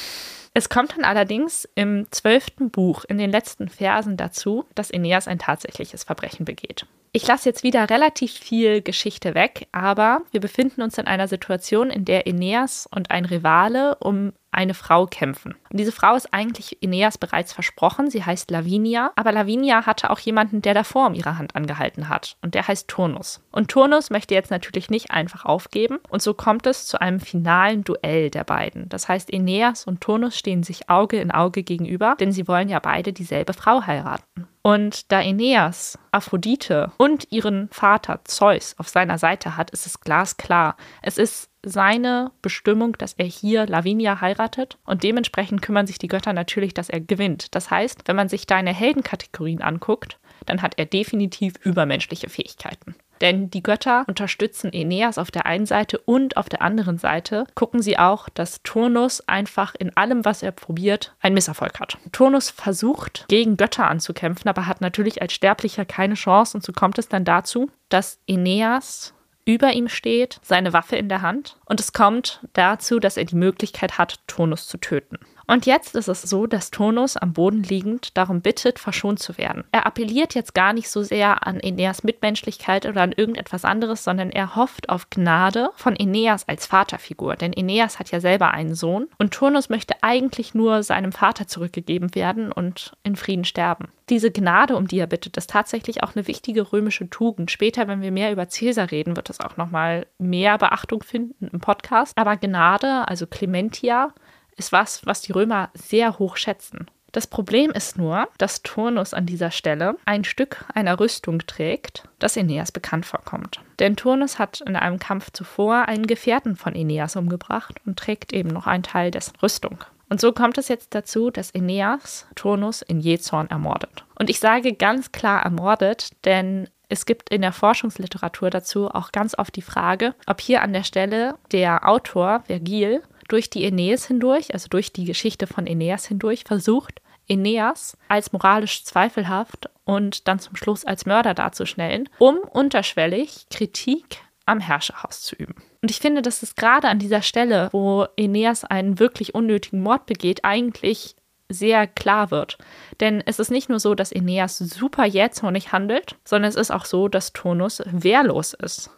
Es 0.53 0.69
kommt 0.69 0.95
dann 0.95 1.03
allerdings 1.03 1.67
im 1.75 2.07
zwölften 2.11 2.71
Buch 2.71 3.03
in 3.05 3.17
den 3.17 3.29
letzten 3.29 3.67
Versen 3.67 4.15
dazu, 4.15 4.65
dass 4.73 4.91
Aeneas 4.91 5.27
ein 5.27 5.37
tatsächliches 5.37 6.05
Verbrechen 6.05 6.45
begeht. 6.45 6.85
Ich 7.11 7.25
lasse 7.25 7.49
jetzt 7.49 7.63
wieder 7.63 7.89
relativ 7.89 8.33
viel 8.33 8.81
Geschichte 8.81 9.33
weg, 9.33 9.67
aber 9.71 10.21
wir 10.31 10.39
befinden 10.39 10.83
uns 10.83 10.97
in 10.99 11.07
einer 11.07 11.27
Situation, 11.27 11.89
in 11.89 12.05
der 12.05 12.27
Aeneas 12.27 12.87
und 12.93 13.09
ein 13.09 13.25
Rivale 13.25 13.95
um 13.95 14.33
eine 14.51 14.73
Frau 14.73 15.05
kämpfen. 15.05 15.55
Und 15.69 15.79
diese 15.79 15.91
Frau 15.91 16.15
ist 16.15 16.33
eigentlich 16.33 16.77
Aeneas 16.83 17.17
bereits 17.17 17.53
versprochen. 17.53 18.09
Sie 18.09 18.23
heißt 18.23 18.51
Lavinia, 18.51 19.11
aber 19.15 19.31
Lavinia 19.31 19.85
hatte 19.85 20.09
auch 20.09 20.19
jemanden, 20.19 20.61
der 20.61 20.73
davor 20.73 21.07
um 21.07 21.13
ihre 21.13 21.37
Hand 21.37 21.55
angehalten 21.55 22.09
hat. 22.09 22.37
Und 22.41 22.55
der 22.55 22.67
heißt 22.67 22.87
Turnus. 22.87 23.41
Und 23.51 23.69
Turnus 23.69 24.09
möchte 24.09 24.33
jetzt 24.33 24.51
natürlich 24.51 24.89
nicht 24.89 25.11
einfach 25.11 25.45
aufgeben. 25.45 25.99
Und 26.09 26.21
so 26.21 26.33
kommt 26.33 26.65
es 26.65 26.87
zu 26.87 26.99
einem 26.99 27.19
finalen 27.19 27.83
Duell 27.83 28.29
der 28.29 28.43
beiden. 28.43 28.89
Das 28.89 29.07
heißt, 29.07 29.33
Aeneas 29.33 29.85
und 29.85 30.01
Turnus 30.01 30.37
stehen 30.37 30.63
sich 30.63 30.89
Auge 30.89 31.19
in 31.19 31.31
Auge 31.31 31.63
gegenüber, 31.63 32.15
denn 32.19 32.31
sie 32.31 32.47
wollen 32.47 32.69
ja 32.69 32.79
beide 32.79 33.13
dieselbe 33.13 33.53
Frau 33.53 33.85
heiraten. 33.85 34.47
Und 34.61 35.11
da 35.11 35.19
Aeneas 35.19 35.97
Aphrodite 36.11 36.91
und 36.97 37.31
ihren 37.31 37.69
Vater 37.71 38.21
Zeus 38.25 38.75
auf 38.77 38.89
seiner 38.89 39.17
Seite 39.17 39.55
hat, 39.57 39.71
ist 39.71 39.85
es 39.85 40.01
glasklar. 40.01 40.75
Es 41.01 41.17
ist 41.17 41.48
seine 41.63 42.31
Bestimmung, 42.41 42.97
dass 42.97 43.13
er 43.13 43.25
hier 43.25 43.65
Lavinia 43.67 44.21
heiratet 44.21 44.77
und 44.85 45.03
dementsprechend 45.03 45.61
kümmern 45.61 45.87
sich 45.87 45.97
die 45.97 46.07
Götter 46.07 46.33
natürlich, 46.33 46.73
dass 46.73 46.89
er 46.89 47.01
gewinnt. 47.01 47.53
Das 47.55 47.69
heißt, 47.69 48.03
wenn 48.05 48.15
man 48.15 48.29
sich 48.29 48.47
deine 48.47 48.73
Heldenkategorien 48.73 49.61
anguckt, 49.61 50.19
dann 50.45 50.61
hat 50.61 50.73
er 50.77 50.85
definitiv 50.85 51.53
übermenschliche 51.63 52.29
Fähigkeiten. 52.29 52.95
Denn 53.21 53.49
die 53.49 53.63
Götter 53.63 54.05
unterstützen 54.07 54.71
Aeneas 54.73 55.17
auf 55.17 55.31
der 55.31 55.45
einen 55.45 55.65
Seite 55.65 55.97
und 55.99 56.37
auf 56.37 56.47
der 56.47 56.61
anderen 56.61 56.97
Seite 56.97 57.45
gucken 57.53 57.81
sie 57.81 57.99
auch, 57.99 58.29
dass 58.29 58.63
Turnus 58.63 59.27
einfach 59.27 59.75
in 59.77 59.95
allem, 59.97 60.23
was 60.23 60.41
er 60.41 60.51
probiert, 60.51 61.13
einen 61.19 61.33
Misserfolg 61.33 61.79
hat. 61.79 61.97
Turnus 62.11 62.49
versucht, 62.49 63.25
gegen 63.27 63.57
Götter 63.57 63.87
anzukämpfen, 63.87 64.49
aber 64.49 64.67
hat 64.67 64.81
natürlich 64.81 65.21
als 65.21 65.33
Sterblicher 65.33 65.85
keine 65.85 66.13
Chance 66.13 66.57
und 66.57 66.63
so 66.63 66.71
kommt 66.71 66.97
es 66.97 67.09
dann 67.09 67.25
dazu, 67.25 67.69
dass 67.89 68.19
Aeneas 68.29 69.13
über 69.45 69.73
ihm 69.73 69.87
steht, 69.87 70.39
seine 70.43 70.73
Waffe 70.73 70.95
in 70.95 71.09
der 71.09 71.21
Hand 71.21 71.57
und 71.65 71.79
es 71.79 71.93
kommt 71.93 72.41
dazu, 72.53 72.99
dass 72.99 73.17
er 73.17 73.25
die 73.25 73.35
Möglichkeit 73.35 73.97
hat, 73.97 74.19
Turnus 74.27 74.67
zu 74.67 74.77
töten. 74.77 75.17
Und 75.49 75.65
jetzt 75.65 75.95
ist 75.95 76.07
es 76.07 76.21
so, 76.21 76.45
dass 76.45 76.69
Turnus 76.69 77.17
am 77.17 77.33
Boden 77.33 77.63
liegend 77.63 78.15
darum 78.15 78.41
bittet, 78.41 78.77
verschont 78.77 79.17
zu 79.17 79.39
werden. 79.39 79.63
Er 79.71 79.87
appelliert 79.87 80.35
jetzt 80.35 80.53
gar 80.53 80.73
nicht 80.73 80.91
so 80.91 81.01
sehr 81.01 81.47
an 81.47 81.59
Aeneas 81.59 82.03
Mitmenschlichkeit 82.03 82.85
oder 82.85 83.01
an 83.01 83.13
irgendetwas 83.13 83.65
anderes, 83.65 84.03
sondern 84.03 84.29
er 84.29 84.55
hofft 84.55 84.89
auf 84.89 85.09
Gnade 85.09 85.71
von 85.73 85.97
Aeneas 85.99 86.47
als 86.47 86.67
Vaterfigur. 86.67 87.35
Denn 87.35 87.55
Aeneas 87.57 87.97
hat 87.97 88.11
ja 88.11 88.19
selber 88.19 88.51
einen 88.51 88.75
Sohn 88.75 89.07
und 89.17 89.33
Turnus 89.33 89.69
möchte 89.69 89.95
eigentlich 90.01 90.53
nur 90.53 90.83
seinem 90.83 91.11
Vater 91.11 91.47
zurückgegeben 91.47 92.13
werden 92.13 92.51
und 92.51 92.93
in 93.01 93.15
Frieden 93.15 93.43
sterben. 93.43 93.87
Diese 94.09 94.29
Gnade, 94.29 94.75
um 94.75 94.87
die 94.87 94.99
er 94.99 95.07
bittet, 95.07 95.35
ist 95.35 95.49
tatsächlich 95.49 96.03
auch 96.03 96.15
eine 96.15 96.27
wichtige 96.27 96.71
römische 96.71 97.09
Tugend. 97.09 97.49
Später, 97.49 97.87
wenn 97.87 98.03
wir 98.03 98.11
mehr 98.11 98.31
über 98.31 98.45
Caesar 98.45 98.91
reden, 98.91 99.15
wird 99.15 99.29
das 99.29 99.39
auch 99.39 99.57
nochmal 99.57 100.05
mehr 100.19 100.59
Beachtung 100.59 101.01
finden 101.01 101.47
im 101.51 101.59
Podcast. 101.59 102.13
Aber 102.17 102.37
Gnade, 102.37 103.07
also 103.07 103.25
Clementia, 103.25 104.13
ist 104.59 104.71
was, 104.71 105.05
was 105.05 105.21
die 105.21 105.31
Römer 105.31 105.69
sehr 105.73 106.19
hoch 106.19 106.37
schätzen. 106.37 106.87
Das 107.11 107.25
Problem 107.25 107.71
ist 107.71 107.97
nur, 107.97 108.27
dass 108.37 108.61
Turnus 108.61 109.15
an 109.15 109.25
dieser 109.25 109.49
Stelle 109.49 109.95
ein 110.05 110.23
Stück 110.23 110.65
einer 110.75 110.99
Rüstung 110.99 111.39
trägt, 111.39 112.03
das 112.19 112.37
Aeneas 112.37 112.71
bekannt 112.71 113.07
vorkommt. 113.07 113.61
Denn 113.79 113.95
Turnus 113.95 114.37
hat 114.37 114.61
in 114.61 114.75
einem 114.75 114.99
Kampf 114.99 115.31
zuvor 115.31 115.87
einen 115.87 116.05
Gefährten 116.05 116.55
von 116.55 116.75
Aeneas 116.75 117.15
umgebracht 117.15 117.77
und 117.85 117.97
trägt 117.97 118.31
eben 118.31 118.49
noch 118.49 118.67
einen 118.67 118.83
Teil 118.83 119.09
dessen 119.09 119.35
Rüstung. 119.41 119.79
Und 120.09 120.21
so 120.21 120.33
kommt 120.33 120.57
es 120.57 120.67
jetzt 120.67 120.93
dazu, 120.93 121.31
dass 121.31 121.53
Aeneas 121.55 122.27
Turnus 122.35 122.83
in 122.83 122.99
Jezorn 122.99 123.47
ermordet. 123.49 124.05
Und 124.19 124.29
ich 124.29 124.39
sage 124.39 124.73
ganz 124.73 125.11
klar 125.11 125.43
ermordet, 125.43 126.11
denn 126.25 126.69
es 126.89 127.05
gibt 127.05 127.29
in 127.29 127.41
der 127.41 127.53
Forschungsliteratur 127.53 128.49
dazu 128.49 128.89
auch 128.89 129.11
ganz 129.11 129.37
oft 129.37 129.55
die 129.55 129.61
Frage, 129.61 130.15
ob 130.25 130.41
hier 130.41 130.63
an 130.63 130.73
der 130.73 130.83
Stelle 130.83 131.35
der 131.51 131.87
Autor 131.87 132.41
Vergil 132.47 133.03
durch 133.29 133.49
die 133.49 133.65
Aeneas 133.65 134.05
hindurch, 134.05 134.53
also 134.53 134.67
durch 134.69 134.91
die 134.91 135.05
Geschichte 135.05 135.47
von 135.47 135.67
Aeneas 135.67 136.05
hindurch, 136.05 136.43
versucht, 136.43 137.01
Aeneas 137.29 137.97
als 138.07 138.33
moralisch 138.33 138.83
zweifelhaft 138.83 139.69
und 139.85 140.27
dann 140.27 140.39
zum 140.39 140.55
Schluss 140.55 140.83
als 140.85 141.05
Mörder 141.05 141.33
darzustellen, 141.33 142.09
um 142.17 142.37
unterschwellig 142.37 143.45
Kritik 143.49 144.17
am 144.45 144.59
Herrscherhaus 144.59 145.21
zu 145.21 145.35
üben. 145.35 145.55
Und 145.81 145.91
ich 145.91 145.99
finde, 145.99 146.21
dass 146.21 146.43
es 146.43 146.55
gerade 146.55 146.89
an 146.89 146.99
dieser 146.99 147.21
Stelle, 147.21 147.69
wo 147.71 148.07
Aeneas 148.17 148.65
einen 148.65 148.99
wirklich 148.99 149.35
unnötigen 149.35 149.81
Mord 149.81 150.07
begeht, 150.07 150.43
eigentlich 150.43 151.15
sehr 151.49 151.87
klar 151.87 152.31
wird. 152.31 152.57
Denn 152.99 153.23
es 153.25 153.39
ist 153.39 153.51
nicht 153.51 153.69
nur 153.69 153.79
so, 153.79 153.95
dass 153.95 154.13
Aeneas 154.13 154.57
super 154.57 155.05
jähzornig 155.05 155.71
handelt, 155.71 156.15
sondern 156.25 156.49
es 156.49 156.55
ist 156.55 156.71
auch 156.71 156.85
so, 156.85 157.07
dass 157.07 157.33
Turnus 157.33 157.81
wehrlos 157.85 158.53
ist. 158.53 158.91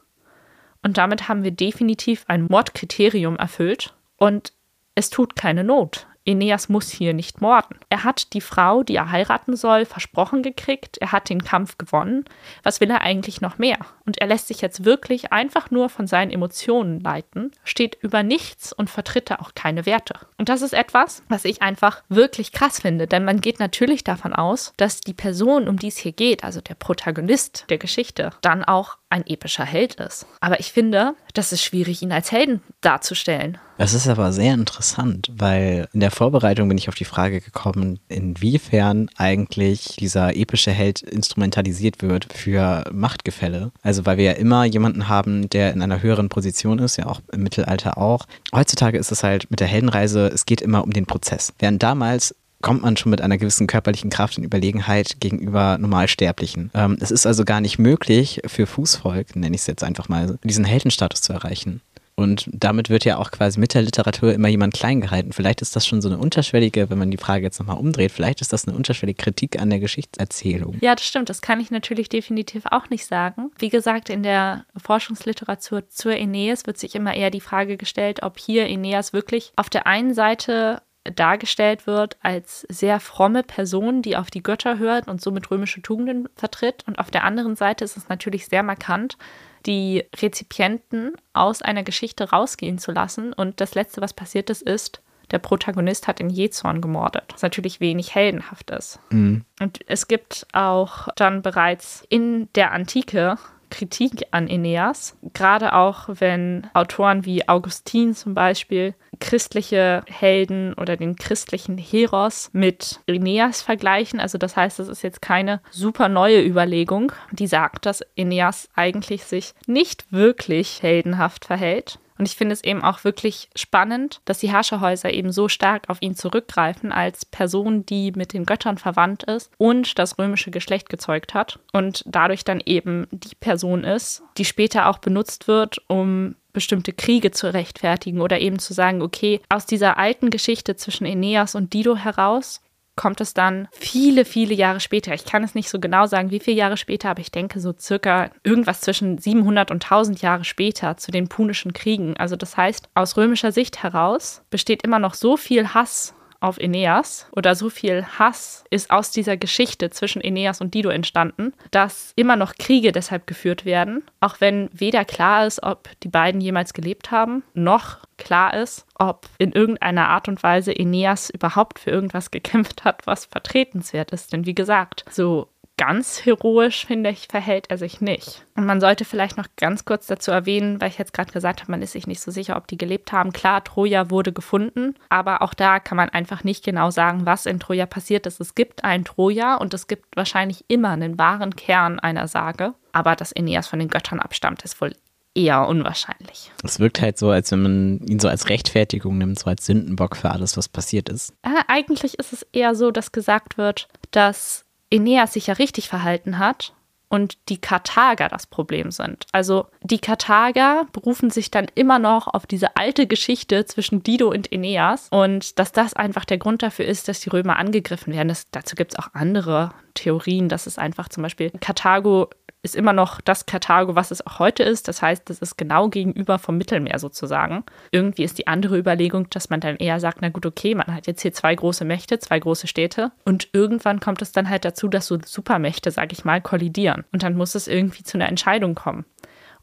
Und 0.84 0.98
damit 0.98 1.28
haben 1.28 1.44
wir 1.44 1.52
definitiv 1.52 2.26
ein 2.28 2.48
Mordkriterium 2.50 3.36
erfüllt 3.36 3.94
und 4.22 4.54
es 4.94 5.10
tut 5.10 5.36
keine 5.36 5.64
Not. 5.64 6.06
Aeneas 6.28 6.70
muss 6.70 6.92
hier 6.92 7.16
nicht 7.16 7.42
morden. 7.42 7.80
Er 7.92 8.06
hat 8.06 8.32
die 8.32 8.40
Frau, 8.40 8.84
die 8.84 8.96
er 8.96 9.12
heiraten 9.12 9.58
soll, 9.58 9.84
versprochen 9.84 10.44
gekriegt, 10.44 10.98
er 11.00 11.12
hat 11.12 11.28
den 11.28 11.44
Kampf 11.44 11.78
gewonnen. 11.78 12.24
Was 12.64 12.80
will 12.80 12.90
er 12.90 13.02
eigentlich 13.02 13.42
noch 13.42 13.58
mehr? 13.58 13.80
Und 14.06 14.18
er 14.20 14.28
lässt 14.28 14.48
sich 14.48 14.62
jetzt 14.62 14.86
wirklich 14.86 15.34
einfach 15.34 15.72
nur 15.72 15.90
von 15.90 16.08
seinen 16.08 16.32
Emotionen 16.32 17.02
leiten, 17.02 17.52
steht 17.66 17.98
über 18.02 18.24
nichts 18.24 18.72
und 18.72 18.90
vertritt 18.90 19.30
da 19.30 19.40
auch 19.40 19.56
keine 19.56 19.86
Werte. 19.86 20.14
Und 20.38 20.48
das 20.48 20.62
ist 20.62 20.74
etwas, 20.74 21.22
was 21.28 21.44
ich 21.44 21.62
einfach 21.62 22.02
wirklich 22.08 22.54
krass 22.54 22.80
finde, 22.80 23.08
denn 23.08 23.26
man 23.26 23.42
geht 23.42 23.60
natürlich 23.60 24.06
davon 24.06 24.32
aus, 24.32 24.72
dass 24.78 25.02
die 25.02 25.14
Person, 25.14 25.68
um 25.68 25.78
die 25.78 25.90
es 25.90 25.98
hier 25.98 26.14
geht, 26.14 26.46
also 26.46 26.62
der 26.62 26.76
Protagonist 26.76 27.66
der 27.70 27.78
Geschichte, 27.78 28.32
dann 28.42 28.64
auch 28.64 29.00
ein 29.10 29.28
epischer 29.28 29.66
Held 29.66 29.96
ist. 29.96 30.26
Aber 30.40 30.60
ich 30.60 30.72
finde, 30.72 31.16
das 31.34 31.52
ist 31.52 31.62
schwierig, 31.64 32.02
ihn 32.02 32.14
als 32.14 32.32
Helden 32.32 32.62
darzustellen. 32.80 33.58
Das 33.78 33.94
ist 33.94 34.08
aber 34.08 34.32
sehr 34.32 34.54
interessant, 34.54 35.32
weil 35.34 35.88
in 35.92 36.00
der 36.00 36.12
Vorbereitung 36.12 36.70
bin 36.70 36.78
ich 36.78 36.88
auf 36.88 36.96
die 36.96 37.04
Frage 37.04 37.42
gekommen, 37.42 37.81
inwiefern 38.08 39.10
eigentlich 39.15 39.96
dieser 40.00 40.36
epische 40.36 40.72
Held 40.72 41.02
instrumentalisiert 41.02 42.02
wird 42.02 42.32
für 42.34 42.84
Machtgefälle. 42.91 43.72
Also 43.82 44.06
weil 44.06 44.17
wir 44.17 44.26
ja 44.26 44.32
immer 44.34 44.65
jemanden 44.65 45.08
haben, 45.08 45.50
der 45.50 45.74
in 45.74 45.82
einer 45.82 46.02
höheren 46.02 46.30
Position 46.30 46.80
ist, 46.80 46.98
ja 46.98 47.08
auch 47.08 47.22
im 47.32 47.44
Mittelalter 47.44 47.98
auch. 47.98 48.26
Heutzutage 48.54 48.98
ist 48.98 49.12
es 49.12 49.24
halt 49.24 49.50
mit 49.50 49.60
der 49.60 49.67
Heldenreise, 49.67 50.28
es 50.28 50.46
geht 50.46 50.62
immer 50.62 50.84
um 50.84 50.91
den 50.91 51.06
Prozess. 51.06 51.54
Während 51.60 51.82
damals 51.84 52.36
kommt 52.62 52.84
man 52.84 52.96
schon 52.96 53.10
mit 53.10 53.22
einer 53.22 53.38
gewissen 53.38 53.67
körperlichen 53.67 54.10
Kraft 54.10 54.38
in 54.38 54.44
Überlegenheit 54.44 55.20
gegenüber 55.20 55.78
Normalsterblichen. 55.78 56.72
Ähm, 56.74 56.98
es 57.00 57.12
ist 57.12 57.26
also 57.26 57.44
gar 57.44 57.60
nicht 57.60 57.80
möglich 57.80 58.41
für 58.46 58.67
Fußvolk, 58.67 59.36
nenne 59.36 59.56
ich 59.56 59.62
es 59.62 59.67
jetzt 59.67 59.84
einfach 59.84 60.10
mal, 60.10 60.38
diesen 60.44 60.65
Heldenstatus 60.65 61.22
zu 61.22 61.34
erreichen. 61.34 61.82
Und 62.22 62.50
damit 62.52 62.90
wird 62.90 63.06
ja 63.06 63.18
auch 63.18 63.32
quasi 63.32 63.60
mit 63.60 63.74
der 63.74 63.82
Literatur 63.82 64.34
immer 64.34 64.48
jemand 64.48 64.74
klein 64.74 65.02
gehalten. 65.02 65.34
Vielleicht 65.34 65.62
ist 65.62 65.76
das 65.76 65.86
schon 65.86 66.02
so 66.02 66.10
eine 66.10 66.18
unterschwellige, 66.18 66.90
wenn 66.90 66.98
man 66.98 67.12
die 67.12 67.18
Frage 67.18 67.44
jetzt 67.44 67.60
nochmal 67.60 67.78
umdreht, 67.78 68.12
vielleicht 68.12 68.42
ist 68.42 68.54
das 68.54 68.68
eine 68.68 68.78
unterschwellige 68.78 69.22
Kritik 69.22 69.60
an 69.60 69.70
der 69.70 69.80
Geschichtserzählung. 69.80 70.78
Ja, 70.82 70.96
das 70.96 71.06
stimmt. 71.06 71.30
Das 71.30 71.42
kann 71.42 71.60
ich 71.60 71.72
natürlich 71.72 72.10
definitiv 72.10 72.64
auch 72.70 72.90
nicht 72.90 73.06
sagen. 73.06 73.52
Wie 73.58 73.70
gesagt, 73.70 74.10
in 74.10 74.24
der 74.24 74.66
Forschungsliteratur 74.78 75.90
zur 75.90 76.14
Aeneas 76.14 76.66
wird 76.66 76.78
sich 76.78 76.96
immer 76.96 77.14
eher 77.14 77.32
die 77.32 77.42
Frage 77.42 77.78
gestellt, 77.78 78.24
ob 78.24 78.40
hier 78.40 78.66
Aeneas 78.66 79.14
wirklich 79.14 79.52
auf 79.56 79.70
der 79.70 79.88
einen 79.88 80.14
Seite 80.14 80.82
dargestellt 81.04 81.88
wird 81.88 82.18
als 82.22 82.66
sehr 82.70 83.00
fromme 83.00 83.44
Person, 83.44 84.02
die 84.02 84.18
auf 84.18 84.30
die 84.30 84.44
Götter 84.44 84.78
hört 84.78 85.08
und 85.08 85.22
somit 85.22 85.50
römische 85.50 85.82
Tugenden 85.82 86.30
vertritt. 86.36 86.84
Und 86.88 87.00
auf 87.00 87.10
der 87.10 87.24
anderen 87.24 87.56
Seite 87.56 87.84
ist 87.84 87.98
es 87.98 88.08
natürlich 88.10 88.46
sehr 88.46 88.64
markant, 88.64 89.18
die 89.65 90.06
Rezipienten 90.21 91.13
aus 91.34 91.62
einer 91.62 91.84
Geschichte 91.84 92.30
rausgehen 92.30 92.78
zu 92.78 92.91
lassen. 92.91 93.34
Und 93.34 93.62
das 93.62 93.76
Letzte, 93.76 94.02
was 94.02 94.13
passiert 94.13 94.50
ist, 94.50 94.62
ist, 94.62 95.02
der 95.32 95.39
Protagonist 95.39 96.08
hat 96.08 96.19
in 96.19 96.30
Jezorn 96.30 96.82
gemordet. 96.82 97.24
Was 97.32 97.41
natürlich 97.41 97.80
wenig 97.80 98.15
heldenhaft 98.15 98.69
ist. 98.71 99.00
Mhm. 99.10 99.45
Und 99.60 99.80
es 99.88 100.08
gibt 100.08 100.45
auch 100.52 101.08
dann 101.15 101.41
bereits 101.41 102.06
in 102.10 102.50
der 102.54 102.71
Antike 102.71 103.38
Kritik 103.72 104.28
an 104.30 104.48
Aeneas, 104.48 105.18
gerade 105.34 105.74
auch 105.74 106.08
wenn 106.08 106.68
Autoren 106.76 107.26
wie 107.26 107.48
Augustin 107.50 108.14
zum 108.14 108.36
Beispiel 108.36 108.94
christliche 109.20 110.04
Helden 110.08 110.74
oder 110.74 110.98
den 110.98 111.16
christlichen 111.16 111.78
Heros 111.78 112.50
mit 112.54 113.00
Aeneas 113.08 113.62
vergleichen. 113.64 114.20
Also 114.20 114.38
das 114.38 114.56
heißt, 114.56 114.80
es 114.80 114.88
ist 114.88 115.02
jetzt 115.02 115.22
keine 115.22 115.62
super 115.72 116.10
neue 116.10 116.44
Überlegung, 116.46 117.12
die 117.32 117.48
sagt, 117.48 117.86
dass 117.86 118.04
Aeneas 118.18 118.70
eigentlich 118.76 119.24
sich 119.24 119.54
nicht 119.66 120.12
wirklich 120.12 120.84
heldenhaft 120.84 121.46
verhält. 121.46 122.00
Und 122.22 122.28
ich 122.28 122.36
finde 122.36 122.54
es 122.54 122.64
eben 122.64 122.84
auch 122.84 123.04
wirklich 123.04 123.50
spannend, 123.56 124.22
dass 124.26 124.38
die 124.38 124.52
Herrscherhäuser 124.52 125.12
eben 125.12 125.32
so 125.32 125.48
stark 125.48 125.90
auf 125.90 126.04
ihn 126.04 126.14
zurückgreifen 126.14 126.92
als 126.92 127.26
Person, 127.26 127.84
die 127.84 128.12
mit 128.12 128.34
den 128.34 128.46
Göttern 128.46 128.78
verwandt 128.78 129.24
ist 129.24 129.50
und 129.58 129.98
das 129.98 130.20
römische 130.20 130.52
Geschlecht 130.52 130.88
gezeugt 130.88 131.34
hat 131.34 131.58
und 131.74 132.04
dadurch 132.06 132.44
dann 132.44 132.62
eben 132.64 133.08
die 133.10 133.34
Person 133.34 133.84
ist, 133.84 134.22
die 134.38 134.46
später 134.46 134.88
auch 134.88 135.00
benutzt 135.00 135.48
wird, 135.48 135.82
um 135.88 136.36
bestimmte 136.54 136.94
Kriege 136.94 137.32
zu 137.32 137.52
rechtfertigen 137.52 138.22
oder 138.22 138.40
eben 138.40 138.60
zu 138.60 138.76
sagen, 138.76 139.02
okay, 139.02 139.42
aus 139.50 139.66
dieser 139.66 139.98
alten 139.98 140.30
Geschichte 140.30 140.76
zwischen 140.76 141.08
Aeneas 141.08 141.56
und 141.56 141.74
Dido 141.74 141.96
heraus 141.96 142.62
kommt 143.02 143.20
es 143.20 143.34
dann 143.34 143.68
viele, 143.72 144.26
viele 144.26 144.54
Jahre 144.54 144.80
später. 144.80 145.12
Ich 145.16 145.26
kann 145.26 145.44
es 145.44 145.56
nicht 145.56 145.70
so 145.72 145.80
genau 145.80 146.06
sagen, 146.06 146.30
wie 146.30 146.40
viele 146.40 146.58
Jahre 146.58 146.78
später, 146.78 147.10
aber 147.10 147.22
ich 147.22 147.32
denke 147.32 147.60
so 147.60 147.74
circa 147.76 148.30
irgendwas 148.44 148.82
zwischen 148.82 149.18
700 149.18 149.72
und 149.72 149.84
1000 149.84 150.22
Jahre 150.22 150.44
später 150.44 150.98
zu 150.98 151.10
den 151.10 151.28
Punischen 151.28 151.74
Kriegen. 151.74 152.16
Also 152.18 152.36
das 152.36 152.58
heißt, 152.58 152.90
aus 152.94 153.18
römischer 153.18 153.52
Sicht 153.52 153.82
heraus 153.82 154.44
besteht 154.52 154.84
immer 154.84 155.00
noch 155.00 155.16
so 155.16 155.36
viel 155.36 155.70
Hass 155.70 156.14
auf 156.42 156.60
Aeneas 156.60 157.28
oder 157.36 157.56
so 157.56 157.70
viel 157.70 158.06
Hass 158.20 158.66
ist 158.70 158.92
aus 158.92 159.12
dieser 159.12 159.38
Geschichte 159.38 159.90
zwischen 159.92 160.22
Aeneas 160.22 160.60
und 160.60 160.74
Dido 160.74 160.90
entstanden, 160.90 161.54
dass 161.72 162.14
immer 162.16 162.36
noch 162.36 162.56
Kriege 162.56 162.92
deshalb 162.92 163.28
geführt 163.28 163.64
werden, 163.64 164.04
auch 164.20 164.42
wenn 164.42 164.70
weder 164.74 165.06
klar 165.06 165.46
ist, 165.46 165.64
ob 165.64 165.90
die 166.04 166.10
beiden 166.10 166.42
jemals 166.42 166.74
gelebt 166.74 167.12
haben, 167.12 167.44
noch 167.54 168.00
klar 168.18 168.54
ist, 168.56 168.86
ob 168.96 169.28
in 169.38 169.52
irgendeiner 169.52 170.10
Art 170.10 170.28
und 170.28 170.44
Weise 170.44 170.72
Aeneas 170.72 171.30
überhaupt 171.30 171.80
für 171.80 171.92
irgendwas 171.92 172.32
gekämpft 172.32 172.84
hat, 172.84 173.08
was 173.08 173.26
vertretenswert 173.26 174.12
ist. 174.12 174.34
Denn 174.34 174.46
wie 174.46 174.56
gesagt, 174.56 175.06
so 175.10 175.48
ganz 175.82 176.28
heroisch, 176.28 176.86
finde 176.86 177.10
ich, 177.10 177.28
verhält 177.28 177.72
er 177.72 177.78
sich 177.80 178.02
nicht. 178.02 178.46
Und 178.56 178.67
man 178.67 178.80
sollte 178.80 179.04
vielleicht 179.04 179.36
noch 179.36 179.48
ganz 179.58 179.84
kurz 179.84 180.06
dazu 180.06 180.30
erwähnen, 180.30 180.80
weil 180.80 180.89
ich 180.89 181.00
jetzt 181.00 181.12
gerade 181.12 181.32
gesagt 181.32 181.62
habe, 181.62 181.72
man 181.72 181.82
ist 181.82 181.94
sich 181.94 182.06
nicht 182.06 182.22
so 182.22 182.30
sicher, 182.30 182.56
ob 182.56 182.67
die 182.67 182.78
gelebt 182.78 183.12
haben. 183.12 183.34
Klar, 183.34 183.63
Troja 183.63 184.12
wurde 184.12 184.32
gefunden, 184.32 184.94
aber 185.10 185.41
auch 185.41 185.56
da 185.56 185.80
kann 185.80 185.98
man 185.98 186.10
einfach 186.10 186.44
nicht 186.44 186.63
genau 186.63 186.91
sagen, 186.91 187.26
was 187.26 187.48
in 187.48 187.60
Troja 187.60 187.88
passiert 187.88 188.28
ist. 188.28 188.39
Es 188.39 188.54
gibt 188.54 188.84
ein 188.84 189.06
Troja 189.06 189.56
und 189.56 189.74
es 189.74 189.88
gibt 189.88 190.15
wahrscheinlich 190.15 190.65
immer 190.67 190.89
einen 190.89 191.17
wahren 191.17 191.56
Kern 191.56 192.00
einer 192.00 192.28
Sage. 192.28 192.76
Aber 192.91 193.15
dass 193.15 193.36
Aeneas 193.36 193.67
von 193.67 193.80
den 193.80 193.88
Göttern 193.88 194.20
abstammt, 194.20 194.62
ist 194.62 194.80
wohl 194.82 194.94
eher 195.34 195.67
unwahrscheinlich. 195.67 196.52
Es 196.63 196.80
wirkt 196.80 197.02
halt 197.02 197.17
so, 197.17 197.32
als 197.32 197.52
wenn 197.52 197.63
man 197.63 198.00
ihn 198.06 198.20
so 198.20 198.28
als 198.28 198.50
Rechtfertigung 198.50 199.17
nimmt, 199.17 199.39
so 199.39 199.50
als 199.50 199.65
Sündenbock 199.65 200.15
für 200.15 200.30
alles, 200.30 200.58
was 200.58 200.70
passiert 200.70 201.10
ist. 201.10 201.34
Äh, 201.41 201.63
eigentlich 201.67 202.20
ist 202.20 202.34
es 202.34 202.46
eher 202.54 202.76
so, 202.76 202.91
dass 202.91 203.12
gesagt 203.12 203.58
wird, 203.58 203.88
dass 204.12 204.65
Aeneas 204.92 205.34
sich 205.34 205.48
ja 205.48 205.56
richtig 205.56 205.90
verhalten 205.90 206.38
hat 206.38 206.74
und 207.12 207.38
die 207.50 207.60
Karthager 207.60 208.30
das 208.30 208.48
Problem 208.48 208.90
sind. 208.90 209.26
Also 209.34 209.68
die 209.84 210.00
Karthager 210.00 210.88
berufen 210.94 211.30
sich 211.30 211.52
dann 211.52 211.68
immer 211.76 212.00
noch 212.00 212.28
auf 212.28 212.48
diese 212.48 212.78
alte 212.78 213.06
Geschichte 213.06 213.66
zwischen 213.66 214.02
Dido 214.02 214.30
und 214.30 214.52
Aeneas 214.52 215.10
und 215.12 215.60
dass 215.60 215.74
das 215.74 215.94
einfach 215.94 216.24
der 216.24 216.38
Grund 216.38 216.64
dafür 216.64 216.86
ist, 216.86 217.10
dass 217.10 217.20
die 217.20 217.30
Römer 217.30 217.58
angegriffen 217.58 218.14
werden. 218.14 218.30
Das, 218.30 218.50
dazu 218.50 218.76
gibt 218.76 218.94
es 218.94 219.00
auch 219.00 219.10
andere 219.14 219.72
Theorien, 219.94 220.48
dass 220.48 220.68
es 220.68 220.78
einfach 220.78 221.10
zum 221.10 221.24
Beispiel 221.24 221.52
Karthago 221.60 222.30
ist 222.63 222.76
immer 222.76 222.93
noch 222.93 223.21
das 223.21 223.45
Karthago, 223.45 223.95
was 223.95 224.12
es 224.12 224.26
auch 224.26 224.39
heute 224.39 224.63
ist. 224.63 224.88
Das 224.88 225.02
heißt, 225.02 225.30
das 225.30 225.39
ist 225.39 225.58
genau 225.58 225.89
gegenüber 225.89 226.38
vom 226.38 226.58
Mittelmeer 226.58 227.00
sozusagen. 227.00 227.63
Irgendwie 227.91 228.24
ist 228.24 228.38
die 228.38 228.47
andere 228.47 228.78
Überlegung, 228.78 229.30
dass 229.30 229.50
man 229.50 229.60
dann 229.60 229.78
eher 229.78 230.00
sagt, 230.00 230.19
na 230.21 230.30
gut, 230.30 230.45
okay, 230.45 230.76
man 230.76 230.88
hat 230.88 231.08
jetzt 231.08 231.21
hier 231.21 231.34
zwei 231.34 231.56
große 231.56 231.86
Mächte, 231.86 232.19
zwei 232.19 232.39
große 232.39 232.67
Städte 232.67 233.12
und 233.26 233.50
irgendwann 233.54 234.00
kommt 234.00 234.21
es 234.21 234.32
dann 234.32 234.50
halt 234.50 234.65
dazu, 234.65 234.88
dass 234.88 235.08
so 235.08 235.17
Supermächte, 235.24 235.91
sag 235.91 236.12
ich 236.12 236.26
mal, 236.26 236.41
kollidieren 236.41 237.04
und 237.12 237.24
dann 237.24 237.36
muss 237.36 237.56
es 237.56 237.67
irgendwie 237.67 238.04
zu 238.04 238.17
einer 238.17 238.30
Entscheidung 238.30 238.76
kommen. 238.76 239.06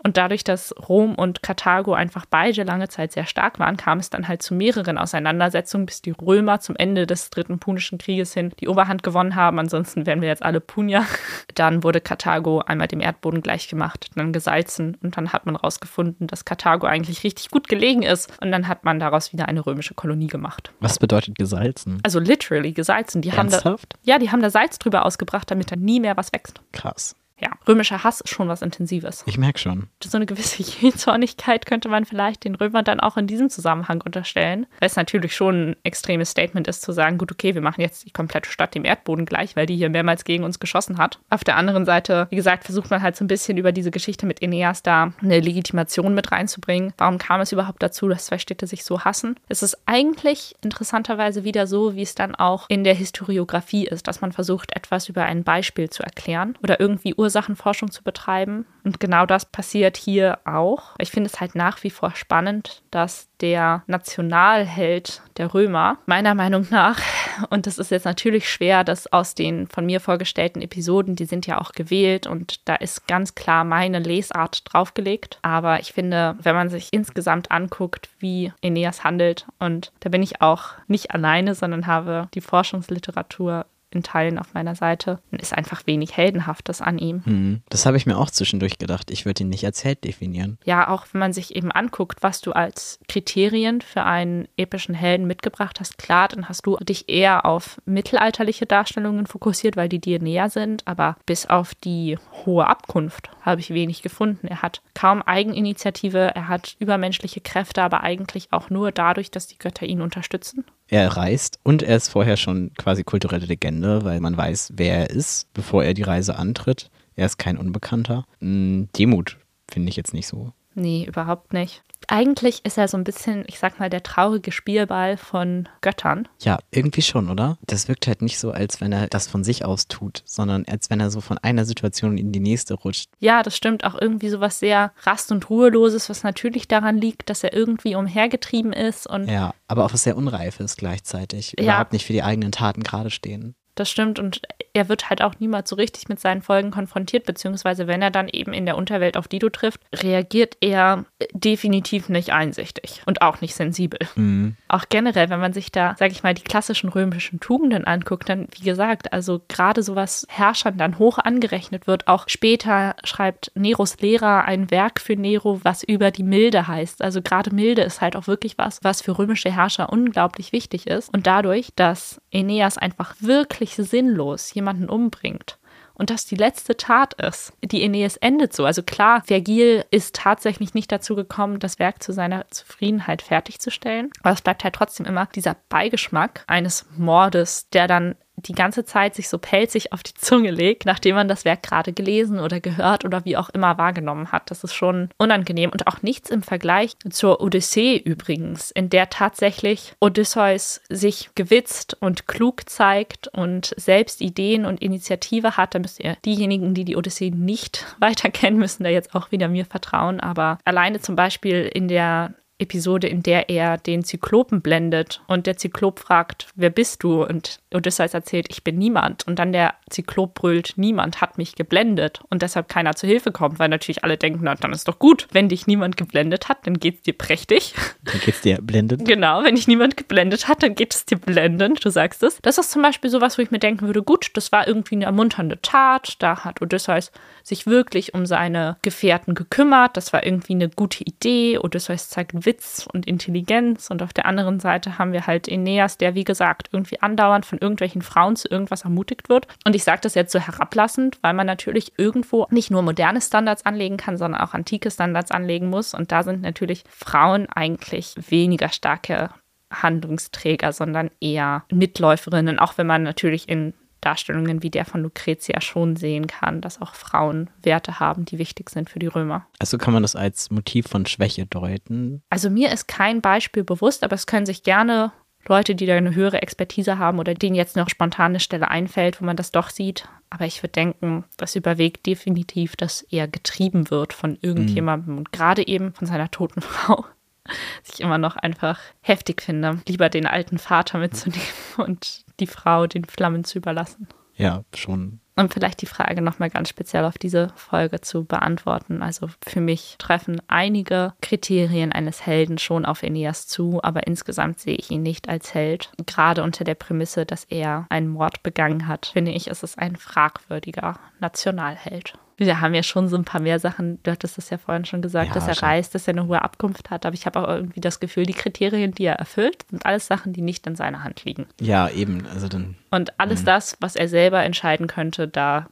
Und 0.02 0.16
dadurch, 0.16 0.44
dass 0.44 0.74
Rom 0.88 1.14
und 1.14 1.42
Karthago 1.42 1.92
einfach 1.92 2.24
beide 2.26 2.62
lange 2.62 2.88
Zeit 2.88 3.12
sehr 3.12 3.26
stark 3.26 3.58
waren, 3.58 3.76
kam 3.76 3.98
es 3.98 4.10
dann 4.10 4.28
halt 4.28 4.42
zu 4.42 4.54
mehreren 4.54 4.98
Auseinandersetzungen, 4.98 5.86
bis 5.86 6.02
die 6.02 6.12
Römer 6.12 6.60
zum 6.60 6.76
Ende 6.76 7.06
des 7.06 7.30
dritten 7.30 7.58
Punischen 7.58 7.98
Krieges 7.98 8.34
hin 8.34 8.52
die 8.60 8.68
Oberhand 8.68 9.02
gewonnen 9.02 9.34
haben. 9.34 9.58
Ansonsten 9.58 10.06
wären 10.06 10.20
wir 10.20 10.28
jetzt 10.28 10.42
alle 10.42 10.60
Punier. 10.60 11.04
Dann 11.54 11.82
wurde 11.82 12.00
Karthago 12.00 12.60
einmal 12.60 12.88
dem 12.88 13.00
Erdboden 13.00 13.42
gleichgemacht, 13.42 14.10
dann 14.14 14.32
gesalzen 14.32 14.96
und 15.02 15.16
dann 15.16 15.32
hat 15.32 15.44
man 15.46 15.56
herausgefunden, 15.56 16.26
dass 16.26 16.44
Karthago 16.44 16.86
eigentlich 16.86 17.24
richtig 17.24 17.50
gut 17.50 17.68
gelegen 17.68 18.02
ist. 18.02 18.30
Und 18.40 18.52
dann 18.52 18.68
hat 18.68 18.84
man 18.84 19.00
daraus 19.00 19.32
wieder 19.32 19.48
eine 19.48 19.66
römische 19.66 19.94
Kolonie 19.94 20.28
gemacht. 20.28 20.70
Was 20.80 20.98
bedeutet 20.98 21.36
gesalzen? 21.36 22.00
Also 22.04 22.20
literally 22.20 22.72
gesalzen. 22.72 23.22
Die 23.22 23.30
Ernsthaft? 23.30 23.64
haben 23.64 23.76
da, 23.90 23.98
ja, 24.04 24.18
die 24.18 24.30
haben 24.30 24.42
da 24.42 24.50
Salz 24.50 24.78
drüber 24.78 25.04
ausgebracht, 25.04 25.50
damit 25.50 25.72
da 25.72 25.76
nie 25.76 26.00
mehr 26.00 26.16
was 26.16 26.32
wächst. 26.32 26.60
Krass 26.72 27.16
ja, 27.40 27.50
römischer 27.68 28.02
Hass 28.02 28.20
ist 28.20 28.30
schon 28.30 28.48
was 28.48 28.62
Intensives. 28.62 29.22
Ich 29.26 29.38
merke 29.38 29.58
schon. 29.58 29.88
So 30.02 30.16
eine 30.16 30.26
gewisse 30.26 30.62
Jähzornigkeit 30.80 31.66
könnte 31.66 31.88
man 31.88 32.04
vielleicht 32.04 32.44
den 32.44 32.56
Römern 32.56 32.84
dann 32.84 33.00
auch 33.00 33.16
in 33.16 33.26
diesem 33.26 33.48
Zusammenhang 33.48 34.02
unterstellen. 34.04 34.66
Weil 34.80 34.88
es 34.88 34.96
natürlich 34.96 35.36
schon 35.36 35.70
ein 35.70 35.76
extremes 35.84 36.30
Statement 36.30 36.66
ist, 36.66 36.82
zu 36.82 36.92
sagen, 36.92 37.18
gut, 37.18 37.30
okay, 37.30 37.54
wir 37.54 37.62
machen 37.62 37.80
jetzt 37.80 38.06
die 38.06 38.10
komplette 38.10 38.50
Stadt 38.50 38.74
dem 38.74 38.84
Erdboden 38.84 39.24
gleich, 39.24 39.54
weil 39.54 39.66
die 39.66 39.76
hier 39.76 39.88
mehrmals 39.88 40.24
gegen 40.24 40.44
uns 40.44 40.58
geschossen 40.58 40.98
hat. 40.98 41.20
Auf 41.30 41.44
der 41.44 41.56
anderen 41.56 41.84
Seite, 41.84 42.26
wie 42.30 42.36
gesagt, 42.36 42.64
versucht 42.64 42.90
man 42.90 43.02
halt 43.02 43.16
so 43.16 43.24
ein 43.24 43.28
bisschen 43.28 43.56
über 43.56 43.72
diese 43.72 43.90
Geschichte 43.90 44.26
mit 44.26 44.42
Aeneas 44.42 44.82
da 44.82 45.12
eine 45.22 45.40
Legitimation 45.40 46.14
mit 46.14 46.32
reinzubringen. 46.32 46.92
Warum 46.98 47.18
kam 47.18 47.40
es 47.40 47.52
überhaupt 47.52 47.82
dazu, 47.82 48.08
dass 48.08 48.26
zwei 48.26 48.38
Städte 48.38 48.66
sich 48.66 48.84
so 48.84 49.04
hassen? 49.04 49.36
Es 49.48 49.62
ist 49.62 49.78
eigentlich 49.86 50.56
interessanterweise 50.62 51.44
wieder 51.44 51.66
so, 51.66 51.94
wie 51.94 52.02
es 52.02 52.16
dann 52.16 52.34
auch 52.34 52.66
in 52.68 52.82
der 52.82 52.94
Historiografie 52.94 53.86
ist, 53.86 54.08
dass 54.08 54.20
man 54.20 54.32
versucht, 54.32 54.74
etwas 54.74 55.08
über 55.08 55.24
ein 55.24 55.44
Beispiel 55.44 55.88
zu 55.88 56.02
erklären 56.02 56.56
oder 56.62 56.80
irgendwie 56.80 57.14
Ursachen 57.14 57.27
Ursachenforschung 57.28 57.90
zu 57.90 58.02
betreiben. 58.02 58.64
Und 58.84 59.00
genau 59.00 59.26
das 59.26 59.44
passiert 59.44 59.98
hier 59.98 60.38
auch. 60.46 60.94
Ich 60.98 61.10
finde 61.10 61.28
es 61.28 61.40
halt 61.40 61.54
nach 61.54 61.82
wie 61.82 61.90
vor 61.90 62.16
spannend, 62.16 62.82
dass 62.90 63.28
der 63.42 63.82
Nationalheld 63.86 65.20
der 65.36 65.52
Römer, 65.52 65.98
meiner 66.06 66.34
Meinung 66.34 66.66
nach, 66.70 67.00
und 67.50 67.66
das 67.66 67.76
ist 67.76 67.90
jetzt 67.90 68.06
natürlich 68.06 68.50
schwer, 68.50 68.82
dass 68.82 69.12
aus 69.12 69.34
den 69.34 69.66
von 69.66 69.84
mir 69.84 70.00
vorgestellten 70.00 70.62
Episoden, 70.62 71.16
die 71.16 71.26
sind 71.26 71.46
ja 71.46 71.60
auch 71.60 71.72
gewählt 71.72 72.26
und 72.26 72.66
da 72.66 72.76
ist 72.76 73.06
ganz 73.06 73.34
klar 73.34 73.64
meine 73.64 73.98
Lesart 73.98 74.62
draufgelegt. 74.64 75.38
Aber 75.42 75.80
ich 75.80 75.92
finde, 75.92 76.36
wenn 76.40 76.56
man 76.56 76.70
sich 76.70 76.88
insgesamt 76.92 77.50
anguckt, 77.50 78.08
wie 78.18 78.52
Aeneas 78.64 79.04
handelt, 79.04 79.46
und 79.58 79.92
da 80.00 80.08
bin 80.08 80.22
ich 80.22 80.40
auch 80.40 80.70
nicht 80.86 81.10
alleine, 81.10 81.54
sondern 81.54 81.86
habe 81.86 82.28
die 82.32 82.40
Forschungsliteratur 82.40 83.66
in 83.90 84.02
Teilen 84.02 84.38
auf 84.38 84.54
meiner 84.54 84.74
Seite. 84.74 85.20
Ist 85.30 85.54
einfach 85.54 85.86
wenig 85.86 86.16
Heldenhaftes 86.16 86.82
an 86.82 86.98
ihm. 86.98 87.24
Hm. 87.24 87.62
Das 87.68 87.86
habe 87.86 87.96
ich 87.96 88.06
mir 88.06 88.18
auch 88.18 88.30
zwischendurch 88.30 88.78
gedacht. 88.78 89.10
Ich 89.10 89.24
würde 89.24 89.42
ihn 89.42 89.48
nicht 89.48 89.64
als 89.64 89.84
Held 89.84 90.04
definieren. 90.04 90.58
Ja, 90.64 90.88
auch 90.88 91.06
wenn 91.12 91.20
man 91.20 91.32
sich 91.32 91.56
eben 91.56 91.72
anguckt, 91.72 92.22
was 92.22 92.40
du 92.40 92.52
als 92.52 92.98
Kriterien 93.08 93.80
für 93.80 94.04
einen 94.04 94.48
epischen 94.56 94.94
Helden 94.94 95.26
mitgebracht 95.26 95.80
hast, 95.80 95.98
klar, 95.98 96.28
dann 96.28 96.48
hast 96.48 96.66
du 96.66 96.76
dich 96.76 97.08
eher 97.08 97.46
auf 97.46 97.80
mittelalterliche 97.86 98.66
Darstellungen 98.66 99.26
fokussiert, 99.26 99.76
weil 99.76 99.88
die 99.88 100.00
dir 100.00 100.20
näher 100.20 100.50
sind. 100.50 100.86
Aber 100.86 101.16
bis 101.26 101.46
auf 101.46 101.74
die 101.74 102.18
hohe 102.44 102.66
Abkunft 102.66 103.30
habe 103.42 103.60
ich 103.60 103.70
wenig 103.70 104.02
gefunden. 104.02 104.46
Er 104.46 104.62
hat 104.62 104.82
kaum 104.94 105.22
Eigeninitiative, 105.22 106.32
er 106.34 106.48
hat 106.48 106.76
übermenschliche 106.78 107.40
Kräfte, 107.40 107.82
aber 107.82 108.02
eigentlich 108.02 108.48
auch 108.52 108.70
nur 108.70 108.92
dadurch, 108.92 109.30
dass 109.30 109.46
die 109.46 109.58
Götter 109.58 109.86
ihn 109.86 110.02
unterstützen. 110.02 110.64
Er 110.88 111.16
reist 111.16 111.58
und 111.64 111.82
er 111.82 111.96
ist 111.96 112.08
vorher 112.08 112.36
schon 112.36 112.72
quasi 112.78 113.04
kulturelle 113.04 113.46
Legende, 113.46 114.04
weil 114.04 114.20
man 114.20 114.36
weiß, 114.36 114.72
wer 114.76 114.96
er 114.96 115.10
ist, 115.10 115.52
bevor 115.52 115.84
er 115.84 115.92
die 115.94 116.02
Reise 116.02 116.36
antritt. 116.36 116.90
Er 117.14 117.26
ist 117.26 117.38
kein 117.38 117.58
Unbekannter. 117.58 118.24
Hm, 118.40 118.88
Demut 118.96 119.36
finde 119.70 119.90
ich 119.90 119.96
jetzt 119.96 120.14
nicht 120.14 120.26
so. 120.26 120.52
Nee, 120.74 121.04
überhaupt 121.06 121.52
nicht. 121.52 121.82
Eigentlich 122.06 122.64
ist 122.64 122.78
er 122.78 122.88
so 122.88 122.96
ein 122.96 123.04
bisschen, 123.04 123.44
ich 123.48 123.58
sag 123.58 123.78
mal, 123.78 123.90
der 123.90 124.02
traurige 124.02 124.52
Spielball 124.52 125.16
von 125.16 125.68
Göttern. 125.80 126.28
Ja, 126.40 126.58
irgendwie 126.70 127.02
schon, 127.02 127.28
oder? 127.28 127.58
Das 127.66 127.88
wirkt 127.88 128.06
halt 128.06 128.22
nicht 128.22 128.38
so, 128.38 128.50
als 128.50 128.80
wenn 128.80 128.92
er 128.92 129.08
das 129.08 129.26
von 129.26 129.44
sich 129.44 129.64
aus 129.64 129.88
tut, 129.88 130.22
sondern 130.24 130.64
als 130.68 130.90
wenn 130.90 131.00
er 131.00 131.10
so 131.10 131.20
von 131.20 131.38
einer 131.38 131.64
Situation 131.64 132.16
in 132.16 132.32
die 132.32 132.40
nächste 132.40 132.74
rutscht. 132.74 133.10
Ja, 133.18 133.42
das 133.42 133.56
stimmt. 133.56 133.84
Auch 133.84 134.00
irgendwie 134.00 134.28
so 134.28 134.40
was 134.40 134.58
sehr 134.58 134.92
Rast- 135.02 135.32
und 135.32 135.50
Ruheloses, 135.50 136.08
was 136.08 136.22
natürlich 136.22 136.68
daran 136.68 136.96
liegt, 136.96 137.28
dass 137.28 137.44
er 137.44 137.52
irgendwie 137.52 137.94
umhergetrieben 137.94 138.72
ist 138.72 139.06
und 139.06 139.28
Ja, 139.28 139.54
aber 139.66 139.84
auch 139.84 139.92
was 139.92 140.04
sehr 140.04 140.16
Unreifes 140.16 140.76
gleichzeitig. 140.76 141.54
Ja. 141.58 141.64
Überhaupt 141.64 141.92
nicht 141.92 142.06
für 142.06 142.12
die 142.12 142.22
eigenen 142.22 142.52
Taten 142.52 142.82
gerade 142.82 143.10
stehen. 143.10 143.54
Das 143.74 143.90
stimmt 143.90 144.18
und 144.18 144.42
er 144.78 144.88
wird 144.88 145.10
halt 145.10 145.22
auch 145.22 145.34
niemals 145.40 145.68
so 145.68 145.76
richtig 145.76 146.08
mit 146.08 146.20
seinen 146.20 146.40
Folgen 146.40 146.70
konfrontiert, 146.70 147.26
beziehungsweise 147.26 147.86
wenn 147.88 148.00
er 148.00 148.10
dann 148.10 148.28
eben 148.28 148.52
in 148.52 148.64
der 148.64 148.76
Unterwelt 148.76 149.16
auf 149.16 149.26
Dido 149.26 149.48
trifft, 149.48 149.80
reagiert 149.92 150.56
er 150.60 151.04
definitiv 151.32 152.08
nicht 152.08 152.32
einsichtig 152.32 153.02
und 153.06 153.20
auch 153.20 153.40
nicht 153.40 153.54
sensibel. 153.54 153.98
Mhm. 154.14 154.56
Auch 154.68 154.84
generell, 154.88 155.30
wenn 155.30 155.40
man 155.40 155.52
sich 155.52 155.72
da, 155.72 155.96
sag 155.98 156.12
ich 156.12 156.22
mal, 156.22 156.34
die 156.34 156.42
klassischen 156.42 156.88
römischen 156.88 157.40
Tugenden 157.40 157.84
anguckt, 157.84 158.28
dann, 158.28 158.46
wie 158.56 158.64
gesagt, 158.64 159.12
also 159.12 159.40
gerade 159.48 159.82
so 159.82 159.96
was 159.96 160.26
Herrschern 160.28 160.78
dann 160.78 160.98
hoch 160.98 161.18
angerechnet 161.18 161.86
wird. 161.86 162.06
Auch 162.06 162.28
später 162.28 162.94
schreibt 163.02 163.50
Neros 163.56 163.98
Lehrer 164.00 164.44
ein 164.44 164.70
Werk 164.70 165.00
für 165.00 165.16
Nero, 165.16 165.60
was 165.64 165.82
über 165.82 166.12
die 166.12 166.22
Milde 166.22 166.68
heißt. 166.68 167.02
Also 167.02 167.20
gerade 167.20 167.52
Milde 167.52 167.82
ist 167.82 168.00
halt 168.00 168.14
auch 168.14 168.28
wirklich 168.28 168.58
was, 168.58 168.78
was 168.84 169.02
für 169.02 169.18
römische 169.18 169.50
Herrscher 169.50 169.92
unglaublich 169.92 170.52
wichtig 170.52 170.86
ist. 170.86 171.12
Und 171.12 171.26
dadurch, 171.26 171.70
dass 171.74 172.20
Aeneas 172.32 172.78
einfach 172.78 173.16
wirklich 173.20 173.74
sinnlos 173.74 174.50
jemanden 174.68 174.88
umbringt, 174.88 175.58
und 175.94 176.10
das 176.10 176.26
die 176.26 176.36
letzte 176.36 176.76
Tat 176.76 177.14
ist. 177.14 177.52
Die 177.60 177.82
Aeneas 177.82 178.16
endet 178.16 178.54
so. 178.54 178.64
Also 178.64 178.84
klar, 178.84 179.22
Vergil 179.24 179.84
ist 179.90 180.14
tatsächlich 180.14 180.72
nicht 180.72 180.92
dazu 180.92 181.16
gekommen, 181.16 181.58
das 181.58 181.80
Werk 181.80 182.02
zu 182.02 182.12
seiner 182.12 182.48
Zufriedenheit 182.50 183.20
fertigzustellen. 183.20 184.10
Aber 184.22 184.32
es 184.32 184.40
bleibt 184.40 184.62
halt 184.62 184.76
trotzdem 184.76 185.06
immer 185.06 185.26
dieser 185.34 185.56
Beigeschmack 185.68 186.44
eines 186.46 186.86
Mordes, 186.96 187.68
der 187.70 187.88
dann 187.88 188.14
die 188.46 188.52
ganze 188.52 188.84
Zeit 188.84 189.14
sich 189.14 189.28
so 189.28 189.38
pelzig 189.38 189.92
auf 189.92 190.02
die 190.02 190.14
Zunge 190.14 190.50
legt, 190.50 190.86
nachdem 190.86 191.14
man 191.14 191.28
das 191.28 191.44
Werk 191.44 191.62
gerade 191.62 191.92
gelesen 191.92 192.40
oder 192.40 192.60
gehört 192.60 193.04
oder 193.04 193.24
wie 193.24 193.36
auch 193.36 193.48
immer 193.50 193.78
wahrgenommen 193.78 194.32
hat. 194.32 194.50
Das 194.50 194.64
ist 194.64 194.74
schon 194.74 195.08
unangenehm 195.18 195.70
und 195.70 195.86
auch 195.86 196.02
nichts 196.02 196.30
im 196.30 196.42
Vergleich 196.42 196.96
zur 197.10 197.40
Odyssee 197.40 197.96
übrigens, 197.96 198.70
in 198.70 198.90
der 198.90 199.10
tatsächlich 199.10 199.94
Odysseus 200.00 200.80
sich 200.88 201.30
gewitzt 201.34 201.96
und 202.00 202.26
klug 202.26 202.68
zeigt 202.68 203.28
und 203.28 203.74
selbst 203.76 204.20
Ideen 204.20 204.64
und 204.64 204.80
Initiative 204.80 205.56
hat. 205.56 205.74
Da 205.74 205.78
müsst 205.78 206.00
ihr 206.00 206.16
diejenigen, 206.24 206.74
die 206.74 206.84
die 206.84 206.96
Odyssee 206.96 207.30
nicht 207.30 207.84
weiter 207.98 208.30
kennen, 208.30 208.58
müssen 208.58 208.84
da 208.84 208.90
jetzt 208.90 209.14
auch 209.14 209.30
wieder 209.30 209.48
mir 209.48 209.64
vertrauen. 209.64 210.20
Aber 210.20 210.58
alleine 210.64 211.00
zum 211.00 211.16
Beispiel 211.16 211.70
in 211.72 211.88
der 211.88 212.34
Episode, 212.58 213.06
in 213.06 213.22
der 213.22 213.48
er 213.48 213.78
den 213.78 214.04
Zyklopen 214.04 214.60
blendet 214.60 215.22
und 215.28 215.46
der 215.46 215.56
Zyklop 215.56 216.00
fragt, 216.00 216.48
wer 216.56 216.70
bist 216.70 217.02
du? 217.02 217.24
Und 217.24 217.60
Odysseus 217.72 218.14
erzählt, 218.14 218.46
ich 218.50 218.64
bin 218.64 218.78
niemand. 218.78 219.26
Und 219.26 219.38
dann 219.38 219.52
der 219.52 219.74
Zyklop 219.90 220.34
brüllt, 220.34 220.74
niemand 220.76 221.20
hat 221.20 221.38
mich 221.38 221.54
geblendet 221.54 222.20
und 222.30 222.42
deshalb 222.42 222.68
keiner 222.68 222.94
zu 222.94 223.06
Hilfe 223.06 223.30
kommt, 223.30 223.58
weil 223.58 223.68
natürlich 223.68 224.02
alle 224.04 224.16
denken, 224.16 224.40
na, 224.42 224.54
dann 224.54 224.72
ist 224.72 224.88
doch 224.88 224.98
gut. 224.98 225.28
Wenn 225.30 225.48
dich 225.48 225.66
niemand 225.66 225.96
geblendet 225.96 226.48
hat, 226.48 226.66
dann 226.66 226.78
geht's 226.78 227.02
dir 227.02 227.16
prächtig. 227.16 227.74
Dann 228.04 228.20
geht's 228.24 228.40
dir 228.40 228.58
blendend. 228.60 229.06
Genau, 229.06 229.44
wenn 229.44 229.54
dich 229.54 229.68
niemand 229.68 229.96
geblendet 229.96 230.48
hat, 230.48 230.62
dann 230.62 230.74
geht 230.74 230.94
es 230.94 231.04
dir 231.04 231.18
blendend, 231.18 231.84
du 231.84 231.90
sagst 231.90 232.22
es. 232.22 232.38
Das 232.42 232.58
ist 232.58 232.70
zum 232.70 232.82
Beispiel 232.82 233.10
sowas, 233.10 233.38
wo 233.38 233.42
ich 233.42 233.50
mir 233.50 233.58
denken 233.58 233.86
würde, 233.86 234.02
gut, 234.02 234.30
das 234.34 234.50
war 234.50 234.66
irgendwie 234.66 234.96
eine 234.96 235.04
ermunternde 235.04 235.60
Tat. 235.62 236.16
Da 236.20 236.44
hat 236.44 236.62
Odysseus 236.62 237.12
sich 237.42 237.66
wirklich 237.66 238.14
um 238.14 238.26
seine 238.26 238.76
Gefährten 238.82 239.34
gekümmert. 239.34 239.96
Das 239.96 240.12
war 240.12 240.24
irgendwie 240.24 240.54
eine 240.54 240.68
gute 240.68 241.04
Idee. 241.04 241.58
Odysseus 241.58 242.08
zeigt 242.08 242.32
Witz 242.48 242.88
und 242.90 243.06
Intelligenz. 243.06 243.90
Und 243.90 244.02
auf 244.02 244.14
der 244.14 244.24
anderen 244.24 244.58
Seite 244.58 244.98
haben 244.98 245.12
wir 245.12 245.26
halt 245.26 245.48
Aeneas, 245.48 245.98
der, 245.98 246.14
wie 246.14 246.24
gesagt, 246.24 246.70
irgendwie 246.72 247.00
andauernd 247.00 247.44
von 247.44 247.58
irgendwelchen 247.58 248.00
Frauen 248.00 248.36
zu 248.36 248.48
irgendwas 248.48 248.82
ermutigt 248.82 249.28
wird. 249.28 249.46
Und 249.66 249.76
ich 249.76 249.84
sage 249.84 250.00
das 250.00 250.14
jetzt 250.14 250.32
so 250.32 250.38
herablassend, 250.40 251.18
weil 251.20 251.34
man 251.34 251.46
natürlich 251.46 251.92
irgendwo 251.98 252.46
nicht 252.50 252.70
nur 252.70 252.80
moderne 252.80 253.20
Standards 253.20 253.66
anlegen 253.66 253.98
kann, 253.98 254.16
sondern 254.16 254.40
auch 254.40 254.54
antike 254.54 254.90
Standards 254.90 255.30
anlegen 255.30 255.68
muss. 255.68 255.92
Und 255.92 256.10
da 256.10 256.22
sind 256.22 256.40
natürlich 256.40 256.84
Frauen 256.88 257.46
eigentlich 257.50 258.14
weniger 258.30 258.70
starke 258.70 259.28
Handlungsträger, 259.70 260.72
sondern 260.72 261.10
eher 261.20 261.64
Mitläuferinnen, 261.70 262.58
auch 262.58 262.78
wenn 262.78 262.86
man 262.86 263.02
natürlich 263.02 263.46
in 263.50 263.74
Darstellungen 264.00 264.62
wie 264.62 264.70
der 264.70 264.84
von 264.84 265.02
Lucretia 265.02 265.60
schon 265.60 265.96
sehen 265.96 266.26
kann, 266.26 266.60
dass 266.60 266.80
auch 266.80 266.94
Frauen 266.94 267.50
Werte 267.62 268.00
haben, 268.00 268.24
die 268.24 268.38
wichtig 268.38 268.70
sind 268.70 268.90
für 268.90 268.98
die 268.98 269.06
Römer. 269.06 269.46
Also 269.58 269.78
kann 269.78 269.94
man 269.94 270.02
das 270.02 270.16
als 270.16 270.50
Motiv 270.50 270.86
von 270.86 271.06
Schwäche 271.06 271.46
deuten. 271.46 272.22
Also 272.30 272.50
mir 272.50 272.72
ist 272.72 272.88
kein 272.88 273.20
Beispiel 273.20 273.64
bewusst, 273.64 274.04
aber 274.04 274.14
es 274.14 274.26
können 274.26 274.46
sich 274.46 274.62
gerne 274.62 275.12
Leute, 275.46 275.74
die 275.74 275.86
da 275.86 275.96
eine 275.96 276.14
höhere 276.14 276.42
Expertise 276.42 276.98
haben 276.98 277.18
oder 277.18 277.34
denen 277.34 277.54
jetzt 277.54 277.76
noch 277.76 277.88
spontan 277.88 278.32
eine 278.32 278.40
Stelle 278.40 278.68
einfällt, 278.68 279.20
wo 279.20 279.24
man 279.24 279.36
das 279.36 279.50
doch 279.50 279.70
sieht. 279.70 280.08
Aber 280.30 280.44
ich 280.44 280.62
würde 280.62 280.72
denken, 280.72 281.24
das 281.36 281.56
überwiegt 281.56 282.04
definitiv, 282.06 282.76
dass 282.76 283.02
er 283.02 283.28
getrieben 283.28 283.90
wird 283.90 284.12
von 284.12 284.36
irgendjemandem 284.42 285.16
und 285.16 285.32
gerade 285.32 285.66
eben 285.66 285.94
von 285.94 286.06
seiner 286.06 286.30
toten 286.30 286.60
Frau. 286.62 287.04
Was 287.84 287.94
ich 287.94 288.00
immer 288.00 288.18
noch 288.18 288.36
einfach 288.36 288.78
heftig 289.00 289.42
finde, 289.42 289.80
lieber 289.86 290.08
den 290.08 290.26
alten 290.26 290.58
Vater 290.58 290.98
mitzunehmen 290.98 291.42
und 291.76 292.24
die 292.40 292.46
Frau 292.46 292.86
den 292.86 293.04
Flammen 293.04 293.44
zu 293.44 293.58
überlassen. 293.58 294.08
Ja, 294.34 294.62
schon. 294.74 295.20
Und 295.38 295.54
vielleicht 295.54 295.82
die 295.82 295.86
Frage 295.86 296.20
nochmal 296.20 296.50
ganz 296.50 296.68
speziell 296.68 297.04
auf 297.04 297.16
diese 297.16 297.52
Folge 297.54 298.00
zu 298.00 298.24
beantworten. 298.24 299.02
Also 299.02 299.28
für 299.46 299.60
mich 299.60 299.94
treffen 299.98 300.42
einige 300.48 301.12
Kriterien 301.22 301.92
eines 301.92 302.26
Helden 302.26 302.58
schon 302.58 302.84
auf 302.84 303.04
Aeneas 303.04 303.46
zu, 303.46 303.80
aber 303.84 304.08
insgesamt 304.08 304.58
sehe 304.58 304.74
ich 304.74 304.90
ihn 304.90 305.02
nicht 305.02 305.28
als 305.28 305.54
Held. 305.54 305.92
Gerade 306.06 306.42
unter 306.42 306.64
der 306.64 306.74
Prämisse, 306.74 307.24
dass 307.24 307.44
er 307.44 307.86
einen 307.88 308.08
Mord 308.08 308.42
begangen 308.42 308.88
hat, 308.88 309.06
finde 309.12 309.30
ich, 309.30 309.46
ist 309.46 309.62
es 309.62 309.78
ein 309.78 309.94
fragwürdiger 309.94 310.98
Nationalheld. 311.20 312.14
Wir 312.38 312.60
haben 312.60 312.72
ja 312.72 312.82
schon 312.84 313.08
so 313.08 313.16
ein 313.16 313.24
paar 313.24 313.40
mehr 313.40 313.58
Sachen, 313.58 314.02
du 314.04 314.10
hattest 314.12 314.38
das 314.38 314.48
ja 314.50 314.58
vorhin 314.58 314.84
schon 314.84 315.02
gesagt, 315.02 315.28
Ja, 315.28 315.34
dass 315.34 315.48
er 315.48 315.54
schon. 315.56 315.68
reist, 315.68 315.94
dass 315.94 316.06
er 316.08 316.14
eine 316.14 316.26
hohe 316.26 316.40
Abkunft 316.40 316.88
hat, 316.90 317.04
aber 317.04 317.14
ich 317.14 317.26
habe 317.26 317.40
auch 317.40 317.48
irgendwie 317.48 317.80
das 317.80 317.98
Gefühl, 318.00 318.24
die 318.26 318.32
Kriterien, 318.32 318.92
die 318.92 319.04
er 319.04 319.16
erfüllt, 319.16 319.66
sind 319.68 319.84
alles 319.84 320.06
Sachen, 320.06 320.32
die 320.32 320.40
nicht 320.40 320.66
in 320.66 320.76
seiner 320.76 321.02
Hand 321.04 321.24
liegen. 321.24 321.46
Ja, 321.60 321.88
eben. 321.90 322.26
Also 322.32 322.48
dann. 322.48 322.76
Und 322.90 323.18
alles 323.20 323.44
das, 323.44 323.76
was 323.80 323.96
er 323.96 324.08
selber 324.08 324.42
entscheiden 324.44 324.86
könnte, 324.86 325.26
da 325.28 325.68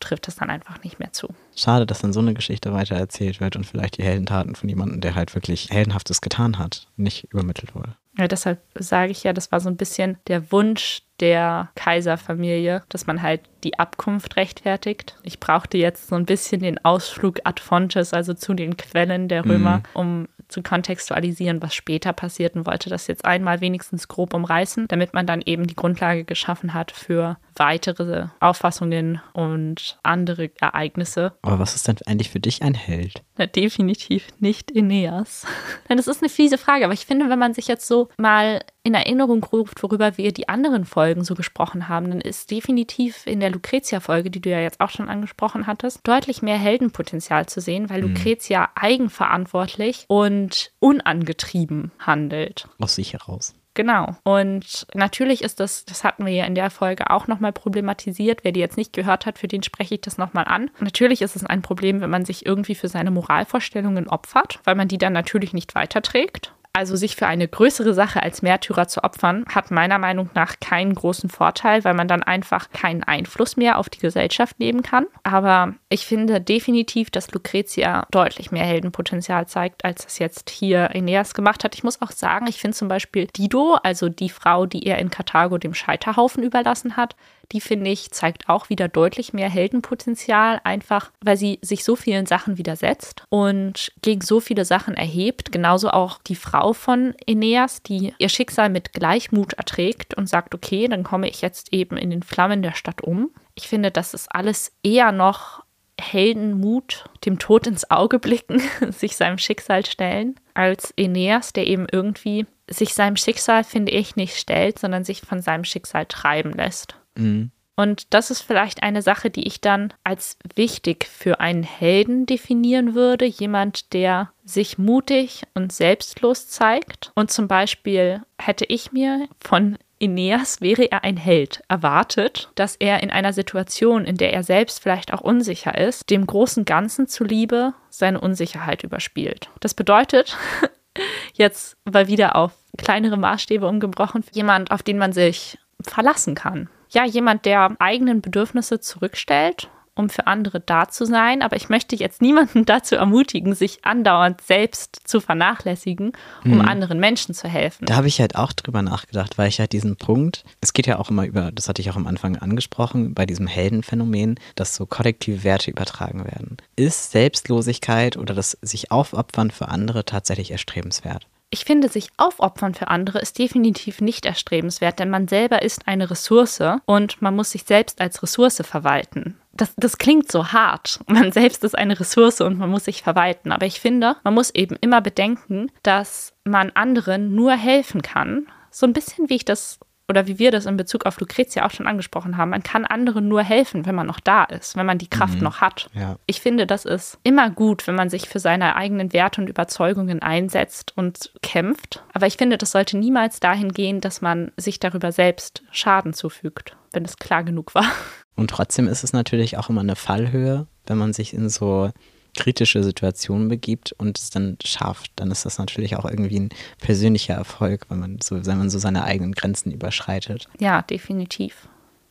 trifft 0.00 0.28
es 0.28 0.36
dann 0.36 0.50
einfach 0.50 0.82
nicht 0.84 1.00
mehr 1.00 1.12
zu. 1.12 1.34
Schade, 1.56 1.84
dass 1.84 1.98
dann 2.00 2.12
so 2.12 2.20
eine 2.20 2.32
Geschichte 2.34 2.72
weiter 2.72 2.94
erzählt 2.94 3.40
wird 3.40 3.56
und 3.56 3.66
vielleicht 3.66 3.98
die 3.98 4.04
Heldentaten 4.04 4.54
von 4.54 4.68
jemandem, 4.68 5.00
der 5.00 5.16
halt 5.16 5.34
wirklich 5.34 5.70
Heldenhaftes 5.70 6.20
getan 6.20 6.58
hat, 6.58 6.86
nicht 6.96 7.24
übermittelt 7.32 7.74
wurde. 7.74 7.96
Ja, 8.18 8.26
deshalb 8.26 8.60
sage 8.74 9.12
ich 9.12 9.22
ja, 9.22 9.32
das 9.32 9.52
war 9.52 9.60
so 9.60 9.68
ein 9.68 9.76
bisschen 9.76 10.18
der 10.26 10.50
Wunsch 10.50 11.02
der 11.20 11.70
Kaiserfamilie, 11.76 12.82
dass 12.88 13.06
man 13.06 13.22
halt 13.22 13.42
die 13.62 13.78
Abkunft 13.78 14.36
rechtfertigt. 14.36 15.16
Ich 15.22 15.38
brauchte 15.38 15.78
jetzt 15.78 16.08
so 16.08 16.16
ein 16.16 16.26
bisschen 16.26 16.60
den 16.60 16.84
Ausflug 16.84 17.38
ad 17.44 17.62
fontes, 17.62 18.12
also 18.12 18.34
zu 18.34 18.54
den 18.54 18.76
Quellen 18.76 19.28
der 19.28 19.44
Römer, 19.44 19.82
um 19.94 20.26
zu 20.48 20.62
kontextualisieren, 20.62 21.62
was 21.62 21.74
später 21.74 22.12
passiert 22.12 22.56
und 22.56 22.66
wollte 22.66 22.90
das 22.90 23.06
jetzt 23.06 23.24
einmal 23.24 23.60
wenigstens 23.60 24.08
grob 24.08 24.34
umreißen, 24.34 24.88
damit 24.88 25.14
man 25.14 25.26
dann 25.26 25.42
eben 25.44 25.66
die 25.66 25.76
Grundlage 25.76 26.24
geschaffen 26.24 26.74
hat 26.74 26.90
für 26.90 27.36
weitere 27.56 28.26
Auffassungen 28.40 29.20
und 29.32 29.98
andere 30.02 30.50
Ereignisse. 30.60 31.32
Aber 31.42 31.58
was 31.58 31.74
ist 31.74 31.88
denn 31.88 31.96
eigentlich 32.06 32.30
für 32.30 32.40
dich 32.40 32.62
ein 32.62 32.74
Held? 32.74 33.22
Na, 33.36 33.46
definitiv 33.46 34.26
nicht 34.38 34.74
Aeneas. 34.74 35.46
Das 35.88 36.06
ist 36.06 36.22
eine 36.22 36.28
fiese 36.28 36.58
Frage, 36.58 36.84
aber 36.84 36.94
ich 36.94 37.06
finde, 37.06 37.28
wenn 37.28 37.40
man 37.40 37.54
sich 37.54 37.66
jetzt 37.66 37.86
so 37.86 38.08
mal 38.18 38.60
in 38.84 38.94
Erinnerung 38.94 39.42
ruft, 39.44 39.82
worüber 39.82 40.16
wir 40.16 40.32
die 40.32 40.48
anderen 40.48 40.84
Folgen 40.84 41.24
so 41.24 41.34
gesprochen 41.34 41.88
haben, 41.88 42.08
dann 42.08 42.20
ist 42.20 42.50
definitiv 42.50 43.26
in 43.26 43.40
der 43.40 43.50
Lucretia-Folge, 43.50 44.30
die 44.30 44.40
du 44.40 44.48
ja 44.48 44.60
jetzt 44.60 44.80
auch 44.80 44.90
schon 44.90 45.08
angesprochen 45.08 45.66
hattest, 45.66 46.00
deutlich 46.04 46.40
mehr 46.40 46.56
Heldenpotenzial 46.56 47.46
zu 47.46 47.60
sehen, 47.60 47.90
weil 47.90 48.02
Lucretia 48.02 48.70
eigenverantwortlich 48.76 50.04
und 50.08 50.37
unangetrieben 50.80 51.92
handelt. 51.98 52.68
Aus 52.78 52.94
sich 52.94 53.12
heraus. 53.12 53.54
Genau. 53.78 54.16
Und 54.24 54.88
natürlich 54.92 55.42
ist 55.44 55.60
das, 55.60 55.84
das 55.84 56.02
hatten 56.02 56.26
wir 56.26 56.32
ja 56.32 56.44
in 56.46 56.56
der 56.56 56.68
Folge 56.68 57.10
auch 57.10 57.28
nochmal 57.28 57.52
problematisiert. 57.52 58.42
Wer 58.42 58.50
die 58.50 58.58
jetzt 58.58 58.76
nicht 58.76 58.92
gehört 58.92 59.24
hat, 59.24 59.38
für 59.38 59.46
den 59.46 59.62
spreche 59.62 59.94
ich 59.94 60.00
das 60.00 60.18
nochmal 60.18 60.46
an. 60.46 60.68
Natürlich 60.80 61.22
ist 61.22 61.36
es 61.36 61.46
ein 61.46 61.62
Problem, 61.62 62.00
wenn 62.00 62.10
man 62.10 62.24
sich 62.24 62.44
irgendwie 62.44 62.74
für 62.74 62.88
seine 62.88 63.12
Moralvorstellungen 63.12 64.08
opfert, 64.08 64.58
weil 64.64 64.74
man 64.74 64.88
die 64.88 64.98
dann 64.98 65.12
natürlich 65.12 65.52
nicht 65.52 65.76
weiterträgt. 65.76 66.52
Also 66.72 66.94
sich 66.94 67.16
für 67.16 67.26
eine 67.26 67.48
größere 67.48 67.92
Sache 67.92 68.22
als 68.22 68.42
Märtyrer 68.42 68.86
zu 68.86 69.02
opfern, 69.02 69.44
hat 69.52 69.70
meiner 69.70 69.98
Meinung 69.98 70.30
nach 70.34 70.60
keinen 70.60 70.94
großen 70.94 71.28
Vorteil, 71.28 71.82
weil 71.84 71.94
man 71.94 72.06
dann 72.06 72.22
einfach 72.22 72.70
keinen 72.70 73.02
Einfluss 73.02 73.56
mehr 73.56 73.78
auf 73.78 73.88
die 73.88 73.98
Gesellschaft 73.98 74.60
nehmen 74.60 74.82
kann. 74.82 75.06
Aber 75.24 75.74
ich 75.88 76.06
finde 76.06 76.40
definitiv, 76.40 77.10
dass 77.10 77.32
Lucretia 77.32 78.06
deutlich 78.10 78.52
mehr 78.52 78.64
Heldenpotenzial 78.64 79.48
zeigt, 79.48 79.84
als 79.84 80.06
es 80.06 80.18
jetzt 80.20 80.50
hier 80.50 80.94
Aeneas 80.94 81.34
gemacht 81.34 81.64
hat. 81.64 81.74
Ich 81.74 81.82
muss 81.82 82.00
auch 82.00 82.12
sagen, 82.12 82.46
ich 82.46 82.60
finde 82.60 82.76
zum 82.76 82.86
Beispiel 82.86 83.26
Dido, 83.26 83.78
also 83.82 84.08
die 84.08 84.30
Frau, 84.30 84.66
die 84.66 84.86
er 84.86 84.98
in 84.98 85.10
Karthago 85.10 85.58
dem 85.58 85.74
Scheiterhaufen 85.74 86.44
überlassen 86.44 86.96
hat, 86.96 87.16
die 87.52 87.60
finde 87.60 87.90
ich 87.90 88.10
zeigt 88.10 88.48
auch 88.48 88.68
wieder 88.68 88.88
deutlich 88.88 89.32
mehr 89.32 89.48
Heldenpotenzial, 89.48 90.60
einfach 90.64 91.10
weil 91.24 91.36
sie 91.36 91.58
sich 91.62 91.84
so 91.84 91.96
vielen 91.96 92.26
Sachen 92.26 92.58
widersetzt 92.58 93.24
und 93.30 93.92
gegen 94.02 94.20
so 94.20 94.40
viele 94.40 94.64
Sachen 94.64 94.94
erhebt. 94.94 95.52
Genauso 95.52 95.90
auch 95.90 96.18
die 96.22 96.36
Frau 96.36 96.72
von 96.72 97.14
Aeneas, 97.26 97.82
die 97.82 98.14
ihr 98.18 98.28
Schicksal 98.28 98.68
mit 98.68 98.92
Gleichmut 98.92 99.54
erträgt 99.54 100.14
und 100.14 100.28
sagt, 100.28 100.54
okay, 100.54 100.88
dann 100.88 101.04
komme 101.04 101.28
ich 101.28 101.40
jetzt 101.40 101.72
eben 101.72 101.96
in 101.96 102.10
den 102.10 102.22
Flammen 102.22 102.62
der 102.62 102.74
Stadt 102.74 103.02
um. 103.02 103.30
Ich 103.54 103.68
finde, 103.68 103.90
das 103.90 104.14
ist 104.14 104.28
alles 104.30 104.72
eher 104.82 105.12
noch 105.12 105.64
Heldenmut, 106.00 107.06
dem 107.24 107.38
Tod 107.38 107.66
ins 107.66 107.90
Auge 107.90 108.18
blicken, 108.18 108.62
sich 108.90 109.16
seinem 109.16 109.38
Schicksal 109.38 109.84
stellen, 109.84 110.36
als 110.54 110.94
Aeneas, 110.98 111.52
der 111.52 111.66
eben 111.66 111.86
irgendwie 111.90 112.46
sich 112.70 112.94
seinem 112.94 113.16
Schicksal, 113.16 113.64
finde 113.64 113.92
ich, 113.92 114.16
nicht 114.16 114.36
stellt, 114.36 114.78
sondern 114.78 115.02
sich 115.02 115.22
von 115.22 115.40
seinem 115.40 115.64
Schicksal 115.64 116.06
treiben 116.06 116.52
lässt. 116.52 116.97
Mhm. 117.18 117.50
Und 117.78 118.12
das 118.12 118.32
ist 118.32 118.42
vielleicht 118.42 118.82
eine 118.82 119.02
Sache, 119.02 119.30
die 119.30 119.46
ich 119.46 119.60
dann 119.60 119.94
als 120.02 120.36
wichtig 120.56 121.06
für 121.06 121.38
einen 121.38 121.62
Helden 121.62 122.26
definieren 122.26 122.96
würde. 122.96 123.24
Jemand, 123.24 123.92
der 123.92 124.32
sich 124.44 124.78
mutig 124.78 125.44
und 125.54 125.72
selbstlos 125.72 126.48
zeigt. 126.48 127.12
Und 127.14 127.30
zum 127.30 127.46
Beispiel 127.46 128.22
hätte 128.36 128.64
ich 128.64 128.90
mir 128.90 129.28
von 129.38 129.78
Aeneas 130.02 130.60
wäre 130.60 130.90
er 130.90 131.04
ein 131.04 131.16
Held, 131.16 131.62
erwartet, 131.68 132.50
dass 132.56 132.74
er 132.74 133.00
in 133.02 133.10
einer 133.10 133.32
Situation, 133.32 134.04
in 134.04 134.16
der 134.16 134.32
er 134.32 134.42
selbst 134.42 134.82
vielleicht 134.82 135.12
auch 135.12 135.20
unsicher 135.20 135.78
ist, 135.78 136.10
dem 136.10 136.26
großen 136.26 136.64
Ganzen 136.64 137.06
zuliebe 137.06 137.74
seine 137.90 138.20
Unsicherheit 138.20 138.82
überspielt. 138.82 139.50
Das 139.60 139.74
bedeutet, 139.74 140.36
jetzt 141.32 141.76
mal 141.84 142.08
wieder 142.08 142.34
auf 142.34 142.52
kleinere 142.76 143.16
Maßstäbe 143.16 143.68
umgebrochen, 143.68 144.24
jemand, 144.32 144.72
auf 144.72 144.82
den 144.82 144.98
man 144.98 145.12
sich 145.12 145.58
verlassen 145.80 146.34
kann 146.34 146.68
ja, 146.90 147.04
jemand, 147.04 147.44
der 147.44 147.76
eigenen 147.78 148.20
Bedürfnisse 148.20 148.80
zurückstellt, 148.80 149.68
um 149.98 150.08
für 150.08 150.26
andere 150.26 150.60
da 150.60 150.88
zu 150.88 151.04
sein. 151.04 151.42
Aber 151.42 151.56
ich 151.56 151.68
möchte 151.68 151.96
jetzt 151.96 152.22
niemanden 152.22 152.64
dazu 152.66 152.94
ermutigen, 152.94 153.54
sich 153.54 153.84
andauernd 153.84 154.40
selbst 154.40 155.00
zu 155.04 155.20
vernachlässigen, 155.20 156.12
um 156.44 156.54
mhm. 156.54 156.60
anderen 156.62 157.00
Menschen 157.00 157.34
zu 157.34 157.48
helfen. 157.48 157.86
Da 157.86 157.96
habe 157.96 158.06
ich 158.06 158.20
halt 158.20 158.36
auch 158.36 158.52
drüber 158.52 158.82
nachgedacht, 158.82 159.36
weil 159.36 159.48
ich 159.48 159.58
halt 159.58 159.72
diesen 159.72 159.96
Punkt, 159.96 160.44
es 160.60 160.72
geht 160.72 160.86
ja 160.86 160.98
auch 160.98 161.10
immer 161.10 161.26
über, 161.26 161.50
das 161.52 161.68
hatte 161.68 161.82
ich 161.82 161.90
auch 161.90 161.96
am 161.96 162.06
Anfang 162.06 162.36
angesprochen, 162.36 163.14
bei 163.14 163.26
diesem 163.26 163.46
Heldenphänomen, 163.46 164.38
dass 164.54 164.74
so 164.74 164.86
kollektive 164.86 165.44
Werte 165.44 165.70
übertragen 165.70 166.24
werden. 166.24 166.56
Ist 166.76 167.10
Selbstlosigkeit 167.10 168.16
oder 168.16 168.34
das 168.34 168.52
sich 168.62 168.92
aufopfern 168.92 169.50
für 169.50 169.68
andere 169.68 170.04
tatsächlich 170.04 170.52
erstrebenswert? 170.52 171.26
Ich 171.50 171.64
finde, 171.64 171.88
sich 171.88 172.10
aufopfern 172.18 172.74
für 172.74 172.88
andere 172.88 173.20
ist 173.20 173.38
definitiv 173.38 174.02
nicht 174.02 174.26
erstrebenswert, 174.26 174.98
denn 174.98 175.08
man 175.08 175.28
selber 175.28 175.62
ist 175.62 175.88
eine 175.88 176.10
Ressource 176.10 176.62
und 176.84 177.22
man 177.22 177.34
muss 177.34 177.52
sich 177.52 177.64
selbst 177.64 178.02
als 178.02 178.22
Ressource 178.22 178.60
verwalten. 178.62 179.38
Das, 179.52 179.72
das 179.76 179.96
klingt 179.96 180.30
so 180.30 180.52
hart. 180.52 181.00
Man 181.08 181.32
selbst 181.32 181.64
ist 181.64 181.76
eine 181.76 181.98
Ressource 181.98 182.40
und 182.40 182.58
man 182.58 182.70
muss 182.70 182.84
sich 182.84 183.02
verwalten. 183.02 183.50
Aber 183.50 183.66
ich 183.66 183.80
finde, 183.80 184.14
man 184.22 184.34
muss 184.34 184.54
eben 184.54 184.76
immer 184.80 185.00
bedenken, 185.00 185.72
dass 185.82 186.32
man 186.44 186.70
anderen 186.70 187.34
nur 187.34 187.54
helfen 187.54 188.00
kann. 188.00 188.46
So 188.70 188.86
ein 188.86 188.92
bisschen 188.92 189.28
wie 189.28 189.34
ich 189.34 189.44
das 189.44 189.80
oder 190.08 190.26
wie 190.26 190.38
wir 190.38 190.50
das 190.50 190.66
in 190.66 190.76
Bezug 190.76 191.04
auf 191.04 191.20
Lucretia 191.20 191.66
auch 191.66 191.70
schon 191.70 191.86
angesprochen 191.86 192.36
haben, 192.36 192.50
man 192.50 192.62
kann 192.62 192.86
anderen 192.86 193.28
nur 193.28 193.42
helfen, 193.42 193.84
wenn 193.84 193.94
man 193.94 194.06
noch 194.06 194.20
da 194.20 194.44
ist, 194.44 194.74
wenn 194.74 194.86
man 194.86 194.98
die 194.98 195.10
Kraft 195.10 195.36
mhm. 195.36 195.42
noch 195.44 195.60
hat. 195.60 195.88
Ja. 195.92 196.16
Ich 196.26 196.40
finde, 196.40 196.66
das 196.66 196.86
ist 196.86 197.18
immer 197.24 197.50
gut, 197.50 197.86
wenn 197.86 197.94
man 197.94 198.08
sich 198.08 198.28
für 198.28 198.38
seine 198.38 198.74
eigenen 198.74 199.12
Werte 199.12 199.40
und 199.40 199.48
Überzeugungen 199.48 200.22
einsetzt 200.22 200.94
und 200.96 201.32
kämpft. 201.42 202.02
Aber 202.14 202.26
ich 202.26 202.38
finde, 202.38 202.56
das 202.56 202.70
sollte 202.70 202.96
niemals 202.96 203.40
dahin 203.40 203.72
gehen, 203.72 204.00
dass 204.00 204.22
man 204.22 204.50
sich 204.56 204.80
darüber 204.80 205.12
selbst 205.12 205.62
Schaden 205.70 206.14
zufügt, 206.14 206.76
wenn 206.92 207.04
es 207.04 207.16
klar 207.16 207.44
genug 207.44 207.74
war. 207.74 207.86
Und 208.34 208.50
trotzdem 208.50 208.88
ist 208.88 209.04
es 209.04 209.12
natürlich 209.12 209.58
auch 209.58 209.68
immer 209.68 209.82
eine 209.82 209.96
Fallhöhe, 209.96 210.66
wenn 210.86 210.96
man 210.96 211.12
sich 211.12 211.34
in 211.34 211.48
so 211.48 211.90
kritische 212.36 212.82
Situationen 212.82 213.48
begibt 213.48 213.92
und 213.92 214.18
es 214.18 214.30
dann 214.30 214.56
schafft, 214.64 215.12
dann 215.16 215.30
ist 215.30 215.44
das 215.44 215.58
natürlich 215.58 215.96
auch 215.96 216.04
irgendwie 216.04 216.40
ein 216.40 216.48
persönlicher 216.80 217.34
Erfolg, 217.34 217.86
wenn 217.88 217.98
man 217.98 218.18
so, 218.22 218.44
wenn 218.46 218.58
man 218.58 218.70
so 218.70 218.78
seine 218.78 219.04
eigenen 219.04 219.32
Grenzen 219.32 219.72
überschreitet. 219.72 220.48
Ja, 220.58 220.82
definitiv. 220.82 221.68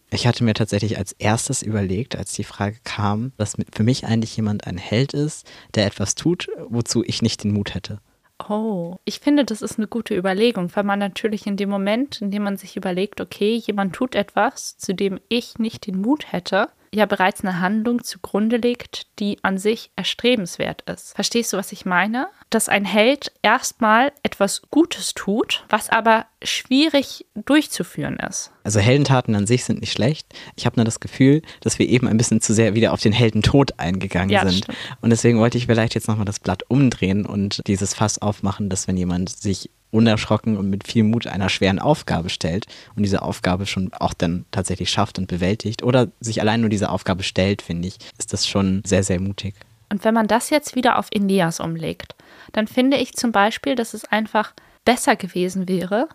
Ich 0.09 0.25
hatte 0.25 0.43
mir 0.43 0.53
tatsächlich 0.53 0.97
als 0.97 1.11
erstes 1.13 1.61
überlegt, 1.61 2.15
als 2.15 2.31
die 2.31 2.45
Frage 2.45 2.77
kam, 2.83 3.33
dass 3.37 3.55
für 3.73 3.83
mich 3.83 4.05
eigentlich 4.05 4.35
jemand 4.37 4.65
ein 4.65 4.77
Held 4.77 5.13
ist, 5.13 5.45
der 5.75 5.85
etwas 5.85 6.15
tut, 6.15 6.47
wozu 6.69 7.03
ich 7.03 7.21
nicht 7.21 7.43
den 7.43 7.51
Mut 7.51 7.73
hätte. 7.73 7.99
Oh, 8.47 8.97
ich 9.03 9.19
finde, 9.19 9.43
das 9.43 9.61
ist 9.61 9.77
eine 9.77 9.87
gute 9.87 10.15
Überlegung, 10.15 10.69
weil 10.75 10.83
man 10.83 10.99
natürlich 10.99 11.47
in 11.47 11.57
dem 11.57 11.69
Moment, 11.69 12.21
in 12.21 12.31
dem 12.31 12.43
man 12.43 12.55
sich 12.55 12.77
überlegt, 12.77 13.19
okay, 13.19 13.55
jemand 13.55 13.93
tut 13.93 14.15
etwas, 14.15 14.77
zu 14.77 14.93
dem 14.93 15.19
ich 15.27 15.57
nicht 15.57 15.87
den 15.87 15.99
Mut 15.99 16.31
hätte, 16.31 16.69
ja 16.93 17.05
bereits 17.05 17.41
eine 17.41 17.59
Handlung 17.59 18.03
zugrunde 18.03 18.57
legt, 18.57 19.07
die 19.19 19.37
an 19.43 19.57
sich 19.57 19.91
erstrebenswert 19.95 20.83
ist. 20.89 21.13
Verstehst 21.15 21.53
du, 21.53 21.57
was 21.57 21.71
ich 21.71 21.85
meine? 21.85 22.27
Dass 22.49 22.69
ein 22.69 22.85
Held 22.85 23.31
erstmal 23.41 24.11
etwas 24.23 24.61
Gutes 24.69 25.13
tut, 25.13 25.65
was 25.69 25.89
aber 25.89 26.25
schwierig 26.43 27.25
durchzuführen 27.35 28.17
ist. 28.17 28.51
Also 28.63 28.79
Heldentaten 28.79 29.35
an 29.35 29.47
sich 29.47 29.63
sind 29.63 29.81
nicht 29.81 29.91
schlecht. 29.91 30.27
Ich 30.55 30.65
habe 30.65 30.75
nur 30.75 30.85
das 30.85 30.99
Gefühl, 30.99 31.41
dass 31.61 31.79
wir 31.79 31.87
eben 31.87 32.07
ein 32.07 32.17
bisschen 32.17 32.41
zu 32.41 32.53
sehr 32.53 32.75
wieder 32.75 32.93
auf 32.93 33.01
den 33.01 33.13
Heldentod 33.13 33.79
eingegangen 33.79 34.29
ja, 34.29 34.47
sind. 34.47 34.65
Stimmt. 34.65 34.77
Und 35.01 35.09
deswegen 35.09 35.39
wollte 35.39 35.57
ich 35.57 35.67
vielleicht 35.67 35.95
jetzt 35.95 36.07
nochmal 36.07 36.25
das 36.25 36.39
Blatt 36.39 36.63
umdrehen 36.69 37.25
und 37.25 37.61
dieses 37.67 37.93
Fass 37.93 38.21
aufmachen, 38.21 38.69
dass 38.69 38.87
wenn 38.87 38.97
jemand 38.97 39.29
sich 39.29 39.69
unerschrocken 39.91 40.57
und 40.57 40.69
mit 40.69 40.85
viel 40.85 41.03
Mut 41.03 41.27
einer 41.27 41.49
schweren 41.49 41.79
Aufgabe 41.79 42.29
stellt 42.29 42.65
und 42.95 43.03
diese 43.03 43.21
Aufgabe 43.21 43.65
schon 43.65 43.91
auch 43.93 44.13
dann 44.13 44.45
tatsächlich 44.51 44.89
schafft 44.89 45.17
und 45.17 45.27
bewältigt 45.27 45.83
oder 45.83 46.07
sich 46.19 46.41
allein 46.41 46.61
nur 46.61 46.69
diese 46.69 46.89
Aufgabe 46.89 47.23
stellt, 47.23 47.61
finde 47.61 47.87
ich, 47.87 47.97
ist 48.17 48.33
das 48.33 48.47
schon 48.47 48.81
sehr, 48.85 49.03
sehr 49.03 49.19
mutig. 49.19 49.55
Und 49.89 50.03
wenn 50.03 50.13
man 50.13 50.27
das 50.27 50.49
jetzt 50.49 50.75
wieder 50.75 50.99
auf 50.99 51.09
Aeneas 51.15 51.59
umlegt, 51.59 52.15
dann 52.51 52.67
finde 52.67 52.97
ich 52.97 53.13
zum 53.13 53.31
Beispiel, 53.31 53.75
dass 53.75 53.93
es 53.93 54.05
einfach 54.05 54.53
besser 54.83 55.15
gewesen 55.15 55.67
wäre, 55.67 56.09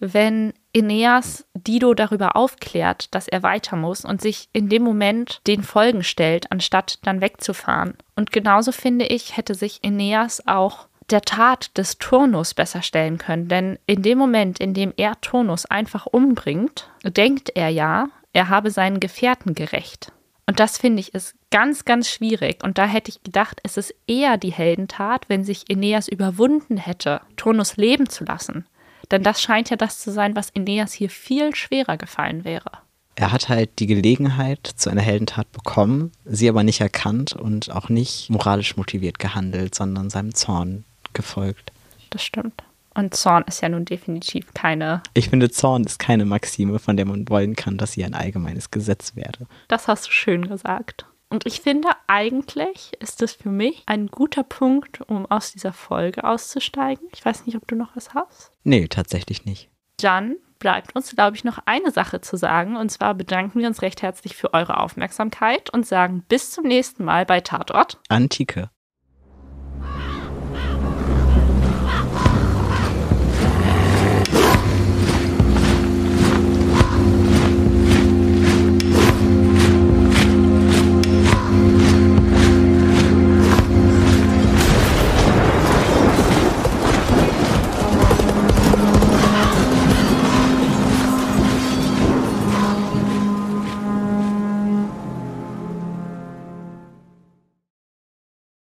wenn 0.00 0.52
Aeneas 0.74 1.44
Dido 1.54 1.92
darüber 1.92 2.36
aufklärt, 2.36 3.14
dass 3.14 3.26
er 3.26 3.42
weiter 3.42 3.76
muss 3.76 4.04
und 4.04 4.20
sich 4.20 4.48
in 4.52 4.68
dem 4.68 4.82
Moment 4.82 5.40
den 5.46 5.62
Folgen 5.62 6.04
stellt, 6.04 6.52
anstatt 6.52 6.98
dann 7.02 7.20
wegzufahren. 7.20 7.94
Und 8.14 8.30
genauso 8.30 8.70
finde 8.70 9.06
ich, 9.06 9.36
hätte 9.36 9.54
sich 9.54 9.80
Aeneas 9.84 10.46
auch 10.46 10.86
der 11.10 11.22
Tat 11.22 11.76
des 11.78 11.98
Turnus 11.98 12.54
besser 12.54 12.82
stellen 12.82 13.18
können. 13.18 13.48
Denn 13.48 13.78
in 13.86 14.02
dem 14.02 14.18
Moment, 14.18 14.60
in 14.60 14.74
dem 14.74 14.92
er 14.96 15.20
Turnus 15.20 15.66
einfach 15.66 16.06
umbringt, 16.06 16.90
denkt 17.04 17.50
er 17.54 17.68
ja, 17.68 18.08
er 18.32 18.48
habe 18.48 18.70
seinen 18.70 19.00
Gefährten 19.00 19.54
gerecht. 19.54 20.12
Und 20.46 20.60
das 20.60 20.78
finde 20.78 21.00
ich 21.00 21.14
ist 21.14 21.34
ganz, 21.50 21.84
ganz 21.84 22.08
schwierig. 22.08 22.64
Und 22.64 22.78
da 22.78 22.86
hätte 22.86 23.10
ich 23.10 23.22
gedacht, 23.22 23.60
es 23.64 23.76
ist 23.76 23.94
eher 24.06 24.38
die 24.38 24.52
Heldentat, 24.52 25.26
wenn 25.28 25.44
sich 25.44 25.64
Aeneas 25.70 26.08
überwunden 26.08 26.78
hätte, 26.78 27.20
Turnus 27.36 27.76
leben 27.76 28.08
zu 28.08 28.24
lassen. 28.24 28.66
Denn 29.10 29.22
das 29.22 29.42
scheint 29.42 29.70
ja 29.70 29.76
das 29.76 30.00
zu 30.00 30.10
sein, 30.10 30.36
was 30.36 30.54
Aeneas 30.54 30.92
hier 30.92 31.10
viel 31.10 31.54
schwerer 31.54 31.96
gefallen 31.96 32.44
wäre. 32.44 32.70
Er 33.14 33.32
hat 33.32 33.48
halt 33.48 33.78
die 33.80 33.86
Gelegenheit 33.86 34.64
zu 34.64 34.90
einer 34.90 35.02
Heldentat 35.02 35.50
bekommen, 35.50 36.12
sie 36.24 36.48
aber 36.48 36.62
nicht 36.62 36.80
erkannt 36.80 37.32
und 37.32 37.70
auch 37.70 37.88
nicht 37.88 38.30
moralisch 38.30 38.76
motiviert 38.76 39.18
gehandelt, 39.18 39.74
sondern 39.74 40.08
seinem 40.08 40.34
Zorn 40.34 40.84
gefolgt. 41.18 41.72
Das 42.10 42.22
stimmt. 42.22 42.62
Und 42.94 43.14
Zorn 43.14 43.44
ist 43.46 43.60
ja 43.60 43.68
nun 43.68 43.84
definitiv 43.84 44.54
keine. 44.54 45.02
Ich 45.14 45.28
finde, 45.28 45.50
Zorn 45.50 45.84
ist 45.84 45.98
keine 45.98 46.24
Maxime, 46.24 46.78
von 46.78 46.96
der 46.96 47.06
man 47.06 47.28
wollen 47.28 47.54
kann, 47.54 47.76
dass 47.76 47.92
sie 47.92 48.04
ein 48.04 48.14
allgemeines 48.14 48.70
Gesetz 48.70 49.14
werde. 49.14 49.46
Das 49.68 49.88
hast 49.88 50.06
du 50.06 50.10
schön 50.10 50.48
gesagt. 50.48 51.06
Und 51.28 51.44
ich 51.46 51.60
finde, 51.60 51.88
eigentlich 52.06 52.92
ist 53.00 53.20
es 53.20 53.32
für 53.34 53.50
mich 53.50 53.82
ein 53.86 54.06
guter 54.06 54.44
Punkt, 54.44 55.02
um 55.02 55.26
aus 55.26 55.52
dieser 55.52 55.72
Folge 55.72 56.24
auszusteigen. 56.24 57.06
Ich 57.12 57.24
weiß 57.24 57.44
nicht, 57.46 57.56
ob 57.56 57.68
du 57.68 57.74
noch 57.74 57.94
was 57.94 58.14
hast. 58.14 58.52
Nee, 58.64 58.88
tatsächlich 58.88 59.44
nicht. 59.44 59.68
Dann 59.98 60.36
bleibt 60.58 60.96
uns, 60.96 61.14
glaube 61.14 61.36
ich, 61.36 61.44
noch 61.44 61.58
eine 61.66 61.90
Sache 61.90 62.20
zu 62.20 62.36
sagen. 62.36 62.76
Und 62.76 62.90
zwar 62.90 63.14
bedanken 63.14 63.60
wir 63.60 63.68
uns 63.68 63.82
recht 63.82 64.02
herzlich 64.02 64.36
für 64.36 64.54
eure 64.54 64.78
Aufmerksamkeit 64.80 65.70
und 65.70 65.86
sagen 65.86 66.24
bis 66.28 66.50
zum 66.50 66.64
nächsten 66.64 67.04
Mal 67.04 67.26
bei 67.26 67.40
Tatort. 67.40 67.98
Antike. 68.08 68.70